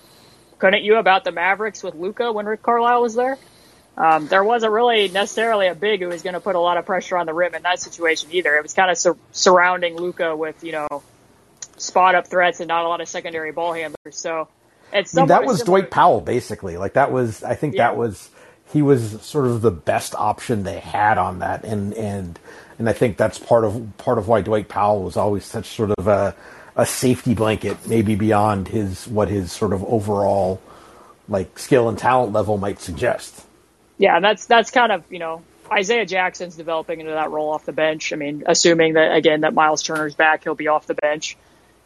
couldn't 0.60 0.84
you, 0.84 0.98
about 0.98 1.24
the 1.24 1.32
Mavericks 1.32 1.82
with 1.82 1.96
Luka 1.96 2.32
when 2.32 2.46
Rick 2.46 2.62
Carlisle 2.62 3.02
was 3.02 3.16
there? 3.16 3.40
Um, 3.98 4.28
there 4.28 4.44
wasn't 4.44 4.74
really 4.74 5.08
necessarily 5.08 5.68
a 5.68 5.76
big 5.76 6.02
who 6.02 6.08
was 6.08 6.22
going 6.22 6.34
to 6.34 6.42
put 6.42 6.56
a 6.56 6.60
lot 6.60 6.78
of 6.78 6.86
pressure 6.86 7.18
on 7.18 7.26
the 7.26 7.34
rim 7.34 7.56
in 7.56 7.64
that 7.64 7.80
situation 7.80 8.30
either. 8.34 8.56
It 8.56 8.64
was 8.64 8.74
kind 8.74 8.92
of 8.92 8.98
sur- 8.98 9.18
surrounding 9.32 9.96
Luka 9.96 10.36
with 10.36 10.64
you 10.64 10.74
know 10.74 11.04
spot 11.78 12.16
up 12.16 12.28
threats 12.28 12.60
and 12.60 12.68
not 12.68 12.86
a 12.86 12.90
lot 12.90 13.00
of 13.00 13.08
secondary 13.08 13.52
ball 13.52 13.74
handlers. 13.74 14.18
So 14.18 14.50
it's 14.92 15.16
I 15.16 15.22
mean, 15.22 15.28
that 15.30 15.46
was 15.46 15.60
similar. 15.60 15.80
Dwight 15.80 15.92
Powell 15.92 16.20
basically. 16.20 16.78
Like 16.78 16.94
that 16.94 17.12
was 17.12 17.42
I 17.44 17.56
think 17.56 17.76
yeah. 17.76 17.88
that 17.90 17.98
was 17.98 18.30
he 18.74 18.82
was 18.82 19.22
sort 19.22 19.46
of 19.46 19.62
the 19.62 19.72
best 19.72 20.14
option 20.16 20.64
they 20.64 20.80
had 20.80 21.18
on 21.18 21.40
that, 21.40 21.64
and 21.64 21.94
and 21.94 22.38
and 22.78 22.90
I 22.90 22.94
think 22.94 23.16
that's 23.16 23.40
part 23.40 23.64
of 23.64 23.94
part 23.98 24.18
of 24.18 24.28
why 24.28 24.42
Dwight 24.42 24.68
Powell 24.68 25.04
was 25.04 25.16
always 25.16 25.46
such 25.46 25.68
sort 25.68 25.92
of 25.98 26.08
a 26.08 26.36
a 26.76 26.86
safety 26.86 27.34
blanket, 27.34 27.78
maybe 27.88 28.16
beyond 28.16 28.68
his 28.68 29.08
what 29.08 29.30
his 29.30 29.54
sort 29.54 29.72
of 29.72 29.86
overall 29.86 30.62
like 31.30 31.58
skill 31.58 31.88
and 31.88 31.98
talent 31.98 32.34
level 32.34 32.58
might 32.58 32.82
suggest 32.82 33.45
yeah, 33.98 34.20
that's 34.20 34.46
that's 34.46 34.72
kind 34.72 34.92
of 34.92 35.04
you 35.10 35.20
know 35.20 35.44
Isaiah 35.72 36.06
Jackson's 36.06 36.56
developing 36.56 37.00
into 37.00 37.12
that 37.12 37.32
role 37.32 37.50
off 37.50 37.66
the 37.66 37.74
bench. 37.74 38.14
I 38.14 38.16
mean, 38.16 38.44
assuming 38.46 38.94
that 38.94 39.16
again 39.16 39.42
that 39.42 39.54
Miles 39.54 39.84
Turner's 39.84 40.16
back, 40.16 40.44
he'll 40.44 40.56
be 40.56 40.68
off 40.68 40.88
the 40.88 40.96
bench. 40.96 41.38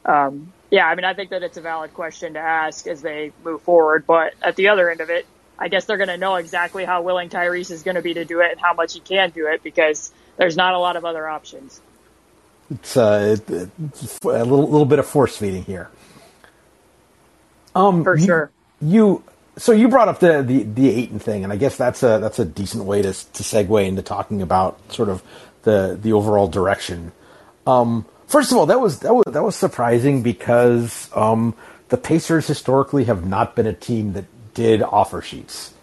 Um, 0.06 0.54
yeah, 0.72 0.86
I 0.86 0.96
mean, 0.96 1.06
I 1.06 1.14
think 1.14 1.32
that 1.32 1.44
it's 1.44 1.58
a 1.58 1.62
valid 1.62 1.94
question 1.94 2.34
to 2.34 2.40
ask 2.40 2.88
as 2.88 3.02
they 3.02 3.32
move 3.44 3.62
forward. 3.62 4.06
But 4.06 4.34
at 4.42 4.56
the 4.56 4.70
other 4.70 4.90
end 4.90 5.02
of 5.02 5.10
it, 5.10 5.26
I 5.58 5.68
guess 5.68 5.86
they're 5.86 5.98
going 5.98 6.10
to 6.10 6.18
know 6.18 6.36
exactly 6.36 6.86
how 6.86 7.02
willing 7.02 7.30
Tyrese 7.30 7.72
is 7.72 7.84
going 7.84 7.96
to 7.96 8.02
be 8.02 8.14
to 8.14 8.26
do 8.26 8.42
it 8.42 8.52
and 8.52 8.60
how 8.60 8.74
much 8.74 8.94
he 8.94 9.00
can 9.00 9.32
do 9.32 9.48
it 9.48 9.64
because 9.64 10.12
there's 10.38 10.56
not 10.56 10.74
a 10.74 10.80
lot 10.80 10.96
of 10.96 11.06
other 11.06 11.28
options. 11.28 11.82
It's, 12.72 12.96
uh, 12.96 13.36
it's 13.50 14.20
a 14.24 14.28
little, 14.28 14.70
little 14.70 14.86
bit 14.86 15.00
of 15.00 15.08
force 15.08 15.36
feeding 15.36 15.64
here. 15.64 15.90
Um, 17.76 18.04
For 18.04 18.18
sure. 18.18 18.52
You, 18.80 19.24
so 19.60 19.74
you 19.74 19.90
brought 19.90 20.08
up 20.08 20.20
the, 20.20 20.42
the, 20.42 20.64
the 20.64 20.90
Ayton 20.90 21.20
thing, 21.20 21.44
and 21.44 21.52
I 21.52 21.58
guess 21.58 21.76
that's 21.76 22.02
a 22.02 22.18
that's 22.20 22.40
a 22.40 22.46
decent 22.46 22.86
way 22.86 23.02
to 23.02 23.12
to 23.12 23.44
segue 23.44 23.86
into 23.86 24.02
talking 24.02 24.42
about 24.42 24.80
sort 24.92 25.10
of 25.10 25.22
the 25.64 26.00
the 26.02 26.14
overall 26.14 26.48
direction. 26.48 27.12
Um, 27.68 28.06
first 28.28 28.52
of 28.52 28.58
all, 28.58 28.68
that 28.68 28.80
was 28.80 29.00
that 29.00 29.14
was 29.14 29.26
that 29.28 29.44
was 29.44 29.56
surprising 29.58 30.24
because 30.24 31.10
um, 31.14 31.56
the 31.90 31.98
Pacers 31.98 32.48
historically 32.48 33.04
have 33.06 33.26
not 33.26 33.56
been 33.56 33.68
a 33.68 33.74
team 33.74 34.14
that 34.14 34.26
did 34.54 34.82
offer 34.82 35.22
sheets, 35.22 35.74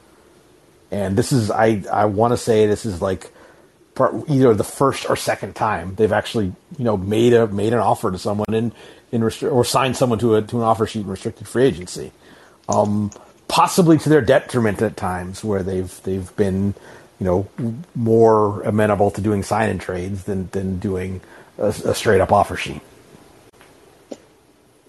and 0.90 1.16
this 1.16 1.30
is 1.30 1.50
I 1.50 1.84
I 1.92 2.06
want 2.06 2.32
to 2.32 2.38
say 2.38 2.66
this 2.66 2.86
is 2.86 3.02
like 3.02 3.30
either 4.28 4.54
the 4.54 4.64
first 4.64 5.08
or 5.08 5.16
second 5.16 5.56
time 5.56 5.94
they've 5.94 6.12
actually 6.12 6.52
you 6.78 6.84
know 6.84 6.96
made 6.96 7.32
a 7.32 7.46
made 7.46 7.72
an 7.72 7.78
offer 7.78 8.10
to 8.10 8.18
someone 8.18 8.54
in 8.54 8.72
in 9.12 9.20
restri- 9.20 9.52
or 9.52 9.64
signed 9.64 9.96
someone 9.96 10.18
to 10.18 10.36
a 10.36 10.42
to 10.42 10.56
an 10.56 10.62
offer 10.62 10.86
sheet 10.86 11.02
in 11.02 11.08
restricted 11.08 11.46
free 11.46 11.64
agency. 11.64 12.10
Um, 12.68 13.10
possibly 13.56 13.96
to 13.96 14.10
their 14.10 14.20
detriment 14.20 14.82
at 14.82 14.98
times, 14.98 15.42
where 15.42 15.62
they've 15.62 16.02
they've 16.02 16.36
been, 16.36 16.74
you 17.18 17.24
know, 17.24 17.48
more 17.94 18.60
amenable 18.64 19.10
to 19.10 19.22
doing 19.22 19.42
sign 19.42 19.70
and 19.70 19.80
trades 19.80 20.24
than 20.24 20.50
than 20.50 20.78
doing 20.78 21.22
a, 21.56 21.68
a 21.68 21.94
straight 21.94 22.20
up 22.20 22.32
offer 22.32 22.54
sheet. 22.54 22.82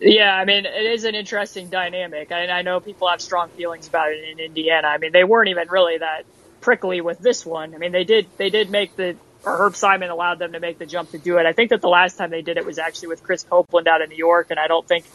Yeah, 0.02 0.36
I 0.36 0.44
mean, 0.44 0.66
it 0.66 0.86
is 0.86 1.06
an 1.06 1.16
interesting 1.16 1.70
dynamic. 1.70 2.30
I, 2.34 2.48
I 2.48 2.62
know 2.62 2.82
people 2.82 3.08
have 3.08 3.22
strong 3.22 3.48
feelings 3.52 3.88
about 3.88 4.12
it 4.12 4.22
in 4.32 4.38
Indiana. 4.38 4.90
I 4.90 4.98
mean, 4.98 5.14
they 5.14 5.24
weren't 5.24 5.48
even 5.48 5.70
really 5.70 6.00
that 6.00 6.26
prickly 6.60 7.00
with 7.00 7.20
this 7.20 7.46
one. 7.46 7.74
I 7.74 7.78
mean, 7.78 7.94
they 7.94 8.04
did 8.04 8.28
they 8.36 8.50
did 8.50 8.70
make 8.70 8.98
the 8.98 9.16
or 9.46 9.56
Herb 9.56 9.78
Simon 9.78 10.10
allowed 10.10 10.40
them 10.40 10.52
to 10.52 10.60
make 10.60 10.78
the 10.78 10.86
jump 10.86 11.12
to 11.12 11.18
do 11.18 11.38
it. 11.38 11.46
I 11.46 11.54
think 11.54 11.70
that 11.70 11.80
the 11.80 11.88
last 11.88 12.18
time 12.18 12.32
they 12.32 12.42
did 12.42 12.58
it 12.58 12.66
was 12.66 12.80
actually 12.80 13.08
with 13.08 13.24
Chris 13.24 13.44
Copeland 13.44 13.88
out 13.88 14.02
of 14.02 14.10
New 14.10 14.18
York, 14.18 14.48
and 14.50 14.60
I 14.60 14.68
don't 14.68 14.86
think 14.86 15.06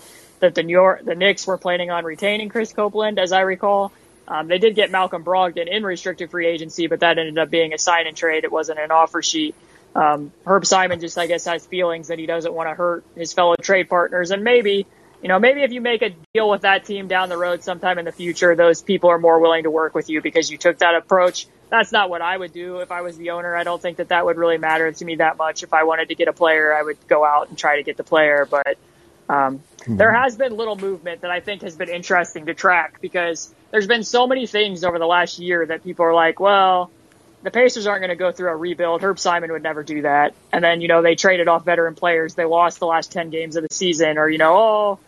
that 0.43 0.55
the 0.55 0.63
New 0.63 0.73
York 0.73 1.05
the 1.05 1.15
Knicks 1.15 1.47
were 1.47 1.57
planning 1.57 1.91
on 1.91 2.05
retaining 2.05 2.49
Chris 2.49 2.73
Copeland, 2.73 3.19
as 3.19 3.33
I 3.33 3.41
recall. 3.41 3.93
Um, 4.29 4.47
they 4.47 4.59
did 4.59 4.75
get 4.77 4.91
Malcolm 4.91 5.25
Brogdon 5.25 5.67
in 5.67 5.85
restricted 5.85 6.31
free 6.31 6.47
agency, 6.47 6.87
but 6.87 7.01
that 7.01 7.19
ended 7.19 7.39
up 7.39 7.51
being 7.51 7.73
a 7.73 7.79
sign 7.79 8.07
and 8.07 8.17
trade. 8.17 8.45
It 8.45 8.53
wasn't 8.53 8.79
an 8.79 8.91
offer 8.91 9.23
sheet. 9.23 9.55
Um, 9.95 10.33
Herb 10.47 10.65
Simon 10.65 11.01
just, 11.01 11.19
I 11.19 11.27
guess, 11.27 11.45
has 11.47 11.67
feelings 11.67 12.09
that 12.09 12.19
he 12.19 12.27
doesn't 12.27 12.53
want 12.53 12.69
to 12.69 12.75
hurt 12.75 13.05
his 13.17 13.33
fellow 13.33 13.57
trade 13.57 13.89
partners, 13.89 14.31
and 14.31 14.45
maybe 14.45 14.87
you 15.23 15.29
know, 15.29 15.39
maybe 15.39 15.63
if 15.63 15.71
you 15.71 15.81
make 15.81 16.03
a 16.03 16.11
deal 16.35 16.51
with 16.51 16.63
that 16.63 16.85
team 16.85 17.07
down 17.07 17.29
the 17.29 17.37
road 17.37 17.63
sometime 17.63 17.99
in 17.99 18.05
the 18.05 18.13
future, 18.13 18.57
those 18.57 18.83
people 18.83 19.09
are 19.11 19.21
more 19.21 19.39
willing 19.39 19.63
to 19.63 19.71
work 19.71 19.95
with 19.95 20.11
you 20.11 20.21
because 20.21 20.51
you 20.51 20.59
took 20.59 20.79
that 20.79 20.97
approach. 20.97 21.47
That's 21.71 21.93
not 21.93 22.11
what 22.11 22.23
I 22.23 22.37
would 22.37 22.53
do 22.53 22.81
if 22.81 22.91
I 22.91 23.03
was 23.03 23.17
the 23.17 23.31
owner. 23.31 23.55
I 23.55 23.63
don't 23.63 23.81
think 23.81 23.99
that 23.99 24.09
that 24.09 24.25
would 24.25 24.37
really 24.37 24.59
matter 24.59 24.91
to 24.91 25.05
me 25.05 25.17
that 25.17 25.37
much. 25.37 25.63
If 25.63 25.73
I 25.73 25.85
wanted 25.85 26.09
to 26.09 26.17
get 26.17 26.27
a 26.27 26.33
player, 26.33 26.75
I 26.75 26.83
would 26.83 26.99
go 27.07 27.25
out 27.25 27.49
and 27.49 27.57
try 27.57 27.77
to 27.77 27.85
get 27.85 27.97
the 27.97 28.03
player. 28.03 28.49
But 28.51 28.77
um, 29.29 29.63
mm-hmm. 29.83 29.97
there 29.97 30.13
has 30.13 30.37
been 30.37 30.57
little 30.57 30.77
movement 30.77 31.23
that 31.23 31.31
I 31.31 31.41
think 31.41 31.63
has 31.63 31.77
been 31.77 31.89
interesting 31.89 32.47
to 32.47 32.55
track 32.55 33.01
because 33.01 33.55
there's 33.71 33.87
been 33.87 34.05
so 34.05 34.27
many 34.27 34.47
things 34.47 34.85
over 34.85 34.99
the 34.99 35.07
last 35.07 35.39
year 35.39 35.65
that 35.67 35.85
people 35.85 36.05
are 36.05 36.15
like, 36.15 36.41
well, 36.41 36.91
the 37.43 37.51
Pacers 37.51 37.87
aren't 37.87 38.01
going 38.01 38.11
to 38.11 38.17
go 38.17 38.31
through 38.33 38.51
a 38.51 38.57
rebuild. 38.57 39.03
Herb 39.03 39.19
Simon 39.19 39.51
would 39.53 39.63
never 39.63 39.83
do 39.83 40.03
that. 40.03 40.35
And 40.53 40.63
then, 40.63 40.81
you 40.81 40.89
know, 40.89 41.03
they 41.03 41.15
traded 41.15 41.49
off 41.49 41.65
veteran 41.65 41.95
players. 41.95 42.35
They 42.35 42.45
lost 42.45 42.79
the 42.79 42.87
last 42.87 43.13
10 43.13 43.31
games 43.31 43.57
of 43.57 43.63
the 43.63 43.75
season 43.75 44.19
or, 44.19 44.29
you 44.29 44.39
know, 44.39 44.57
oh, 44.57 44.99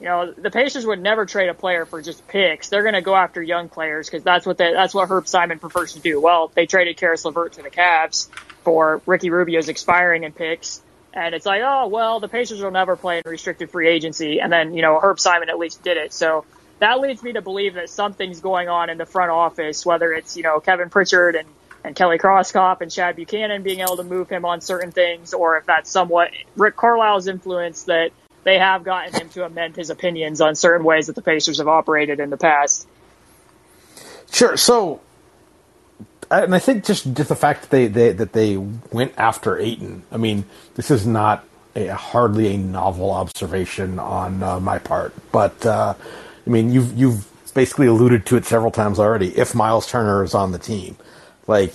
you 0.00 0.08
know, 0.08 0.32
the 0.32 0.50
Pacers 0.50 0.84
would 0.84 1.00
never 1.00 1.26
trade 1.26 1.48
a 1.48 1.54
player 1.54 1.86
for 1.86 2.02
just 2.02 2.26
picks. 2.26 2.68
They're 2.68 2.82
going 2.82 2.94
to 2.94 3.02
go 3.02 3.14
after 3.14 3.40
young 3.40 3.68
players 3.68 4.08
because 4.08 4.24
that's 4.24 4.44
what 4.44 4.58
they, 4.58 4.72
that's 4.72 4.94
what 4.94 5.08
Herb 5.08 5.28
Simon 5.28 5.60
prefers 5.60 5.92
to 5.92 6.00
do. 6.00 6.20
Well, 6.20 6.50
they 6.54 6.66
traded 6.66 6.96
Caris 6.96 7.24
LeVert 7.24 7.52
to 7.54 7.62
the 7.62 7.70
Cavs 7.70 8.28
for 8.64 9.00
Ricky 9.06 9.30
Rubio's 9.30 9.68
expiring 9.68 10.24
and 10.24 10.34
picks. 10.34 10.80
And 11.14 11.34
it's 11.34 11.44
like, 11.44 11.62
oh, 11.64 11.88
well, 11.88 12.20
the 12.20 12.28
Pacers 12.28 12.62
will 12.62 12.70
never 12.70 12.96
play 12.96 13.18
in 13.18 13.30
restricted 13.30 13.70
free 13.70 13.88
agency. 13.88 14.40
And 14.40 14.52
then, 14.52 14.74
you 14.74 14.82
know, 14.82 14.98
Herb 14.98 15.20
Simon 15.20 15.50
at 15.50 15.58
least 15.58 15.82
did 15.82 15.96
it. 15.96 16.12
So 16.12 16.44
that 16.78 17.00
leads 17.00 17.22
me 17.22 17.34
to 17.34 17.42
believe 17.42 17.74
that 17.74 17.90
something's 17.90 18.40
going 18.40 18.68
on 18.68 18.90
in 18.90 18.98
the 18.98 19.06
front 19.06 19.30
office, 19.30 19.84
whether 19.84 20.12
it's, 20.12 20.36
you 20.36 20.42
know, 20.42 20.60
Kevin 20.60 20.88
Pritchard 20.88 21.36
and, 21.36 21.48
and 21.84 21.94
Kelly 21.94 22.18
Krauskopf 22.18 22.80
and 22.80 22.90
Chad 22.90 23.16
Buchanan 23.16 23.62
being 23.62 23.80
able 23.80 23.98
to 23.98 24.04
move 24.04 24.28
him 24.28 24.44
on 24.44 24.60
certain 24.60 24.90
things, 24.90 25.34
or 25.34 25.58
if 25.58 25.66
that's 25.66 25.90
somewhat 25.90 26.30
Rick 26.56 26.76
Carlisle's 26.76 27.28
influence 27.28 27.84
that 27.84 28.10
they 28.44 28.58
have 28.58 28.82
gotten 28.82 29.14
him 29.14 29.28
to 29.30 29.44
amend 29.44 29.76
his 29.76 29.90
opinions 29.90 30.40
on 30.40 30.54
certain 30.54 30.84
ways 30.84 31.06
that 31.06 31.14
the 31.14 31.22
Pacers 31.22 31.58
have 31.58 31.68
operated 31.68 32.20
in 32.20 32.30
the 32.30 32.36
past. 32.36 32.88
Sure. 34.32 34.56
So, 34.56 35.00
and 36.32 36.54
I 36.54 36.58
think 36.58 36.84
just 36.84 37.12
just 37.14 37.28
the 37.28 37.36
fact 37.36 37.62
that 37.62 37.70
they, 37.70 37.86
they 37.86 38.12
that 38.12 38.32
they 38.32 38.56
went 38.56 39.12
after 39.16 39.58
Ayton. 39.58 40.02
I 40.10 40.16
mean, 40.16 40.44
this 40.74 40.90
is 40.90 41.06
not 41.06 41.44
a, 41.76 41.88
hardly 41.88 42.54
a 42.54 42.58
novel 42.58 43.10
observation 43.10 43.98
on 43.98 44.42
uh, 44.42 44.60
my 44.60 44.78
part, 44.78 45.14
but 45.30 45.64
uh, 45.66 45.94
I 46.46 46.50
mean, 46.50 46.72
you've 46.72 46.96
you've 46.96 47.28
basically 47.54 47.86
alluded 47.86 48.24
to 48.26 48.36
it 48.36 48.44
several 48.46 48.70
times 48.70 48.98
already. 48.98 49.28
If 49.36 49.54
Miles 49.54 49.86
Turner 49.86 50.24
is 50.24 50.34
on 50.34 50.52
the 50.52 50.58
team, 50.58 50.96
like 51.46 51.74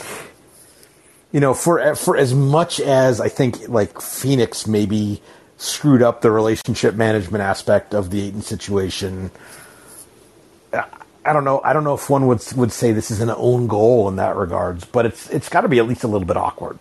you 1.32 1.39
know, 1.39 1.54
for 1.54 1.96
for 1.96 2.17
as 2.17 2.34
much 2.34 2.80
as 2.80 3.22
I 3.22 3.30
think 3.30 3.70
like 3.70 4.02
Phoenix 4.02 4.65
maybe 4.67 5.22
screwed 5.58 6.02
up 6.02 6.22
the 6.22 6.32
relationship 6.32 6.96
management 6.96 7.43
aspect 7.43 7.93
of 7.93 8.10
the 8.10 8.22
Ayton 8.28 8.41
situation. 8.41 9.32
I 11.27 11.33
don't 11.33 11.43
know. 11.43 11.61
I 11.63 11.73
don't 11.73 11.83
know 11.83 11.93
if 11.93 12.09
one 12.09 12.27
would 12.27 12.41
would 12.55 12.71
say 12.71 12.91
this 12.91 13.11
is 13.11 13.19
an 13.19 13.29
own 13.29 13.67
goal 13.67 14.07
in 14.07 14.15
that 14.15 14.35
regards, 14.35 14.85
but 14.85 15.05
it's 15.05 15.29
it's 15.29 15.49
got 15.49 15.61
to 15.61 15.67
be 15.67 15.79
at 15.79 15.87
least 15.87 16.03
a 16.03 16.07
little 16.07 16.27
bit 16.27 16.37
awkward. 16.37 16.79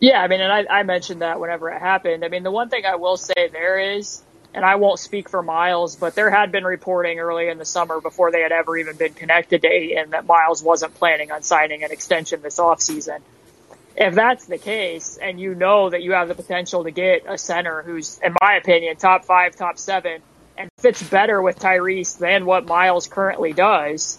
Yeah, 0.00 0.20
I 0.20 0.28
mean, 0.28 0.40
and 0.40 0.52
I, 0.52 0.80
I 0.80 0.82
mentioned 0.82 1.22
that 1.22 1.40
whenever 1.40 1.70
it 1.70 1.80
happened. 1.80 2.24
I 2.24 2.28
mean, 2.28 2.42
the 2.42 2.50
one 2.50 2.68
thing 2.68 2.84
I 2.84 2.96
will 2.96 3.16
say 3.16 3.48
there 3.50 3.96
is, 3.96 4.22
and 4.52 4.64
I 4.64 4.76
won't 4.76 4.98
speak 4.98 5.28
for 5.28 5.42
Miles, 5.42 5.96
but 5.96 6.14
there 6.14 6.30
had 6.30 6.52
been 6.52 6.64
reporting 6.64 7.18
early 7.18 7.48
in 7.48 7.58
the 7.58 7.64
summer 7.64 8.00
before 8.00 8.30
they 8.30 8.40
had 8.40 8.52
ever 8.52 8.76
even 8.76 8.96
been 8.96 9.14
connected 9.14 9.62
to 9.62 9.68
Ayton 9.68 10.10
that 10.10 10.26
Miles 10.26 10.62
wasn't 10.62 10.94
planning 10.94 11.32
on 11.32 11.42
signing 11.42 11.84
an 11.84 11.90
extension 11.90 12.42
this 12.42 12.58
offseason 12.58 13.20
if 13.96 14.14
that's 14.14 14.46
the 14.46 14.58
case 14.58 15.18
and 15.20 15.40
you 15.40 15.54
know 15.54 15.90
that 15.90 16.02
you 16.02 16.12
have 16.12 16.28
the 16.28 16.34
potential 16.34 16.84
to 16.84 16.90
get 16.90 17.24
a 17.26 17.38
center 17.38 17.82
who's, 17.82 18.18
in 18.22 18.34
my 18.40 18.56
opinion, 18.56 18.96
top 18.96 19.24
five, 19.24 19.54
top 19.54 19.78
seven, 19.78 20.20
and 20.56 20.70
fits 20.78 21.02
better 21.02 21.40
with 21.40 21.58
Tyrese 21.58 22.18
than 22.18 22.46
what 22.46 22.66
Miles 22.66 23.06
currently 23.06 23.52
does, 23.52 24.18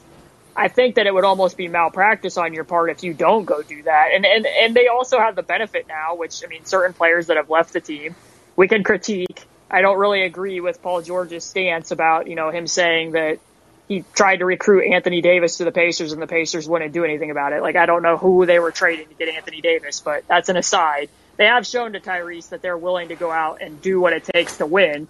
I 0.56 0.70
think 0.70 0.96
that 0.96 1.06
it 1.06 1.14
would 1.14 1.26
almost 1.26 1.58
be 1.58 1.68
malpractice 1.68 2.38
on 2.38 2.54
your 2.54 2.64
part 2.64 2.90
if 2.90 3.04
you 3.04 3.14
don't 3.14 3.46
go 3.46 3.62
do 3.62 3.84
that. 3.84 4.12
And, 4.14 4.26
and, 4.26 4.46
and 4.46 4.76
they 4.76 4.88
also 4.88 5.20
have 5.20 5.36
the 5.36 5.44
benefit 5.44 5.88
now, 5.88 6.16
which, 6.16 6.44
I 6.44 6.48
mean, 6.48 6.66
certain 6.66 6.94
players 6.94 7.28
that 7.28 7.38
have 7.38 7.50
left 7.50 7.74
the 7.74 7.82
team, 7.82 8.16
we 8.56 8.68
can 8.68 8.84
critique. 8.84 9.44
I 9.70 9.82
don't 9.82 9.98
really 9.98 10.24
agree 10.24 10.62
with 10.62 10.82
Paul 10.82 11.02
George's 11.02 11.44
stance 11.44 11.92
about, 11.92 12.28
you 12.28 12.36
know, 12.36 12.52
him 12.52 12.68
saying 12.68 13.12
that 13.12 13.40
he 13.88 14.04
tried 14.14 14.38
to 14.38 14.46
recruit 14.46 14.92
Anthony 14.92 15.22
Davis 15.22 15.58
to 15.58 15.66
the 15.66 15.72
Pacers 15.72 16.12
and 16.12 16.22
the 16.22 16.28
Pacers 16.28 16.68
wouldn't 16.68 16.94
do 16.94 17.04
anything 17.04 17.32
about 17.32 17.54
it. 17.54 17.62
Like 17.62 17.76
I 17.76 17.86
don't 17.86 18.02
know 18.02 18.18
who 18.18 18.46
they 18.46 18.60
were 18.60 18.72
trading 18.72 19.08
to 19.08 19.14
get 19.14 19.30
Anthony 19.30 19.62
Davis, 19.62 20.00
but 20.00 20.28
that's 20.28 20.50
an 20.50 20.58
aside. 20.58 21.10
They 21.38 21.46
have 21.46 21.68
shown 21.68 21.94
to 21.94 22.00
Tyrese 22.00 22.50
that 22.50 22.62
they're 22.62 22.78
willing 22.78 23.10
to 23.10 23.16
go 23.16 23.30
out 23.30 23.62
and 23.62 23.82
do 23.82 24.00
what 24.00 24.14
it 24.14 24.24
takes 24.24 24.58
to 24.58 24.66
win. 24.66 25.08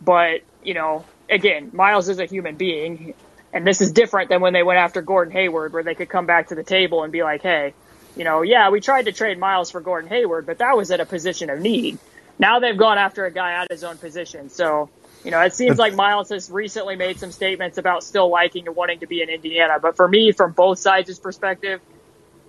But, 0.00 0.42
you 0.66 0.74
know, 0.74 1.04
again, 1.30 1.70
Miles 1.72 2.08
is 2.08 2.18
a 2.18 2.26
human 2.26 2.56
being 2.56 3.14
and 3.52 3.66
this 3.66 3.80
is 3.80 3.92
different 3.92 4.28
than 4.28 4.40
when 4.40 4.52
they 4.52 4.62
went 4.62 4.78
after 4.78 5.00
Gordon 5.00 5.32
Hayward 5.32 5.72
where 5.72 5.82
they 5.82 5.94
could 5.94 6.08
come 6.08 6.26
back 6.26 6.48
to 6.48 6.54
the 6.54 6.64
table 6.64 7.02
and 7.02 7.12
be 7.12 7.22
like, 7.22 7.42
"Hey, 7.42 7.72
you 8.16 8.24
know, 8.24 8.42
yeah, 8.42 8.70
we 8.70 8.80
tried 8.80 9.06
to 9.06 9.12
trade 9.12 9.38
Miles 9.38 9.70
for 9.70 9.80
Gordon 9.80 10.10
Hayward, 10.10 10.44
but 10.46 10.58
that 10.58 10.76
was 10.76 10.90
at 10.90 11.00
a 11.00 11.06
position 11.06 11.48
of 11.48 11.60
need." 11.60 11.98
Now 12.38 12.58
they've 12.58 12.76
gone 12.76 12.98
after 12.98 13.24
a 13.24 13.30
guy 13.30 13.52
at 13.52 13.70
his 13.70 13.82
own 13.82 13.96
position. 13.96 14.50
So 14.50 14.90
you 15.24 15.30
know, 15.30 15.40
it 15.40 15.54
seems 15.54 15.78
like 15.78 15.94
Miles 15.94 16.28
has 16.28 16.50
recently 16.50 16.94
made 16.94 17.18
some 17.18 17.32
statements 17.32 17.78
about 17.78 18.04
still 18.04 18.28
liking 18.28 18.66
and 18.68 18.76
wanting 18.76 19.00
to 19.00 19.06
be 19.06 19.22
in 19.22 19.28
Indiana. 19.28 19.78
But 19.80 19.96
for 19.96 20.06
me, 20.06 20.32
from 20.32 20.52
both 20.52 20.78
sides' 20.78 21.18
perspective, 21.18 21.80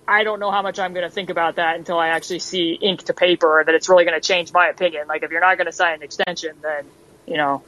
I 0.06 0.24
don't 0.24 0.38
know 0.40 0.50
how 0.50 0.62
much 0.62 0.78
I'm 0.78 0.94
going 0.94 1.08
to 1.08 1.10
think 1.10 1.28
about 1.28 1.56
that 1.56 1.76
until 1.76 1.98
I 1.98 2.08
actually 2.08 2.38
see 2.38 2.72
ink 2.72 3.02
to 3.04 3.14
paper 3.14 3.62
that 3.64 3.74
it's 3.74 3.88
really 3.88 4.04
going 4.04 4.18
to 4.18 4.26
change 4.26 4.52
my 4.52 4.68
opinion. 4.68 5.08
Like 5.08 5.22
if 5.22 5.30
you're 5.30 5.40
not 5.40 5.56
going 5.56 5.66
to 5.66 5.72
sign 5.72 5.94
an 5.94 6.02
extension, 6.02 6.56
then, 6.62 6.84
you 7.26 7.36
know, 7.36 7.62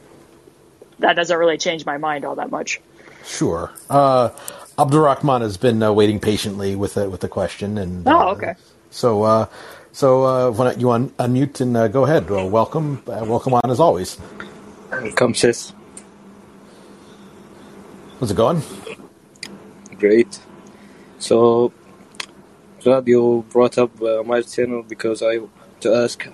that 1.01 1.15
doesn't 1.15 1.37
really 1.37 1.59
change 1.59 1.85
my 1.85 1.99
mind 1.99 2.25
all 2.25 2.37
that 2.37 2.51
much. 2.51 2.81
Sure. 3.25 3.71
Uh, 3.89 4.31
Abdurrahman 4.79 5.43
has 5.43 5.57
been 5.57 5.83
uh, 5.83 5.93
waiting 5.93 6.21
patiently 6.21 6.75
with 6.77 6.95
the, 6.95 7.11
with 7.11 7.21
the 7.21 7.29
question. 7.29 7.77
and 7.79 8.07
Oh, 8.07 8.21
uh, 8.21 8.33
okay. 8.33 8.55
So, 8.91 9.23
uh, 9.23 9.47
so 9.93 10.25
uh, 10.25 10.51
why 10.51 10.65
don't 10.67 10.81
you 10.81 10.91
un- 10.91 11.11
unmute 11.11 11.61
and 11.61 11.77
uh, 11.77 11.89
go 11.89 12.05
ahead? 12.05 12.31
Well, 12.31 12.49
welcome, 12.49 13.03
uh, 13.07 13.25
welcome 13.27 13.55
on 13.55 13.71
as 13.71 13.81
always. 13.81 14.19
Welcome, 14.91 15.35
sis. 15.35 15.73
How's 18.19 18.31
it 18.31 18.37
going? 18.37 18.63
Great. 19.99 20.41
So, 21.19 21.73
glad 22.83 23.07
you 23.07 23.45
brought 23.51 23.79
up 23.79 24.01
uh, 24.03 24.23
Miles 24.23 24.55
Turner 24.55 24.83
because 24.83 25.23
I 25.23 25.41
to 25.81 25.95
ask 25.95 26.27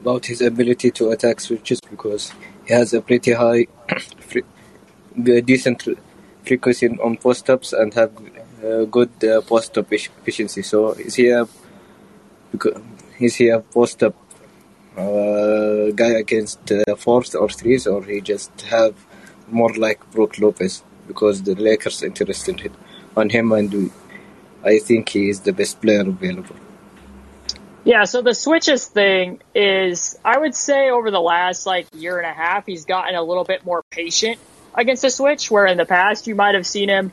about 0.00 0.26
his 0.26 0.40
ability 0.40 0.90
to 0.92 1.10
attack 1.10 1.40
switches 1.40 1.80
because 1.80 2.32
he 2.66 2.74
has 2.74 2.94
a 2.94 3.00
pretty 3.00 3.32
high, 3.32 3.66
decent 5.44 5.88
frequency 6.44 6.88
on 6.88 7.16
post 7.16 7.48
ups 7.50 7.72
and 7.72 7.94
have 7.94 8.12
uh, 8.64 8.84
good 8.84 9.12
uh, 9.24 9.40
post 9.42 9.76
up 9.78 9.92
efficiency. 9.92 10.62
So, 10.62 10.92
is 10.92 11.14
he 11.14 11.30
a 11.30 11.46
is 13.18 13.36
he 13.36 13.48
a 13.48 13.60
post 13.60 14.02
up 14.02 14.14
uh, 14.96 15.90
guy 15.90 16.12
against 16.24 16.70
uh, 16.72 16.94
fourth 16.96 17.34
or 17.34 17.48
threes, 17.48 17.86
or 17.86 18.02
he 18.04 18.20
just 18.20 18.52
have 18.62 18.94
more 19.48 19.74
like 19.74 20.10
Brook 20.12 20.38
Lopez 20.38 20.82
because 21.06 21.42
the 21.42 21.54
Lakers 21.54 22.02
interested 22.02 22.72
on 23.16 23.30
him, 23.30 23.52
and 23.52 23.90
I 24.64 24.78
think 24.78 25.10
he 25.10 25.28
is 25.28 25.40
the 25.40 25.52
best 25.52 25.80
player 25.80 26.00
available. 26.00 26.56
Yeah, 27.84 28.04
so 28.04 28.22
the 28.22 28.34
switches 28.34 28.86
thing 28.86 29.42
is, 29.54 30.18
I 30.24 30.38
would 30.38 30.54
say 30.54 30.88
over 30.88 31.10
the 31.10 31.20
last 31.20 31.66
like 31.66 31.86
year 31.94 32.16
and 32.16 32.26
a 32.26 32.32
half, 32.32 32.64
he's 32.64 32.86
gotten 32.86 33.14
a 33.14 33.22
little 33.22 33.44
bit 33.44 33.64
more 33.64 33.82
patient 33.90 34.38
against 34.74 35.02
the 35.02 35.10
switch, 35.10 35.50
where 35.50 35.66
in 35.66 35.76
the 35.76 35.84
past 35.84 36.26
you 36.26 36.34
might 36.34 36.54
have 36.54 36.66
seen 36.66 36.88
him, 36.88 37.12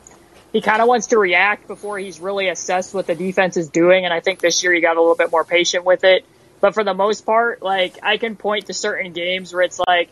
he 0.50 0.62
kind 0.62 0.80
of 0.80 0.88
wants 0.88 1.08
to 1.08 1.18
react 1.18 1.66
before 1.66 1.98
he's 1.98 2.20
really 2.20 2.48
assessed 2.48 2.94
what 2.94 3.06
the 3.06 3.14
defense 3.14 3.56
is 3.56 3.68
doing, 3.68 4.04
and 4.06 4.14
I 4.14 4.20
think 4.20 4.40
this 4.40 4.62
year 4.62 4.72
he 4.72 4.80
got 4.80 4.96
a 4.96 5.00
little 5.00 5.14
bit 5.14 5.30
more 5.30 5.44
patient 5.44 5.84
with 5.84 6.04
it. 6.04 6.24
But 6.60 6.74
for 6.74 6.84
the 6.84 6.94
most 6.94 7.26
part, 7.26 7.62
like 7.62 7.98
I 8.02 8.16
can 8.16 8.36
point 8.36 8.66
to 8.66 8.74
certain 8.74 9.12
games 9.12 9.52
where 9.52 9.62
it's 9.62 9.78
like, 9.78 10.08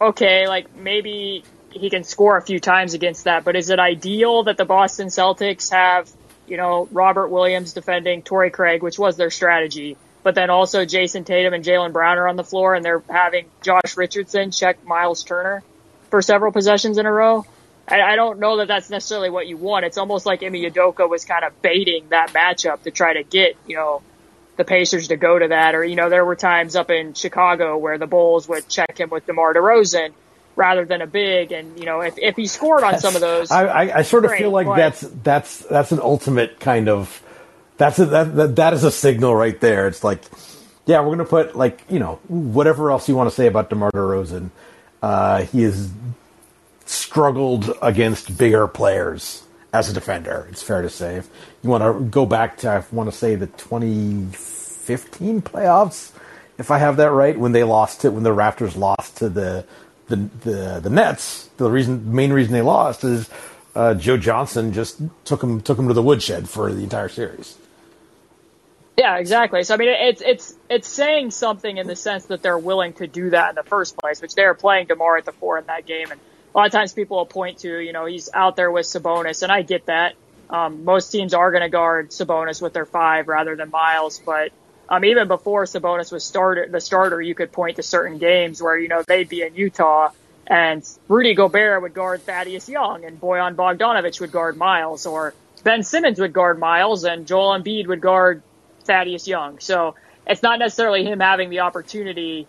okay, 0.00 0.46
like 0.46 0.76
maybe 0.76 1.42
he 1.70 1.90
can 1.90 2.04
score 2.04 2.36
a 2.36 2.42
few 2.42 2.60
times 2.60 2.94
against 2.94 3.24
that, 3.24 3.44
but 3.44 3.56
is 3.56 3.70
it 3.70 3.78
ideal 3.78 4.44
that 4.44 4.56
the 4.56 4.64
Boston 4.64 5.08
Celtics 5.08 5.70
have, 5.72 6.10
you 6.46 6.56
know, 6.56 6.88
Robert 6.92 7.28
Williams 7.28 7.72
defending 7.72 8.22
Torrey 8.22 8.50
Craig, 8.50 8.82
which 8.82 8.98
was 8.98 9.16
their 9.16 9.30
strategy, 9.30 9.96
but 10.22 10.34
then 10.34 10.50
also 10.50 10.84
Jayson 10.84 11.24
Tatum 11.24 11.54
and 11.54 11.64
Jaylen 11.64 11.92
Brown 11.92 12.18
are 12.18 12.28
on 12.28 12.36
the 12.36 12.44
floor 12.44 12.74
and 12.74 12.84
they're 12.84 13.02
having 13.08 13.46
Josh 13.62 13.96
Richardson 13.96 14.50
check 14.50 14.84
Miles 14.84 15.22
Turner 15.22 15.62
for 16.10 16.22
several 16.22 16.52
possessions 16.52 16.98
in 16.98 17.06
a 17.06 17.12
row? 17.12 17.44
I, 17.86 18.00
I 18.00 18.16
don't 18.16 18.38
know 18.38 18.58
that 18.58 18.68
that's 18.68 18.88
necessarily 18.88 19.30
what 19.30 19.46
you 19.46 19.56
want. 19.56 19.84
It's 19.84 19.98
almost 19.98 20.26
like 20.26 20.42
Ime 20.42 20.52
Udoka 20.54 21.08
was 21.08 21.24
kind 21.24 21.44
of 21.44 21.60
baiting 21.60 22.08
that 22.10 22.30
matchup 22.30 22.82
to 22.82 22.90
try 22.90 23.14
to 23.14 23.22
get, 23.22 23.56
you 23.66 23.76
know, 23.76 24.02
the 24.56 24.64
Pacers 24.64 25.08
to 25.08 25.16
go 25.16 25.38
to 25.38 25.48
that. 25.48 25.74
Or, 25.74 25.84
you 25.84 25.96
know, 25.96 26.08
there 26.08 26.24
were 26.24 26.36
times 26.36 26.76
up 26.76 26.90
in 26.90 27.14
Chicago 27.14 27.76
where 27.76 27.98
the 27.98 28.06
Bulls 28.06 28.48
would 28.48 28.68
check 28.68 28.98
him 28.98 29.10
with 29.10 29.26
DeMar 29.26 29.54
DeRozan 29.54 30.12
rather 30.56 30.84
than 30.84 31.02
a 31.02 31.06
big. 31.06 31.52
And, 31.52 31.78
you 31.78 31.84
know, 31.86 32.00
if, 32.00 32.18
if 32.18 32.36
he 32.36 32.46
scored 32.46 32.84
on 32.84 32.98
some 32.98 33.14
of 33.14 33.20
those. 33.20 33.50
I, 33.50 33.66
I, 33.66 33.98
I 33.98 34.02
sort 34.02 34.24
of 34.24 34.30
great, 34.30 34.40
feel 34.40 34.50
like 34.50 34.66
but- 34.66 34.76
that's 34.76 35.00
that's 35.00 35.58
that's 35.60 35.92
an 35.92 36.00
ultimate 36.00 36.60
kind 36.60 36.88
of 36.88 37.22
that's 37.76 37.98
a, 37.98 38.06
that, 38.06 38.36
that 38.36 38.56
that 38.56 38.72
is 38.74 38.84
a 38.84 38.90
signal 38.90 39.34
right 39.34 39.58
there. 39.60 39.86
It's 39.88 40.04
like, 40.04 40.22
yeah, 40.86 41.00
we're 41.00 41.10
gonna 41.10 41.24
put 41.24 41.56
like 41.56 41.82
you 41.88 41.98
know 41.98 42.20
whatever 42.28 42.90
else 42.90 43.08
you 43.08 43.16
want 43.16 43.28
to 43.28 43.34
say 43.34 43.46
about 43.46 43.68
Demar 43.70 43.90
Derozan, 43.92 44.50
uh, 45.02 45.42
he 45.42 45.62
has 45.62 45.90
struggled 46.86 47.72
against 47.82 48.36
bigger 48.36 48.68
players 48.68 49.42
as 49.72 49.90
a 49.90 49.92
defender. 49.92 50.46
It's 50.50 50.62
fair 50.62 50.82
to 50.82 50.90
say. 50.90 51.16
If 51.16 51.28
you 51.62 51.70
want 51.70 51.82
to 51.82 52.04
go 52.10 52.26
back 52.26 52.58
to, 52.58 52.68
I 52.70 52.84
want 52.92 53.10
to 53.10 53.16
say 53.16 53.34
the 53.34 53.46
2015 53.48 55.42
playoffs, 55.42 56.12
if 56.58 56.70
I 56.70 56.78
have 56.78 56.96
that 56.98 57.10
right, 57.10 57.36
when 57.38 57.52
they 57.52 57.64
lost 57.64 58.02
to 58.02 58.10
when 58.10 58.22
the 58.22 58.30
Raptors 58.34 58.76
lost 58.76 59.16
to 59.18 59.28
the 59.28 59.64
the 60.08 60.16
the, 60.16 60.80
the 60.82 60.90
Nets. 60.90 61.48
The 61.56 61.70
reason, 61.70 62.14
main 62.14 62.32
reason 62.32 62.52
they 62.52 62.62
lost 62.62 63.04
is 63.04 63.28
uh, 63.74 63.94
Joe 63.94 64.16
Johnson 64.16 64.72
just 64.72 65.00
took 65.24 65.42
him 65.42 65.60
took 65.60 65.78
him 65.78 65.88
to 65.88 65.94
the 65.94 66.02
woodshed 66.02 66.48
for 66.48 66.72
the 66.72 66.82
entire 66.82 67.08
series. 67.08 67.56
Yeah, 68.96 69.16
exactly. 69.16 69.64
So 69.64 69.74
I 69.74 69.76
mean, 69.76 69.88
it's 69.88 70.22
it's 70.22 70.54
it's 70.68 70.88
saying 70.88 71.32
something 71.32 71.76
in 71.76 71.86
the 71.86 71.96
sense 71.96 72.26
that 72.26 72.42
they're 72.42 72.58
willing 72.58 72.92
to 72.94 73.06
do 73.06 73.30
that 73.30 73.50
in 73.50 73.54
the 73.56 73.64
first 73.64 73.96
place, 73.96 74.22
which 74.22 74.34
they're 74.34 74.54
playing 74.54 74.86
Demar 74.86 75.16
at 75.16 75.24
the 75.24 75.32
four 75.32 75.58
in 75.58 75.66
that 75.66 75.84
game, 75.84 76.10
and 76.10 76.20
a 76.54 76.58
lot 76.58 76.66
of 76.66 76.72
times 76.72 76.92
people 76.92 77.16
will 77.16 77.26
point 77.26 77.58
to, 77.58 77.78
you 77.80 77.92
know, 77.92 78.06
he's 78.06 78.30
out 78.32 78.54
there 78.54 78.70
with 78.70 78.86
Sabonis, 78.86 79.42
and 79.42 79.50
I 79.50 79.62
get 79.62 79.86
that. 79.86 80.14
Um, 80.48 80.84
most 80.84 81.10
teams 81.10 81.34
are 81.34 81.50
going 81.50 81.62
to 81.62 81.68
guard 81.68 82.10
Sabonis 82.10 82.62
with 82.62 82.72
their 82.72 82.86
five 82.86 83.26
rather 83.26 83.56
than 83.56 83.70
Miles, 83.70 84.20
but 84.24 84.52
um, 84.94 85.04
even 85.04 85.28
before 85.28 85.64
Sabonis 85.64 86.12
was 86.12 86.24
started, 86.24 86.70
the 86.70 86.80
starter, 86.80 87.20
you 87.20 87.34
could 87.34 87.52
point 87.52 87.76
to 87.76 87.82
certain 87.82 88.18
games 88.18 88.62
where 88.62 88.78
you 88.78 88.88
know 88.88 89.02
they'd 89.02 89.28
be 89.28 89.42
in 89.42 89.54
Utah, 89.54 90.10
and 90.46 90.86
Rudy 91.08 91.34
Gobert 91.34 91.82
would 91.82 91.94
guard 91.94 92.22
Thaddeus 92.22 92.68
Young, 92.68 93.04
and 93.04 93.20
Bojan 93.20 93.54
Bogdanovic 93.54 94.20
would 94.20 94.32
guard 94.32 94.56
Miles, 94.56 95.06
or 95.06 95.34
Ben 95.62 95.82
Simmons 95.82 96.20
would 96.20 96.32
guard 96.32 96.58
Miles, 96.58 97.04
and 97.04 97.26
Joel 97.26 97.58
Embiid 97.58 97.86
would 97.86 98.00
guard 98.00 98.42
Thaddeus 98.84 99.26
Young. 99.26 99.58
So 99.58 99.94
it's 100.26 100.42
not 100.42 100.58
necessarily 100.58 101.04
him 101.04 101.20
having 101.20 101.50
the 101.50 101.60
opportunity 101.60 102.46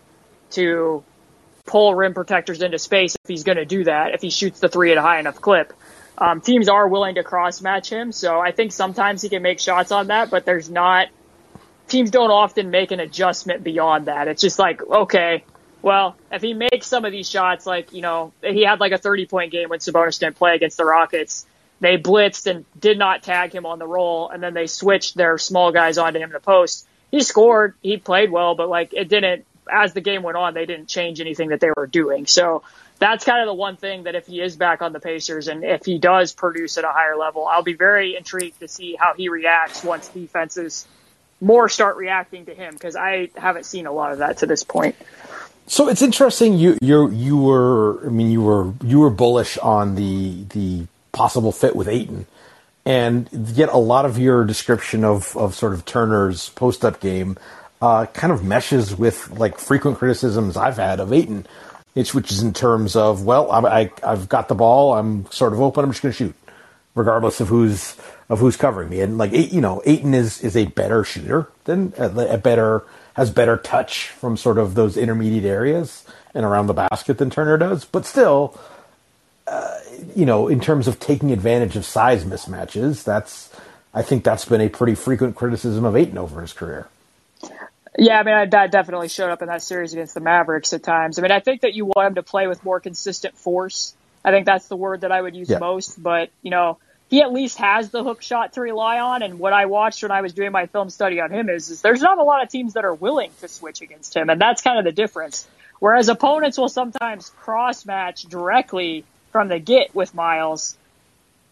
to 0.50 1.02
pull 1.64 1.94
rim 1.94 2.14
protectors 2.14 2.62
into 2.62 2.78
space 2.78 3.16
if 3.16 3.28
he's 3.28 3.44
going 3.44 3.58
to 3.58 3.64
do 3.64 3.84
that, 3.84 4.14
if 4.14 4.22
he 4.22 4.30
shoots 4.30 4.60
the 4.60 4.68
three 4.68 4.92
at 4.92 4.98
a 4.98 5.02
high 5.02 5.18
enough 5.18 5.40
clip. 5.40 5.72
Um, 6.18 6.40
teams 6.40 6.68
are 6.68 6.86
willing 6.88 7.16
to 7.16 7.24
cross 7.24 7.60
match 7.60 7.90
him, 7.90 8.12
so 8.12 8.40
I 8.40 8.52
think 8.52 8.72
sometimes 8.72 9.20
he 9.20 9.28
can 9.28 9.42
make 9.42 9.60
shots 9.60 9.92
on 9.92 10.06
that, 10.06 10.30
but 10.30 10.46
there's 10.46 10.70
not, 10.70 11.08
teams 11.88 12.10
don't 12.10 12.30
often 12.30 12.70
make 12.70 12.90
an 12.90 13.00
adjustment 13.00 13.62
beyond 13.62 14.06
that. 14.06 14.28
It's 14.28 14.42
just 14.42 14.58
like, 14.58 14.82
okay, 14.82 15.44
well, 15.82 16.16
if 16.32 16.42
he 16.42 16.54
makes 16.54 16.86
some 16.86 17.04
of 17.04 17.12
these 17.12 17.28
shots, 17.28 17.66
like, 17.66 17.92
you 17.92 18.02
know, 18.02 18.32
he 18.42 18.64
had 18.64 18.80
like 18.80 18.92
a 18.92 18.98
30 18.98 19.26
point 19.26 19.52
game 19.52 19.68
when 19.68 19.78
Sabonis 19.78 20.18
didn't 20.18 20.36
play 20.36 20.54
against 20.54 20.76
the 20.76 20.84
Rockets. 20.84 21.46
They 21.80 21.98
blitzed 21.98 22.50
and 22.50 22.64
did 22.78 22.98
not 22.98 23.22
tag 23.22 23.54
him 23.54 23.66
on 23.66 23.78
the 23.78 23.86
roll, 23.86 24.30
and 24.30 24.42
then 24.42 24.54
they 24.54 24.66
switched 24.66 25.14
their 25.14 25.36
small 25.36 25.72
guys 25.72 25.98
onto 25.98 26.18
him 26.18 26.30
in 26.30 26.32
the 26.32 26.40
post. 26.40 26.88
He 27.10 27.22
scored, 27.22 27.74
he 27.82 27.98
played 27.98 28.30
well, 28.30 28.54
but 28.54 28.68
like 28.68 28.94
it 28.94 29.08
didn't, 29.08 29.44
as 29.70 29.92
the 29.92 30.00
game 30.00 30.22
went 30.22 30.38
on, 30.38 30.54
they 30.54 30.64
didn't 30.64 30.88
change 30.88 31.20
anything 31.20 31.50
that 31.50 31.60
they 31.60 31.70
were 31.76 31.86
doing. 31.86 32.26
So 32.26 32.62
that's 32.98 33.24
kind 33.24 33.42
of 33.42 33.46
the 33.46 33.54
one 33.54 33.76
thing 33.76 34.04
that 34.04 34.14
if 34.14 34.26
he 34.26 34.40
is 34.40 34.56
back 34.56 34.80
on 34.80 34.92
the 34.92 35.00
Pacers 35.00 35.48
and 35.48 35.62
if 35.62 35.84
he 35.84 35.98
does 35.98 36.32
produce 36.32 36.78
at 36.78 36.84
a 36.84 36.90
higher 36.90 37.16
level, 37.16 37.46
I'll 37.46 37.62
be 37.62 37.74
very 37.74 38.16
intrigued 38.16 38.60
to 38.60 38.68
see 38.68 38.96
how 38.98 39.12
he 39.14 39.28
reacts 39.28 39.84
once 39.84 40.08
defenses 40.08 40.86
more 41.40 41.68
start 41.68 41.96
reacting 41.96 42.46
to 42.46 42.54
him 42.54 42.74
because 42.74 42.96
I 42.96 43.30
haven't 43.36 43.66
seen 43.66 43.86
a 43.86 43.92
lot 43.92 44.12
of 44.12 44.18
that 44.18 44.38
to 44.38 44.46
this 44.46 44.64
point. 44.64 44.96
So 45.66 45.88
it's 45.88 46.02
interesting. 46.02 46.54
You 46.54 46.78
you 46.80 47.10
you 47.10 47.36
were 47.36 48.06
I 48.06 48.08
mean 48.08 48.30
you 48.30 48.42
were 48.42 48.72
you 48.82 49.00
were 49.00 49.10
bullish 49.10 49.58
on 49.58 49.96
the 49.96 50.44
the 50.50 50.86
possible 51.12 51.52
fit 51.52 51.74
with 51.74 51.88
Ayton, 51.88 52.26
and 52.84 53.28
yet 53.32 53.70
a 53.70 53.78
lot 53.78 54.04
of 54.04 54.18
your 54.18 54.44
description 54.44 55.04
of 55.04 55.36
of 55.36 55.54
sort 55.54 55.72
of 55.72 55.84
Turner's 55.84 56.50
post 56.50 56.84
up 56.84 57.00
game 57.00 57.36
uh, 57.82 58.06
kind 58.06 58.32
of 58.32 58.44
meshes 58.44 58.96
with 58.96 59.30
like 59.30 59.58
frequent 59.58 59.98
criticisms 59.98 60.56
I've 60.56 60.76
had 60.76 61.00
of 61.00 61.12
Ayton. 61.12 61.46
It's 61.94 62.14
which 62.14 62.30
is 62.30 62.42
in 62.42 62.52
terms 62.52 62.94
of 62.94 63.24
well 63.24 63.50
I, 63.50 63.80
I 63.82 63.90
I've 64.04 64.28
got 64.28 64.48
the 64.48 64.54
ball 64.54 64.94
I'm 64.94 65.30
sort 65.32 65.52
of 65.52 65.60
open 65.60 65.84
I'm 65.84 65.90
just 65.90 66.02
going 66.02 66.12
to 66.12 66.16
shoot 66.16 66.34
regardless 66.96 67.40
of 67.40 67.48
who's 67.48 67.96
of 68.28 68.40
who's 68.40 68.56
covering 68.56 68.88
me 68.88 69.00
and 69.00 69.18
like 69.18 69.30
you 69.32 69.60
know 69.60 69.80
Ayton 69.84 70.14
is 70.14 70.42
is 70.42 70.56
a 70.56 70.64
better 70.66 71.04
shooter 71.04 71.48
than 71.64 71.92
a 71.96 72.38
better 72.38 72.84
has 73.16 73.30
better 73.30 73.56
touch 73.56 74.08
from 74.08 74.36
sort 74.36 74.58
of 74.58 74.74
those 74.74 74.96
intermediate 74.96 75.44
areas 75.44 76.04
and 76.34 76.44
around 76.44 76.66
the 76.66 76.74
basket 76.74 77.16
than 77.16 77.30
Turner 77.30 77.56
does, 77.56 77.86
but 77.86 78.04
still, 78.04 78.60
uh, 79.46 79.78
you 80.14 80.26
know, 80.26 80.48
in 80.48 80.60
terms 80.60 80.86
of 80.86 81.00
taking 81.00 81.32
advantage 81.32 81.76
of 81.76 81.84
size 81.86 82.24
mismatches, 82.24 83.02
that's 83.04 83.50
I 83.94 84.02
think 84.02 84.22
that's 84.22 84.44
been 84.44 84.60
a 84.60 84.68
pretty 84.68 84.94
frequent 84.94 85.34
criticism 85.34 85.86
of 85.86 85.96
Ayton 85.96 86.18
over 86.18 86.42
his 86.42 86.52
career. 86.52 86.88
Yeah, 87.98 88.20
I 88.20 88.22
mean, 88.24 88.34
I, 88.34 88.44
that 88.44 88.70
definitely 88.70 89.08
showed 89.08 89.30
up 89.30 89.40
in 89.40 89.48
that 89.48 89.62
series 89.62 89.94
against 89.94 90.12
the 90.12 90.20
Mavericks 90.20 90.74
at 90.74 90.82
times. 90.82 91.18
I 91.18 91.22
mean, 91.22 91.30
I 91.30 91.40
think 91.40 91.62
that 91.62 91.72
you 91.72 91.86
want 91.86 92.08
him 92.08 92.14
to 92.16 92.22
play 92.22 92.46
with 92.46 92.62
more 92.62 92.78
consistent 92.80 93.38
force. 93.38 93.94
I 94.22 94.32
think 94.32 94.44
that's 94.44 94.68
the 94.68 94.76
word 94.76 95.00
that 95.00 95.12
I 95.12 95.22
would 95.22 95.34
use 95.34 95.48
Yeah. 95.48 95.58
most, 95.60 96.02
but, 96.02 96.28
you 96.42 96.50
know, 96.50 96.76
he 97.08 97.22
at 97.22 97.32
least 97.32 97.58
has 97.58 97.90
the 97.90 98.02
hook 98.02 98.22
shot 98.22 98.54
to 98.54 98.60
rely 98.60 98.98
on. 98.98 99.22
And 99.22 99.38
what 99.38 99.52
I 99.52 99.66
watched 99.66 100.02
when 100.02 100.10
I 100.10 100.20
was 100.20 100.32
doing 100.32 100.52
my 100.52 100.66
film 100.66 100.90
study 100.90 101.20
on 101.20 101.30
him 101.30 101.48
is, 101.48 101.70
is 101.70 101.82
there's 101.82 102.02
not 102.02 102.18
a 102.18 102.22
lot 102.22 102.42
of 102.42 102.48
teams 102.48 102.74
that 102.74 102.84
are 102.84 102.94
willing 102.94 103.30
to 103.40 103.48
switch 103.48 103.80
against 103.80 104.16
him. 104.16 104.28
And 104.28 104.40
that's 104.40 104.62
kind 104.62 104.78
of 104.78 104.84
the 104.84 104.92
difference. 104.92 105.46
Whereas 105.78 106.08
opponents 106.08 106.58
will 106.58 106.68
sometimes 106.68 107.30
cross 107.30 107.86
match 107.86 108.24
directly 108.24 109.04
from 109.30 109.48
the 109.48 109.58
get 109.58 109.94
with 109.94 110.14
Miles. 110.14 110.76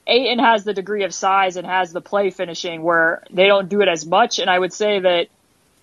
Ayton 0.06 0.38
has 0.38 0.64
the 0.64 0.74
degree 0.74 1.04
of 1.04 1.14
size 1.14 1.56
and 1.56 1.66
has 1.66 1.92
the 1.92 2.00
play 2.00 2.30
finishing 2.30 2.82
where 2.82 3.22
they 3.30 3.46
don't 3.46 3.68
do 3.68 3.80
it 3.80 3.88
as 3.88 4.04
much. 4.04 4.38
And 4.38 4.50
I 4.50 4.58
would 4.58 4.72
say 4.72 5.00
that 5.00 5.28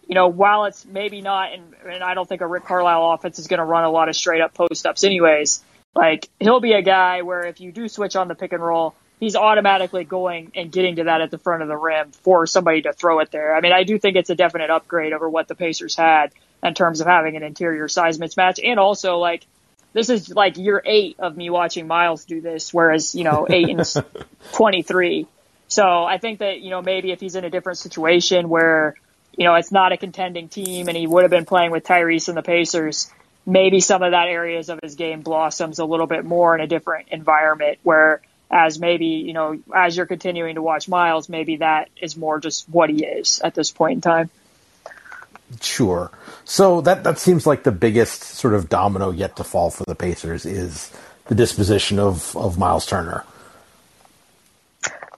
you 0.08 0.16
know, 0.16 0.28
while 0.28 0.66
it's 0.66 0.86
maybe 0.86 1.22
not, 1.22 1.54
and, 1.54 1.74
and 1.88 2.04
I 2.04 2.16
don't 2.16 2.28
think 2.28 2.42
a 2.42 2.48
Rick 2.48 2.66
Carlisle 2.66 3.14
offense 3.14 3.40
is 3.40 3.48
going 3.48 3.60
to 3.60 3.64
run 3.64 3.86
a 3.86 3.90
lot 3.90 4.10
of 4.10 4.16
straight 4.16 4.42
up 4.42 4.54
post 4.54 4.86
ups 4.86 5.06
anyways, 5.06 5.64
like 5.96 6.28
he'll 6.38 6.60
be 6.60 6.74
a 6.74 6.82
guy 6.82 7.22
where 7.22 7.46
if 7.46 7.62
you 7.62 7.72
do 7.72 7.88
switch 7.88 8.18
on 8.18 8.28
the 8.28 8.36
pick 8.36 8.52
and 8.52 8.62
roll, 8.62 8.94
he's 9.22 9.36
automatically 9.36 10.04
going 10.04 10.52
and 10.56 10.72
getting 10.72 10.98
to 10.98 11.06
that 11.06 11.22
at 11.22 11.32
the 11.32 11.38
front 11.38 11.62
of 11.62 11.70
the 11.70 11.78
rim 11.78 12.12
for 12.12 12.48
somebody 12.48 12.82
to 12.82 12.92
throw 12.92 13.20
it 13.20 13.32
there. 13.32 13.56
I 13.56 13.62
mean, 13.62 13.72
I 13.72 13.84
do 13.84 13.98
think 14.00 14.18
it's 14.18 14.32
a 14.32 14.36
definite 14.36 14.72
upgrade 14.72 15.14
over 15.14 15.30
what 15.30 15.48
the 15.48 15.56
Pacers 15.56 15.96
had 15.96 16.34
in 16.64 16.74
terms 16.74 17.00
of 17.02 17.08
having 17.08 17.38
an 17.38 17.44
interior 17.44 17.88
size 17.88 18.18
mismatch. 18.18 18.60
And 18.62 18.80
also 18.80 19.20
like, 19.20 19.46
this 19.94 20.10
is 20.10 20.30
like 20.30 20.58
year 20.58 20.82
eight 20.84 21.18
of 21.20 21.38
me 21.38 21.52
watching 21.52 21.86
Miles 21.88 22.26
do 22.26 22.42
this, 22.42 22.74
whereas, 22.74 23.14
you 23.14 23.24
know, 23.24 23.46
eight 23.48 23.70
and 23.70 24.04
23. 24.54 25.28
So 25.68 26.04
I 26.04 26.18
think 26.18 26.40
that, 26.40 26.60
you 26.60 26.72
know, 26.72 26.82
maybe 26.82 27.12
if 27.12 27.20
he's 27.20 27.36
in 27.36 27.46
a 27.46 27.50
different 27.52 27.78
situation 27.78 28.50
where, 28.50 28.96
you 29.38 29.46
know, 29.46 29.54
it's 29.54 29.72
not 29.72 29.92
a 29.92 29.98
contending 29.98 30.50
team 30.50 30.88
and 30.88 30.98
he 30.98 31.06
would 31.06 31.24
have 31.24 31.32
been 31.32 31.46
playing 31.46 31.70
with 31.70 31.84
Tyrese 31.84 32.28
and 32.28 32.36
the 32.36 32.42
Pacers, 32.42 33.12
maybe 33.46 33.82
some 33.82 34.02
of 34.02 34.12
that 34.12 34.28
areas 34.30 34.70
of 34.70 34.80
his 34.82 34.96
game 34.96 35.22
blossoms 35.22 35.78
a 35.78 35.86
little 35.86 36.08
bit 36.08 36.26
more 36.26 36.56
in 36.56 36.62
a 36.62 36.68
different 36.68 37.10
environment 37.10 37.78
where 37.84 38.22
as 38.52 38.80
maybe, 38.80 39.06
you 39.06 39.34
know, 39.34 39.60
as 39.74 39.96
you're 39.96 40.06
continuing 40.06 40.56
to 40.56 40.62
watch 40.62 40.90
Miles, 40.90 41.30
maybe 41.30 41.58
that 41.58 41.90
is 42.00 42.18
more 42.18 42.40
just 42.40 42.68
what 42.68 42.90
he 42.90 43.06
is 43.06 43.40
at 43.40 43.56
this 43.56 43.72
point 43.72 43.96
in 43.96 44.02
time. 44.02 44.30
Sure. 45.62 46.12
So 46.46 46.82
that 46.82 47.04
that 47.04 47.18
seems 47.18 47.46
like 47.46 47.64
the 47.64 47.72
biggest 47.72 48.24
sort 48.24 48.54
of 48.54 48.70
domino 48.70 49.12
yet 49.12 49.38
to 49.38 49.44
fall 49.44 49.70
for 49.70 49.84
the 49.86 49.96
Pacers 49.96 50.46
is 50.46 50.92
the 51.26 51.36
disposition 51.36 52.00
of 52.00 52.36
of 52.36 52.58
Miles 52.58 52.86
Turner. 52.86 53.26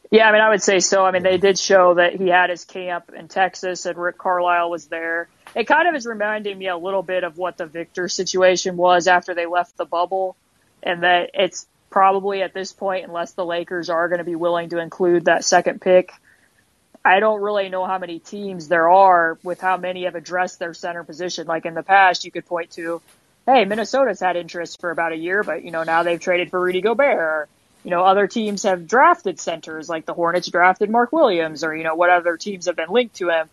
Yeah, 0.10 0.30
I 0.30 0.32
mean, 0.32 0.42
I 0.42 0.50
would 0.50 0.62
say 0.62 0.80
so. 0.80 1.04
I 1.04 1.10
mean, 1.10 1.24
they 1.24 1.38
did 1.38 1.58
show 1.58 1.96
that 1.96 2.16
he 2.16 2.28
had 2.28 2.52
his 2.52 2.66
camp 2.66 3.12
in 3.18 3.28
Texas 3.28 3.88
and 3.88 3.98
Rick 3.98 4.20
Carlisle 4.20 4.70
was 4.70 4.86
there. 4.86 5.28
It 5.56 5.66
kind 5.66 5.88
of 5.88 5.96
is 5.96 6.06
reminding 6.06 6.56
me 6.56 6.68
a 6.68 6.78
little 6.78 7.02
bit 7.02 7.24
of 7.24 7.40
what 7.40 7.58
the 7.58 7.66
Victor 7.66 8.08
situation 8.08 8.78
was 8.78 9.08
after 9.08 9.34
they 9.34 9.48
left 9.48 9.76
the 9.76 9.86
bubble 9.86 10.36
and 10.84 11.02
that 11.02 11.32
it's 11.34 11.66
probably 11.94 12.42
at 12.42 12.56
this 12.56 12.74
point, 12.74 13.06
unless 13.06 13.34
the 13.34 13.46
Lakers 13.46 13.88
are 13.92 14.10
going 14.10 14.18
to 14.18 14.24
be 14.24 14.36
willing 14.36 14.70
to 14.70 14.80
include 14.80 15.26
that 15.26 15.46
second 15.46 15.80
pick, 15.80 16.12
I 17.06 17.20
don't 17.20 17.40
really 17.40 17.70
know 17.70 17.86
how 17.86 18.00
many 18.00 18.18
teams 18.18 18.68
there 18.68 18.90
are 18.90 19.38
with 19.44 19.62
how 19.62 19.78
many 19.78 20.06
have 20.06 20.16
addressed 20.16 20.58
their 20.58 20.74
center 20.74 21.04
position. 21.04 21.46
Like 21.46 21.68
in 21.68 21.76
the 21.76 21.84
past, 21.84 22.26
you 22.26 22.32
could 22.32 22.48
point 22.48 22.72
to, 22.72 23.00
hey, 23.46 23.66
Minnesota's 23.66 24.20
had 24.20 24.36
interest 24.38 24.82
for 24.82 24.90
about 24.90 25.12
a 25.12 25.16
year, 25.16 25.44
but 25.44 25.64
you 25.64 25.70
know, 25.70 25.84
now 25.84 26.02
they've 26.02 26.20
traded 26.20 26.50
for 26.50 26.60
Rudy 26.60 26.82
Gobert. 26.82 27.16
Or, 27.16 27.48
you 27.84 27.92
know, 27.92 28.04
other 28.04 28.26
teams 28.26 28.64
have 28.64 28.88
drafted 28.88 29.40
centers, 29.40 29.88
like 29.88 30.08
the 30.08 30.16
Hornets 30.16 30.48
drafted 30.48 30.90
Mark 30.90 31.12
Williams, 31.12 31.64
or 31.64 31.76
you 31.76 31.84
know, 31.84 31.94
what 31.94 32.10
other 32.10 32.38
teams 32.38 32.66
have 32.66 32.76
been 32.76 32.90
linked 32.90 33.18
to 33.18 33.30
him. 33.30 33.50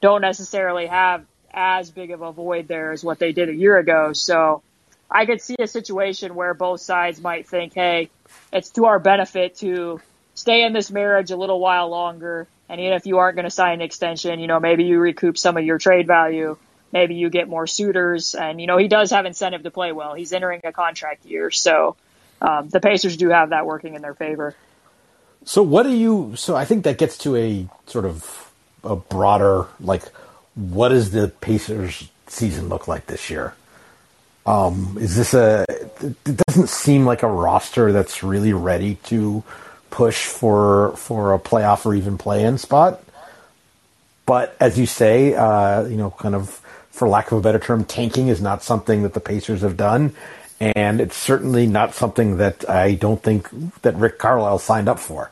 Don't 0.00 0.22
necessarily 0.22 0.86
have 0.86 1.22
as 1.52 1.90
big 1.90 2.12
of 2.12 2.22
a 2.22 2.32
void 2.32 2.66
there 2.66 2.92
as 2.92 3.04
what 3.04 3.18
they 3.18 3.32
did 3.32 3.50
a 3.50 3.54
year 3.54 3.76
ago. 3.76 4.14
So 4.14 4.62
I 5.10 5.26
could 5.26 5.40
see 5.40 5.56
a 5.58 5.66
situation 5.66 6.34
where 6.34 6.54
both 6.54 6.80
sides 6.80 7.20
might 7.20 7.48
think, 7.48 7.74
hey, 7.74 8.10
it's 8.52 8.70
to 8.70 8.86
our 8.86 8.98
benefit 8.98 9.56
to 9.56 10.00
stay 10.34 10.64
in 10.64 10.72
this 10.72 10.90
marriage 10.90 11.30
a 11.30 11.36
little 11.36 11.60
while 11.60 11.88
longer. 11.88 12.46
And 12.68 12.80
even 12.80 12.92
if 12.92 13.06
you 13.06 13.18
aren't 13.18 13.36
going 13.36 13.44
to 13.44 13.50
sign 13.50 13.74
an 13.74 13.80
extension, 13.80 14.38
you 14.38 14.46
know, 14.46 14.60
maybe 14.60 14.84
you 14.84 14.98
recoup 14.98 15.38
some 15.38 15.56
of 15.56 15.64
your 15.64 15.78
trade 15.78 16.06
value. 16.06 16.56
Maybe 16.92 17.14
you 17.14 17.30
get 17.30 17.48
more 17.48 17.66
suitors. 17.66 18.34
And, 18.34 18.60
you 18.60 18.66
know, 18.66 18.76
he 18.76 18.88
does 18.88 19.10
have 19.10 19.24
incentive 19.24 19.62
to 19.62 19.70
play 19.70 19.92
well. 19.92 20.14
He's 20.14 20.32
entering 20.32 20.60
a 20.64 20.72
contract 20.72 21.24
year. 21.24 21.50
So 21.50 21.96
um, 22.42 22.68
the 22.68 22.80
Pacers 22.80 23.16
do 23.16 23.30
have 23.30 23.50
that 23.50 23.64
working 23.66 23.94
in 23.94 24.02
their 24.02 24.14
favor. 24.14 24.54
So 25.44 25.62
what 25.62 25.84
do 25.84 25.90
you, 25.90 26.34
so 26.36 26.54
I 26.54 26.66
think 26.66 26.84
that 26.84 26.98
gets 26.98 27.16
to 27.18 27.36
a 27.36 27.66
sort 27.86 28.04
of 28.04 28.52
a 28.84 28.96
broader, 28.96 29.66
like, 29.80 30.02
what 30.54 30.90
does 30.90 31.10
the 31.10 31.28
Pacers 31.28 32.10
season 32.26 32.68
look 32.68 32.86
like 32.86 33.06
this 33.06 33.30
year? 33.30 33.54
Um, 34.48 34.96
is 34.98 35.14
this 35.14 35.34
a? 35.34 35.66
It 35.68 36.36
doesn't 36.46 36.70
seem 36.70 37.04
like 37.04 37.22
a 37.22 37.28
roster 37.28 37.92
that's 37.92 38.22
really 38.22 38.54
ready 38.54 38.94
to 39.04 39.44
push 39.90 40.24
for 40.24 40.96
for 40.96 41.34
a 41.34 41.38
playoff 41.38 41.84
or 41.84 41.94
even 41.94 42.16
play-in 42.16 42.56
spot. 42.56 43.02
But 44.24 44.56
as 44.58 44.78
you 44.78 44.86
say, 44.86 45.34
uh, 45.34 45.84
you 45.84 45.98
know, 45.98 46.10
kind 46.10 46.34
of 46.34 46.62
for 46.90 47.08
lack 47.08 47.30
of 47.30 47.36
a 47.36 47.40
better 47.42 47.58
term, 47.58 47.84
tanking 47.84 48.28
is 48.28 48.40
not 48.40 48.62
something 48.62 49.02
that 49.02 49.12
the 49.12 49.20
Pacers 49.20 49.60
have 49.60 49.76
done, 49.76 50.14
and 50.58 51.02
it's 51.02 51.16
certainly 51.16 51.66
not 51.66 51.92
something 51.94 52.38
that 52.38 52.66
I 52.70 52.94
don't 52.94 53.22
think 53.22 53.50
that 53.82 53.96
Rick 53.96 54.18
Carlisle 54.18 54.60
signed 54.60 54.88
up 54.88 54.98
for. 54.98 55.30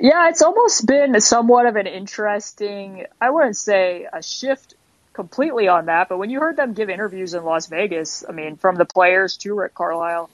Yeah, 0.00 0.30
it's 0.30 0.42
almost 0.42 0.84
been 0.84 1.20
somewhat 1.20 1.66
of 1.66 1.76
an 1.76 1.86
interesting, 1.86 3.06
I 3.20 3.30
wouldn't 3.30 3.56
say 3.56 4.08
a 4.12 4.20
shift 4.20 4.74
completely 5.12 5.68
on 5.68 5.86
that, 5.86 6.08
but 6.08 6.18
when 6.18 6.30
you 6.30 6.40
heard 6.40 6.56
them 6.56 6.72
give 6.72 6.90
interviews 6.90 7.34
in 7.34 7.44
Las 7.44 7.66
Vegas, 7.66 8.24
I 8.28 8.32
mean, 8.32 8.56
from 8.56 8.76
the 8.76 8.84
players 8.84 9.36
to 9.38 9.54
Rick 9.54 9.74
Carlisle, 9.74 10.30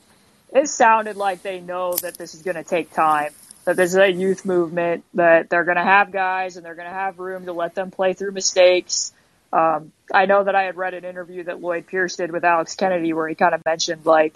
it 0.52 0.68
sounded 0.68 1.16
like 1.16 1.42
they 1.42 1.60
know 1.60 1.94
that 1.94 2.16
this 2.16 2.34
is 2.34 2.42
going 2.42 2.56
to 2.56 2.64
take 2.64 2.92
time, 2.92 3.32
that 3.64 3.76
this 3.76 3.90
is 3.90 3.96
a 3.96 4.10
youth 4.10 4.44
movement, 4.44 5.04
that 5.14 5.50
they're 5.50 5.64
going 5.64 5.76
to 5.76 5.82
have 5.82 6.10
guys 6.10 6.56
and 6.56 6.64
they're 6.64 6.74
going 6.74 6.88
to 6.88 6.94
have 6.94 7.18
room 7.18 7.46
to 7.46 7.52
let 7.52 7.74
them 7.74 7.90
play 7.90 8.14
through 8.14 8.32
mistakes. 8.32 9.12
Um, 9.52 9.92
I 10.12 10.26
know 10.26 10.44
that 10.44 10.54
I 10.54 10.64
had 10.64 10.76
read 10.76 10.94
an 10.94 11.04
interview 11.04 11.44
that 11.44 11.60
Lloyd 11.60 11.86
Pierce 11.86 12.16
did 12.16 12.30
with 12.30 12.44
Alex 12.44 12.74
Kennedy 12.74 13.12
where 13.12 13.28
he 13.28 13.34
kind 13.34 13.54
of 13.54 13.64
mentioned 13.64 14.06
like, 14.06 14.34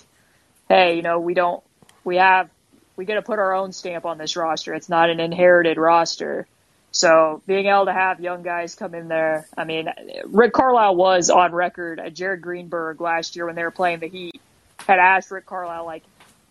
hey, 0.68 0.96
you 0.96 1.02
know, 1.02 1.20
we 1.20 1.34
don't, 1.34 1.62
we 2.04 2.16
have, 2.16 2.50
we 2.96 3.04
got 3.04 3.14
to 3.14 3.22
put 3.22 3.38
our 3.38 3.54
own 3.54 3.72
stamp 3.72 4.04
on 4.04 4.18
this 4.18 4.36
roster. 4.36 4.74
It's 4.74 4.88
not 4.88 5.10
an 5.10 5.20
inherited 5.20 5.78
roster. 5.78 6.46
So 6.92 7.42
being 7.46 7.66
able 7.66 7.86
to 7.86 7.92
have 7.92 8.20
young 8.20 8.42
guys 8.42 8.74
come 8.74 8.94
in 8.94 9.08
there, 9.08 9.48
I 9.56 9.64
mean, 9.64 9.88
Rick 10.26 10.52
Carlisle 10.52 10.94
was 10.94 11.30
on 11.30 11.52
record 11.52 11.98
at 11.98 12.14
Jared 12.14 12.42
Greenberg 12.42 13.00
last 13.00 13.34
year 13.34 13.46
when 13.46 13.54
they 13.54 13.62
were 13.62 13.70
playing 13.70 14.00
the 14.00 14.08
Heat, 14.08 14.40
had 14.78 14.98
asked 14.98 15.30
Rick 15.30 15.46
Carlisle 15.46 15.86
like 15.86 16.02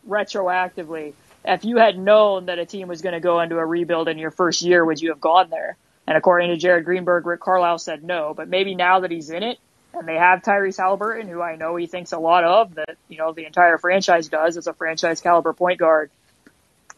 retroactively, 0.07 1.13
if 1.45 1.63
you 1.63 1.77
had 1.77 1.97
known 1.97 2.47
that 2.47 2.59
a 2.59 2.65
team 2.65 2.87
was 2.87 3.01
going 3.01 3.13
to 3.13 3.19
go 3.19 3.39
into 3.39 3.57
a 3.57 3.65
rebuild 3.65 4.07
in 4.07 4.17
your 4.17 4.31
first 4.31 4.63
year, 4.63 4.83
would 4.83 4.99
you 4.99 5.09
have 5.09 5.21
gone 5.21 5.49
there? 5.49 5.77
And 6.07 6.17
according 6.17 6.49
to 6.49 6.57
Jared 6.57 6.85
Greenberg, 6.85 7.25
Rick 7.25 7.41
Carlisle 7.41 7.79
said 7.79 8.03
no, 8.03 8.33
but 8.33 8.47
maybe 8.47 8.73
now 8.73 9.01
that 9.01 9.11
he's 9.11 9.29
in 9.29 9.43
it 9.43 9.59
and 9.93 10.07
they 10.07 10.15
have 10.15 10.41
Tyrese 10.41 10.79
Haliburton, 10.79 11.29
who 11.29 11.41
I 11.41 11.55
know 11.55 11.75
he 11.75 11.85
thinks 11.85 12.11
a 12.11 12.17
lot 12.17 12.43
of 12.43 12.75
that, 12.75 12.97
you 13.09 13.17
know, 13.17 13.31
the 13.33 13.45
entire 13.45 13.77
franchise 13.77 14.27
does 14.27 14.57
as 14.57 14.67
a 14.67 14.73
franchise 14.73 15.21
caliber 15.21 15.53
point 15.53 15.79
guard. 15.79 16.09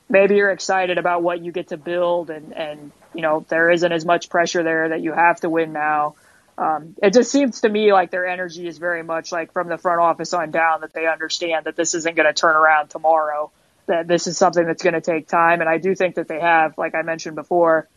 Maybe 0.09 0.35
you're 0.35 0.51
excited 0.51 0.97
about 0.97 1.23
what 1.23 1.43
you 1.43 1.51
get 1.51 1.69
to 1.69 1.77
build 1.77 2.29
and, 2.29 2.53
and 2.53 2.91
you 3.13 3.21
know, 3.21 3.45
there 3.49 3.69
isn't 3.69 3.91
as 3.91 4.05
much 4.05 4.29
pressure 4.29 4.63
there 4.63 4.89
that 4.89 5.01
you 5.01 5.13
have 5.13 5.39
to 5.41 5.49
win 5.49 5.73
now. 5.73 6.15
Um, 6.57 6.95
it 7.01 7.13
just 7.13 7.31
seems 7.31 7.61
to 7.61 7.69
me 7.69 7.91
like 7.93 8.11
their 8.11 8.27
energy 8.27 8.67
is 8.67 8.77
very 8.77 9.01
much 9.01 9.31
like 9.31 9.53
from 9.53 9.69
the 9.69 9.77
front 9.77 10.01
office 10.01 10.33
on 10.33 10.51
down 10.51 10.81
that 10.81 10.93
they 10.93 11.07
understand 11.07 11.65
that 11.65 11.75
this 11.75 11.95
isn't 11.95 12.15
going 12.15 12.27
to 12.27 12.33
turn 12.33 12.55
around 12.55 12.89
tomorrow, 12.89 13.51
that 13.87 14.07
this 14.07 14.27
is 14.27 14.37
something 14.37 14.65
that's 14.65 14.83
going 14.83 14.93
to 14.93 15.01
take 15.01 15.27
time. 15.27 15.61
And 15.61 15.69
I 15.69 15.79
do 15.79 15.95
think 15.95 16.15
that 16.15 16.27
they 16.27 16.39
have, 16.39 16.77
like 16.77 16.93
I 16.93 17.01
mentioned 17.01 17.35
before, 17.35 17.87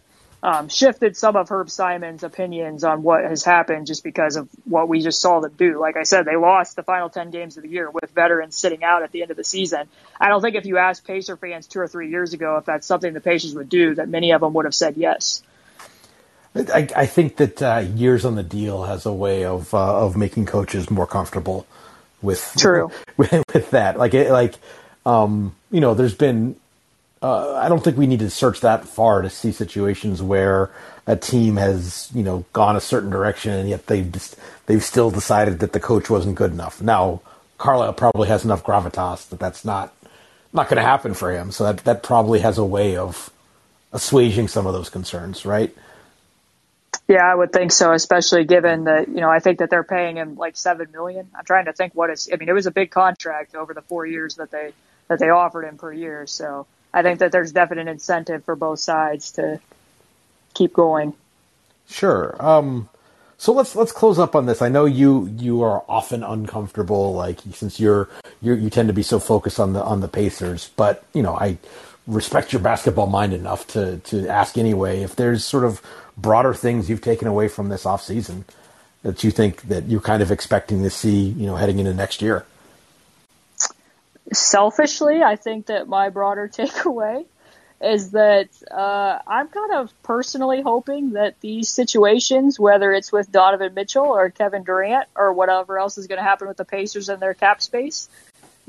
um, 0.43 0.69
shifted 0.69 1.17
some 1.17 1.37
of 1.37 1.49
Herb 1.49 1.71
Simon's 1.71 2.23
opinions 2.23 2.85
on 2.85 3.03
what 3.03 3.25
has 3.25 3.43
happened 3.43 3.87
just 3.87 4.05
because 4.05 4.37
of 4.37 4.49
what 4.65 4.89
we 4.89 5.01
just 5.01 5.21
saw 5.21 5.41
them 5.41 5.53
do. 5.57 5.81
Like 5.81 5.97
I 5.97 6.03
said, 6.03 6.25
they 6.25 6.37
lost 6.37 6.77
the 6.77 6.83
final 6.83 7.09
10 7.09 7.31
games 7.31 7.57
of 7.57 7.63
the 7.63 7.69
year 7.69 7.91
with 7.91 8.11
veterans 8.11 8.57
sitting 8.57 8.85
out 8.85 9.03
at 9.03 9.13
the 9.13 9.23
end 9.23 9.31
of 9.31 9.37
the 9.37 9.45
season. 9.45 9.89
I 10.21 10.29
don't 10.29 10.43
think 10.43 10.57
if 10.57 10.67
you 10.67 10.79
asked 10.79 11.07
Pacer 11.07 11.37
fans 11.37 11.67
two 11.67 11.81
or 11.81 11.89
three 11.89 12.11
years 12.11 12.33
ago 12.33 12.59
if 12.59 12.65
that's 12.65 12.87
something 12.87 13.13
the 13.13 13.21
Pacers 13.21 13.55
would 13.55 13.69
do, 13.69 13.95
that 13.95 14.09
many 14.09 14.33
of 14.33 14.41
them 14.41 14.53
would 14.55 14.67
have 14.67 14.75
said 14.75 14.97
yes. 14.97 15.43
I, 16.55 16.89
I 16.97 17.07
think 17.07 17.37
that 17.37 17.63
uh, 17.63 17.85
years 17.95 18.25
on 18.25 18.35
the 18.35 18.43
deal 18.43 18.85
has 18.85 19.05
a 19.05 19.13
way 19.13 19.45
of 19.45 19.75
uh, 19.75 20.05
of 20.07 20.17
making 20.17 20.47
coaches 20.47 20.91
more 20.91 21.07
comfortable 21.07 21.67
with 22.23 22.55
true 22.57 22.91
with, 23.19 23.45
with 23.53 23.71
that. 23.73 23.99
Like 23.99 24.15
it, 24.15 24.31
like 24.31 24.55
um, 25.05 25.55
you 25.71 25.81
know, 25.81 25.95
there's 25.95 26.15
been 26.15 26.57
uh, 27.27 27.61
I 27.61 27.69
don't 27.69 27.83
think 27.83 27.97
we 27.97 28.07
need 28.07 28.21
to 28.21 28.31
search 28.31 28.61
that 28.61 28.87
far 28.87 29.23
to 29.23 29.29
see 29.29 29.51
situations 29.51 30.23
where 30.23 30.71
a 31.09 31.17
team 31.17 31.57
has, 31.57 32.09
you 32.15 32.23
know, 32.23 32.45
gone 32.53 32.77
a 32.77 32.81
certain 32.81 33.11
direction 33.11 33.53
and 33.53 33.69
yet 33.69 33.87
they've 33.89 34.11
just, 34.11 34.37
they've 34.67 34.83
still 34.83 35.11
decided 35.11 35.59
that 35.59 35.73
the 35.73 35.81
coach 35.81 36.09
wasn't 36.09 36.37
good 36.37 36.53
enough. 36.53 36.81
Now, 36.81 37.21
Carlisle 37.59 37.95
probably 37.95 38.29
has 38.29 38.45
enough 38.45 38.63
gravitas 38.63 39.29
that 39.31 39.41
that's 39.41 39.65
not 39.65 39.93
not 40.53 40.69
going 40.69 40.77
to 40.77 40.83
happen 40.83 41.15
for 41.15 41.33
him. 41.33 41.51
So 41.51 41.65
that 41.65 41.85
that 41.85 42.03
probably 42.05 42.41
has 42.41 42.59
a 42.59 42.65
way 42.65 42.97
of 42.97 43.31
assuaging 43.93 44.49
some 44.49 44.67
of 44.67 44.73
those 44.73 44.89
concerns, 44.89 45.45
right? 45.45 45.75
Yeah, 47.09 47.25
I 47.25 47.35
would 47.35 47.53
think 47.53 47.73
so, 47.73 47.93
especially 47.93 48.45
given 48.45 48.85
that 48.85 49.09
you 49.09 49.21
know 49.21 49.31
I 49.31 49.41
think 49.41 49.59
that 49.59 49.71
they're 49.71 49.85
paying 49.85 50.17
him 50.17 50.37
like 50.37 50.57
seven 50.57 50.93
million. 50.93 51.29
I'm 51.35 51.45
trying 51.45 51.65
to 51.65 51.73
think 51.73 51.95
what 51.95 52.11
is. 52.11 52.29
I 52.33 52.37
mean, 52.37 52.49
it 52.49 52.53
was 52.53 52.67
a 52.67 52.71
big 52.71 52.91
contract 52.91 53.57
over 53.57 53.75
the 53.75 53.83
four 53.83 54.07
years 54.07 54.37
that 54.37 54.51
they 54.53 54.73
that 55.09 55.19
they 55.19 55.31
offered 55.31 55.65
him 55.65 55.77
per 55.77 55.93
year. 55.93 56.27
So 56.27 56.67
I 56.97 57.03
think 57.03 57.19
that 57.19 57.31
there's 57.31 57.53
definite 57.53 57.89
incentive 57.89 58.43
for 58.47 58.57
both 58.57 58.79
sides 58.79 59.33
to 59.33 59.61
keep 60.55 60.73
going. 60.73 61.13
Sure. 61.87 62.35
Um, 62.41 62.89
so 63.37 63.53
let's 63.53 63.77
let's 63.77 63.93
close 63.93 64.19
up 64.19 64.35
on 64.35 64.47
this. 64.47 64.63
I 64.63 64.71
know 64.71 64.87
you 64.87 65.27
you 65.37 65.63
are 65.63 65.85
often 65.91 66.23
uncomfortable, 66.23 67.13
like 67.13 67.41
since 67.53 67.79
you're, 67.79 68.09
you're 68.41 68.57
you 68.57 68.71
tend 68.71 68.89
to 68.89 68.95
be 68.95 69.03
so 69.03 69.21
focused 69.21 69.61
on 69.61 69.75
the 69.75 69.85
on 69.85 70.01
the 70.01 70.09
Pacers. 70.09 70.71
But 70.75 71.05
you 71.13 71.23
know, 71.23 71.37
I 71.37 71.59
respect 72.07 72.55
your 72.55 72.63
basketball 72.63 73.09
mind 73.09 73.35
enough 73.35 73.67
to 73.69 73.99
to 73.99 74.27
ask 74.27 74.57
anyway 74.57 75.03
if 75.03 75.17
there's 75.17 75.45
sort 75.45 75.65
of 75.65 75.83
broader 76.17 76.55
things 76.55 76.89
you've 76.89 77.03
taken 77.03 77.29
away 77.29 77.49
from 77.49 77.69
this 77.69 77.85
off 77.85 78.03
season 78.03 78.47
that 79.03 79.23
you 79.23 79.31
think 79.31 79.61
that 79.69 79.85
you're 79.85 80.01
kind 80.01 80.23
of 80.23 80.33
expecting 80.33 80.83
to 80.83 80.89
see, 80.89 81.25
you 81.25 81.45
know, 81.45 81.57
heading 81.57 81.79
into 81.79 81.93
next 81.93 82.23
year 82.23 82.47
selfishly, 84.33 85.23
I 85.23 85.37
think 85.37 85.67
that 85.67 85.89
my 85.89 86.11
broader 86.11 86.49
takeaway 86.53 87.27
is 87.81 88.13
that 88.13 88.49
uh, 88.71 89.19
I'm 89.27 89.49
kind 89.49 89.75
of 89.75 90.03
personally 90.03 90.63
hoping 90.63 91.13
that 91.13 91.39
these 91.41 91.69
situations, 91.69 92.59
whether 92.59 92.93
it's 92.93 93.13
with 93.13 93.31
Donovan 93.31 93.75
Mitchell 93.75 94.07
or 94.07 94.31
Kevin 94.31 94.65
Durant 94.65 95.09
or 95.15 95.33
whatever 95.33 95.79
else 95.79 95.99
is 95.99 96.07
going 96.07 96.19
to 96.19 96.25
happen 96.25 96.49
with 96.49 96.57
the 96.57 96.65
Pacers 96.65 97.11
and 97.11 97.21
their 97.21 97.35
cap 97.35 97.61
space, 97.61 98.09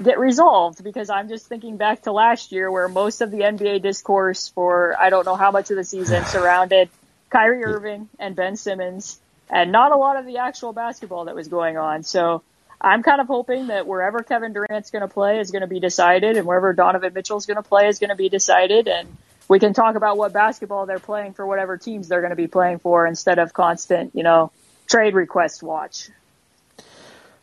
get 0.02 0.20
resolved 0.20 0.84
because 0.84 1.10
I'm 1.10 1.30
just 1.30 1.48
thinking 1.48 1.78
back 1.78 2.04
to 2.04 2.12
last 2.12 2.52
year 2.52 2.70
where 2.70 2.90
most 2.90 3.22
of 3.22 3.32
the 3.32 3.40
NBA 3.40 3.82
discourse 3.82 4.50
for 4.50 4.96
I 5.00 5.10
don't 5.10 5.26
know 5.26 5.36
how 5.36 5.52
much 5.52 5.72
of 5.72 5.78
the 5.78 5.84
season 5.84 6.26
surrounded 6.28 6.90
Kyrie 7.30 7.64
Irving 7.64 8.10
and 8.20 8.36
Ben 8.36 8.58
Simmons 8.58 9.20
and 9.50 9.72
not 9.72 9.94
a 9.94 9.96
lot 9.96 10.18
of 10.18 10.26
the 10.26 10.40
actual 10.40 10.74
basketball 10.74 11.26
that 11.26 11.36
was 11.36 11.48
going 11.48 11.78
on. 11.78 12.04
So 12.04 12.44
I'm 12.80 13.02
kind 13.04 13.22
of 13.22 13.28
hoping 13.28 13.68
that 13.68 13.88
wherever 13.88 14.20
Kevin 14.20 14.54
Durant's 14.54 14.92
going 14.92 15.02
to 15.02 15.08
play 15.08 15.40
is 15.40 15.52
going 15.52 15.62
to 15.62 15.68
be 15.68 15.80
decided, 15.80 16.38
and 16.38 16.46
wherever 16.46 16.74
Donovan 16.74 17.14
Mitchell's 17.14 17.46
going 17.46 17.58
to 17.58 17.64
play 17.64 17.88
is 17.88 18.00
going 18.00 18.10
to 18.10 18.16
be 18.16 18.30
decided, 18.30 18.88
and 18.88 19.18
we 19.48 19.60
can 19.60 19.74
talk 19.74 19.96
about 19.96 20.18
what 20.18 20.34
basketball 20.34 20.86
they're 20.86 21.00
playing 21.00 21.34
for 21.34 21.46
whatever 21.46 21.78
teams 21.78 22.08
they're 22.08 22.22
going 22.22 22.32
to 22.32 22.36
be 22.36 22.48
playing 22.48 22.80
for 22.80 23.08
instead 23.08 23.40
of 23.40 23.54
constant, 23.54 24.16
you 24.16 24.24
know, 24.24 24.52
trade 24.88 25.16
request 25.16 25.64
watch. 25.64 26.10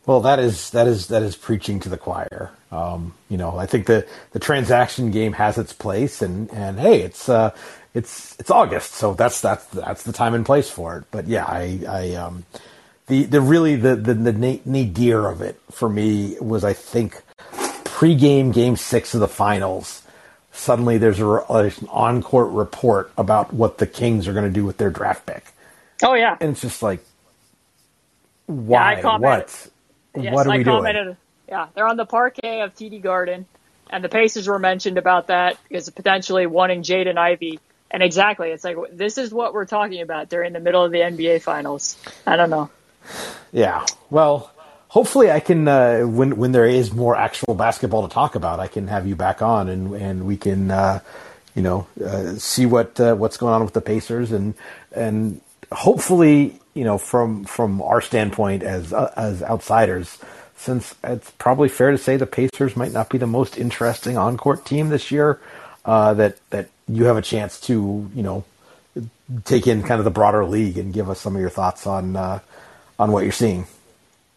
Well, 0.07 0.21
that 0.21 0.39
is 0.39 0.71
that 0.71 0.87
is 0.87 1.09
that 1.09 1.23
is 1.23 1.35
preaching 1.35 1.81
to 1.81 1.89
the 1.89 1.97
choir. 1.97 2.51
Um, 2.71 3.15
you 3.31 3.39
know, 3.39 3.57
I 3.57 3.67
think 3.67 3.87
the 3.87 4.07
the 4.33 4.39
transaction 4.39 5.11
game 5.11 5.33
has 5.33 5.57
its 5.57 5.73
place, 5.73 6.21
and 6.21 6.51
and 6.53 6.79
hey, 6.79 7.01
it's 7.01 7.29
uh, 7.29 7.57
it's 7.95 8.37
it's 8.39 8.51
August, 8.51 8.93
so 8.93 9.15
that's 9.15 9.41
that's 9.41 9.65
that's 9.67 10.03
the 10.03 10.13
time 10.13 10.35
and 10.35 10.45
place 10.45 10.69
for 10.69 10.99
it. 10.99 11.05
But 11.11 11.27
yeah, 11.27 11.47
I 11.47 11.81
I 11.89 12.15
um, 12.17 12.45
the 13.07 13.25
the 13.25 13.41
really 13.41 13.77
the 13.77 13.97
the, 13.97 14.15
the 14.15 14.61
nadir 14.65 15.29
of 15.29 15.43
it 15.43 15.61
for 15.71 15.89
me 15.89 16.37
was 16.41 16.65
I 16.65 16.73
think 16.73 17.21
pregame 17.53 18.53
game 18.53 18.77
six 18.77 19.15
of 19.15 19.21
the 19.21 19.29
finals. 19.29 20.03
Suddenly, 20.53 20.99
there's 20.99 21.21
a, 21.21 21.45
there's 21.51 21.79
an 21.79 21.89
on-court 21.91 22.53
report 22.53 23.11
about 23.19 23.53
what 23.53 23.79
the 23.79 23.89
Kings 23.89 24.29
are 24.29 24.33
going 24.33 24.45
to 24.45 24.51
do 24.51 24.65
with 24.65 24.77
their 24.77 24.91
draft 24.91 25.27
pick. 25.27 25.45
Oh 26.03 26.15
yeah, 26.15 26.37
and 26.41 26.53
it's 26.53 26.61
just 26.61 26.83
like, 26.83 27.05
why? 28.47 29.01
Yeah, 29.01 29.19
what? 29.19 29.69
Yes, 30.17 30.33
what 30.33 30.47
are 30.47 30.53
I 30.53 30.59
we 30.59 30.65
commented, 30.65 31.05
doing? 31.05 31.17
Yeah, 31.49 31.67
they're 31.75 31.89
on 31.89 31.97
the 31.97 32.07
parquet 32.07 32.61
of 32.61 32.75
TD 32.75 33.03
Garden, 33.03 33.47
and 33.91 34.05
the 34.05 34.09
Pacers 34.09 34.47
were 34.47 34.59
mentioned 34.61 34.97
about 34.97 35.27
that 35.27 35.59
because 35.69 35.91
potentially 35.91 36.47
wanting 36.47 36.83
Jaden 36.83 37.17
Ivey. 37.19 37.59
And 37.91 38.03
exactly, 38.03 38.51
it's 38.51 38.65
like 38.65 38.77
this 38.93 39.19
is 39.19 39.33
what 39.33 39.55
we're 39.55 39.67
talking 39.67 40.03
about 40.03 40.29
during 40.29 40.53
the 40.53 40.61
middle 40.61 40.85
of 40.85 40.91
the 40.91 40.99
NBA 40.99 41.43
finals. 41.43 41.97
I 42.27 42.37
don't 42.37 42.51
know. 42.51 42.71
Yeah. 43.53 43.85
Well, 44.11 44.51
hopefully 44.95 45.31
I 45.31 45.41
can 45.41 45.67
uh, 45.67 46.03
when 46.03 46.37
when 46.37 46.53
there 46.53 46.67
is 46.67 46.93
more 46.93 47.17
actual 47.17 47.55
basketball 47.55 48.07
to 48.07 48.15
talk 48.15 48.37
about, 48.37 48.61
I 48.61 48.69
can 48.69 48.87
have 48.89 49.07
you 49.07 49.17
back 49.17 49.43
on 49.43 49.69
and 49.69 49.95
and 49.95 50.27
we 50.27 50.37
can 50.37 50.71
uh, 50.71 51.01
you 51.55 51.63
know 51.63 51.87
uh, 52.05 52.35
see 52.35 52.65
what 52.65 52.99
uh, 53.01 53.15
what's 53.15 53.37
going 53.37 53.55
on 53.55 53.65
with 53.65 53.75
the 53.75 53.81
Pacers 53.81 54.33
and 54.33 54.55
and 54.93 55.41
hopefully 55.73 56.61
you 56.75 56.85
know 56.85 56.99
from 56.99 57.45
from 57.45 57.83
our 57.83 58.01
standpoint 58.01 58.63
as 58.63 58.93
uh, 58.93 59.13
as 59.17 59.43
outsiders. 59.43 60.19
Since 60.57 60.95
it's 61.03 61.31
probably 61.33 61.69
fair 61.69 61.91
to 61.91 61.99
say 61.99 62.17
the 62.17 62.27
Pacers 62.27 62.77
might 62.77 62.93
not 62.93 63.11
be 63.11 63.19
the 63.19 63.27
most 63.27 63.59
interesting 63.59 64.17
on 64.17 64.37
court 64.37 64.65
team 64.65 64.89
this 64.89 65.11
year, 65.11 65.41
uh, 65.85 66.15
that 66.15 66.39
that 66.51 66.69
you 66.89 67.05
have 67.05 67.17
a 67.17 67.23
chance 67.23 67.61
to 67.63 68.09
you 68.15 68.23
know 68.23 68.45
take 69.45 69.67
in 69.67 69.83
kind 69.83 69.99
of 69.99 70.05
the 70.05 70.13
broader 70.13 70.45
league 70.45 70.79
and 70.79 70.95
give 70.95 71.11
us 71.11 71.21
some 71.21 71.35
of 71.35 71.41
your 71.41 71.51
thoughts 71.51 71.87
on 71.87 72.41
on 72.99 73.13
what 73.13 73.23
you're 73.23 73.33
seeing. 73.33 73.67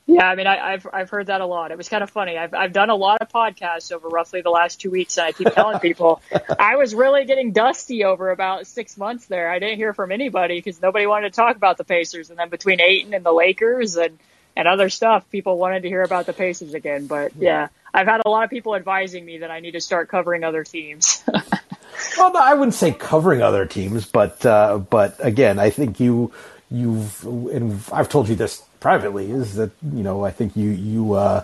Yeah, 0.10 0.26
I 0.26 0.36
mean, 0.36 0.48
I, 0.48 0.72
have 0.72 0.88
I've 0.92 1.10
heard 1.10 1.28
that 1.28 1.42
a 1.42 1.46
lot. 1.46 1.72
It 1.72 1.78
was 1.78 1.90
kind 1.90 2.02
of 2.02 2.10
funny. 2.10 2.38
I've 2.38 2.54
I've 2.54 2.72
done 2.72 2.90
a 2.90 2.96
lot 2.96 3.22
of 3.22 3.28
podcasts 3.28 3.92
over 3.92 4.08
roughly 4.08 4.40
the 4.40 4.50
last 4.50 4.80
two 4.80 4.90
weeks, 4.90 5.18
and 5.18 5.28
I 5.28 5.34
keep 5.34 5.54
telling 5.54 5.80
people 5.80 6.22
I 6.60 6.78
was 6.78 6.96
really 6.96 7.26
getting 7.26 7.52
dusty 7.52 8.06
over 8.06 8.32
about 8.32 8.68
six 8.68 8.98
months 8.98 9.26
there. 9.26 9.52
I 9.52 9.60
didn't 9.60 9.76
hear 9.76 9.94
from 9.94 10.14
anybody 10.14 10.60
because 10.60 10.82
nobody 10.82 11.08
wanted 11.08 11.34
to 11.34 11.36
talk 11.36 11.58
about 11.58 11.78
the 11.78 11.84
Pacers, 11.84 12.30
and 12.30 12.40
then 12.40 12.48
between 12.48 12.80
Ayton 12.80 13.14
and 13.14 13.26
the 13.26 13.34
Lakers 13.34 13.98
and 13.98 14.18
and 14.56 14.66
other 14.66 14.88
stuff, 14.88 15.30
people 15.30 15.58
wanted 15.58 15.84
to 15.84 15.90
hear 15.90 16.04
about 16.04 16.26
the 16.26 16.34
Pacers 16.34 16.74
again. 16.74 17.08
But 17.08 17.34
yeah, 17.36 17.68
I've 17.94 18.08
had 18.08 18.22
a 18.26 18.30
lot 18.30 18.46
of 18.46 18.50
people 18.50 18.76
advising 18.76 19.26
me 19.26 19.40
that 19.40 19.52
I 19.52 19.60
need 19.60 19.72
to 19.72 19.82
start 19.82 20.08
covering 20.08 20.46
other 20.46 20.64
teams. 20.64 21.22
well, 22.18 22.32
no, 22.32 22.40
I 22.40 22.54
wouldn't 22.54 22.76
say 22.76 22.94
covering 22.94 23.42
other 23.42 23.66
teams, 23.66 24.06
but 24.06 24.46
uh, 24.46 24.78
but 24.78 25.18
again, 25.20 25.60
I 25.60 25.70
think 25.70 26.00
you 26.00 26.32
you've 26.70 27.24
and 27.26 27.82
I've 27.92 28.10
told 28.10 28.30
you 28.30 28.36
this 28.36 28.64
privately 28.80 29.32
is 29.32 29.56
that 29.56 29.72
you 29.84 30.04
know 30.04 30.26
I 30.26 30.32
think 30.32 30.56
you 30.56 30.70
you 30.70 31.14
uh, 31.14 31.44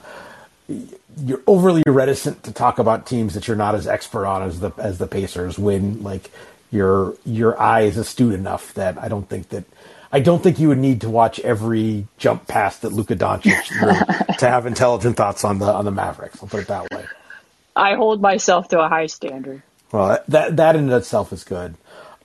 you're 1.18 1.42
overly 1.48 1.84
reticent 1.86 2.44
to 2.44 2.52
talk 2.52 2.80
about 2.80 3.06
teams 3.06 3.34
that 3.34 3.48
you're 3.48 3.58
not 3.58 3.76
as 3.76 3.88
expert 3.88 4.26
on 4.26 4.44
as 4.44 4.60
the 4.60 4.72
as 4.78 4.98
the 4.98 5.08
Pacers 5.08 5.58
when 5.58 6.04
like 6.04 6.32
your 6.72 7.16
your 7.26 7.60
eye 7.62 7.82
is 7.82 7.98
astute 7.98 8.34
enough 8.34 8.74
that 8.74 8.98
I 8.98 9.08
don't 9.08 9.28
think 9.28 9.50
that 9.50 9.64
I 10.12 10.20
don't 10.20 10.44
think 10.44 10.60
you 10.60 10.68
would 10.68 10.78
need 10.78 11.02
to 11.02 11.10
watch 11.10 11.40
every 11.40 12.08
jump 12.18 12.48
pass 12.48 12.78
that 12.80 12.92
Luka 12.92 13.16
Doncic 13.16 14.38
to 14.38 14.48
have 14.48 14.66
intelligent 14.66 15.18
thoughts 15.18 15.44
on 15.44 15.60
the 15.60 15.66
on 15.66 15.86
the 15.86 15.92
Mavericks. 15.92 16.42
I'll 16.42 16.50
put 16.50 16.62
it 16.62 16.68
that 16.68 16.90
way. 16.92 17.06
I 17.76 17.96
hold 17.96 18.22
myself 18.22 18.68
to 18.70 18.80
a 18.80 18.88
high 18.88 19.08
standard. 19.08 19.64
Well, 19.92 20.20
that 20.28 20.58
that 20.58 20.76
in 20.76 20.92
itself 20.92 21.34
is 21.34 21.44
good. 21.44 21.76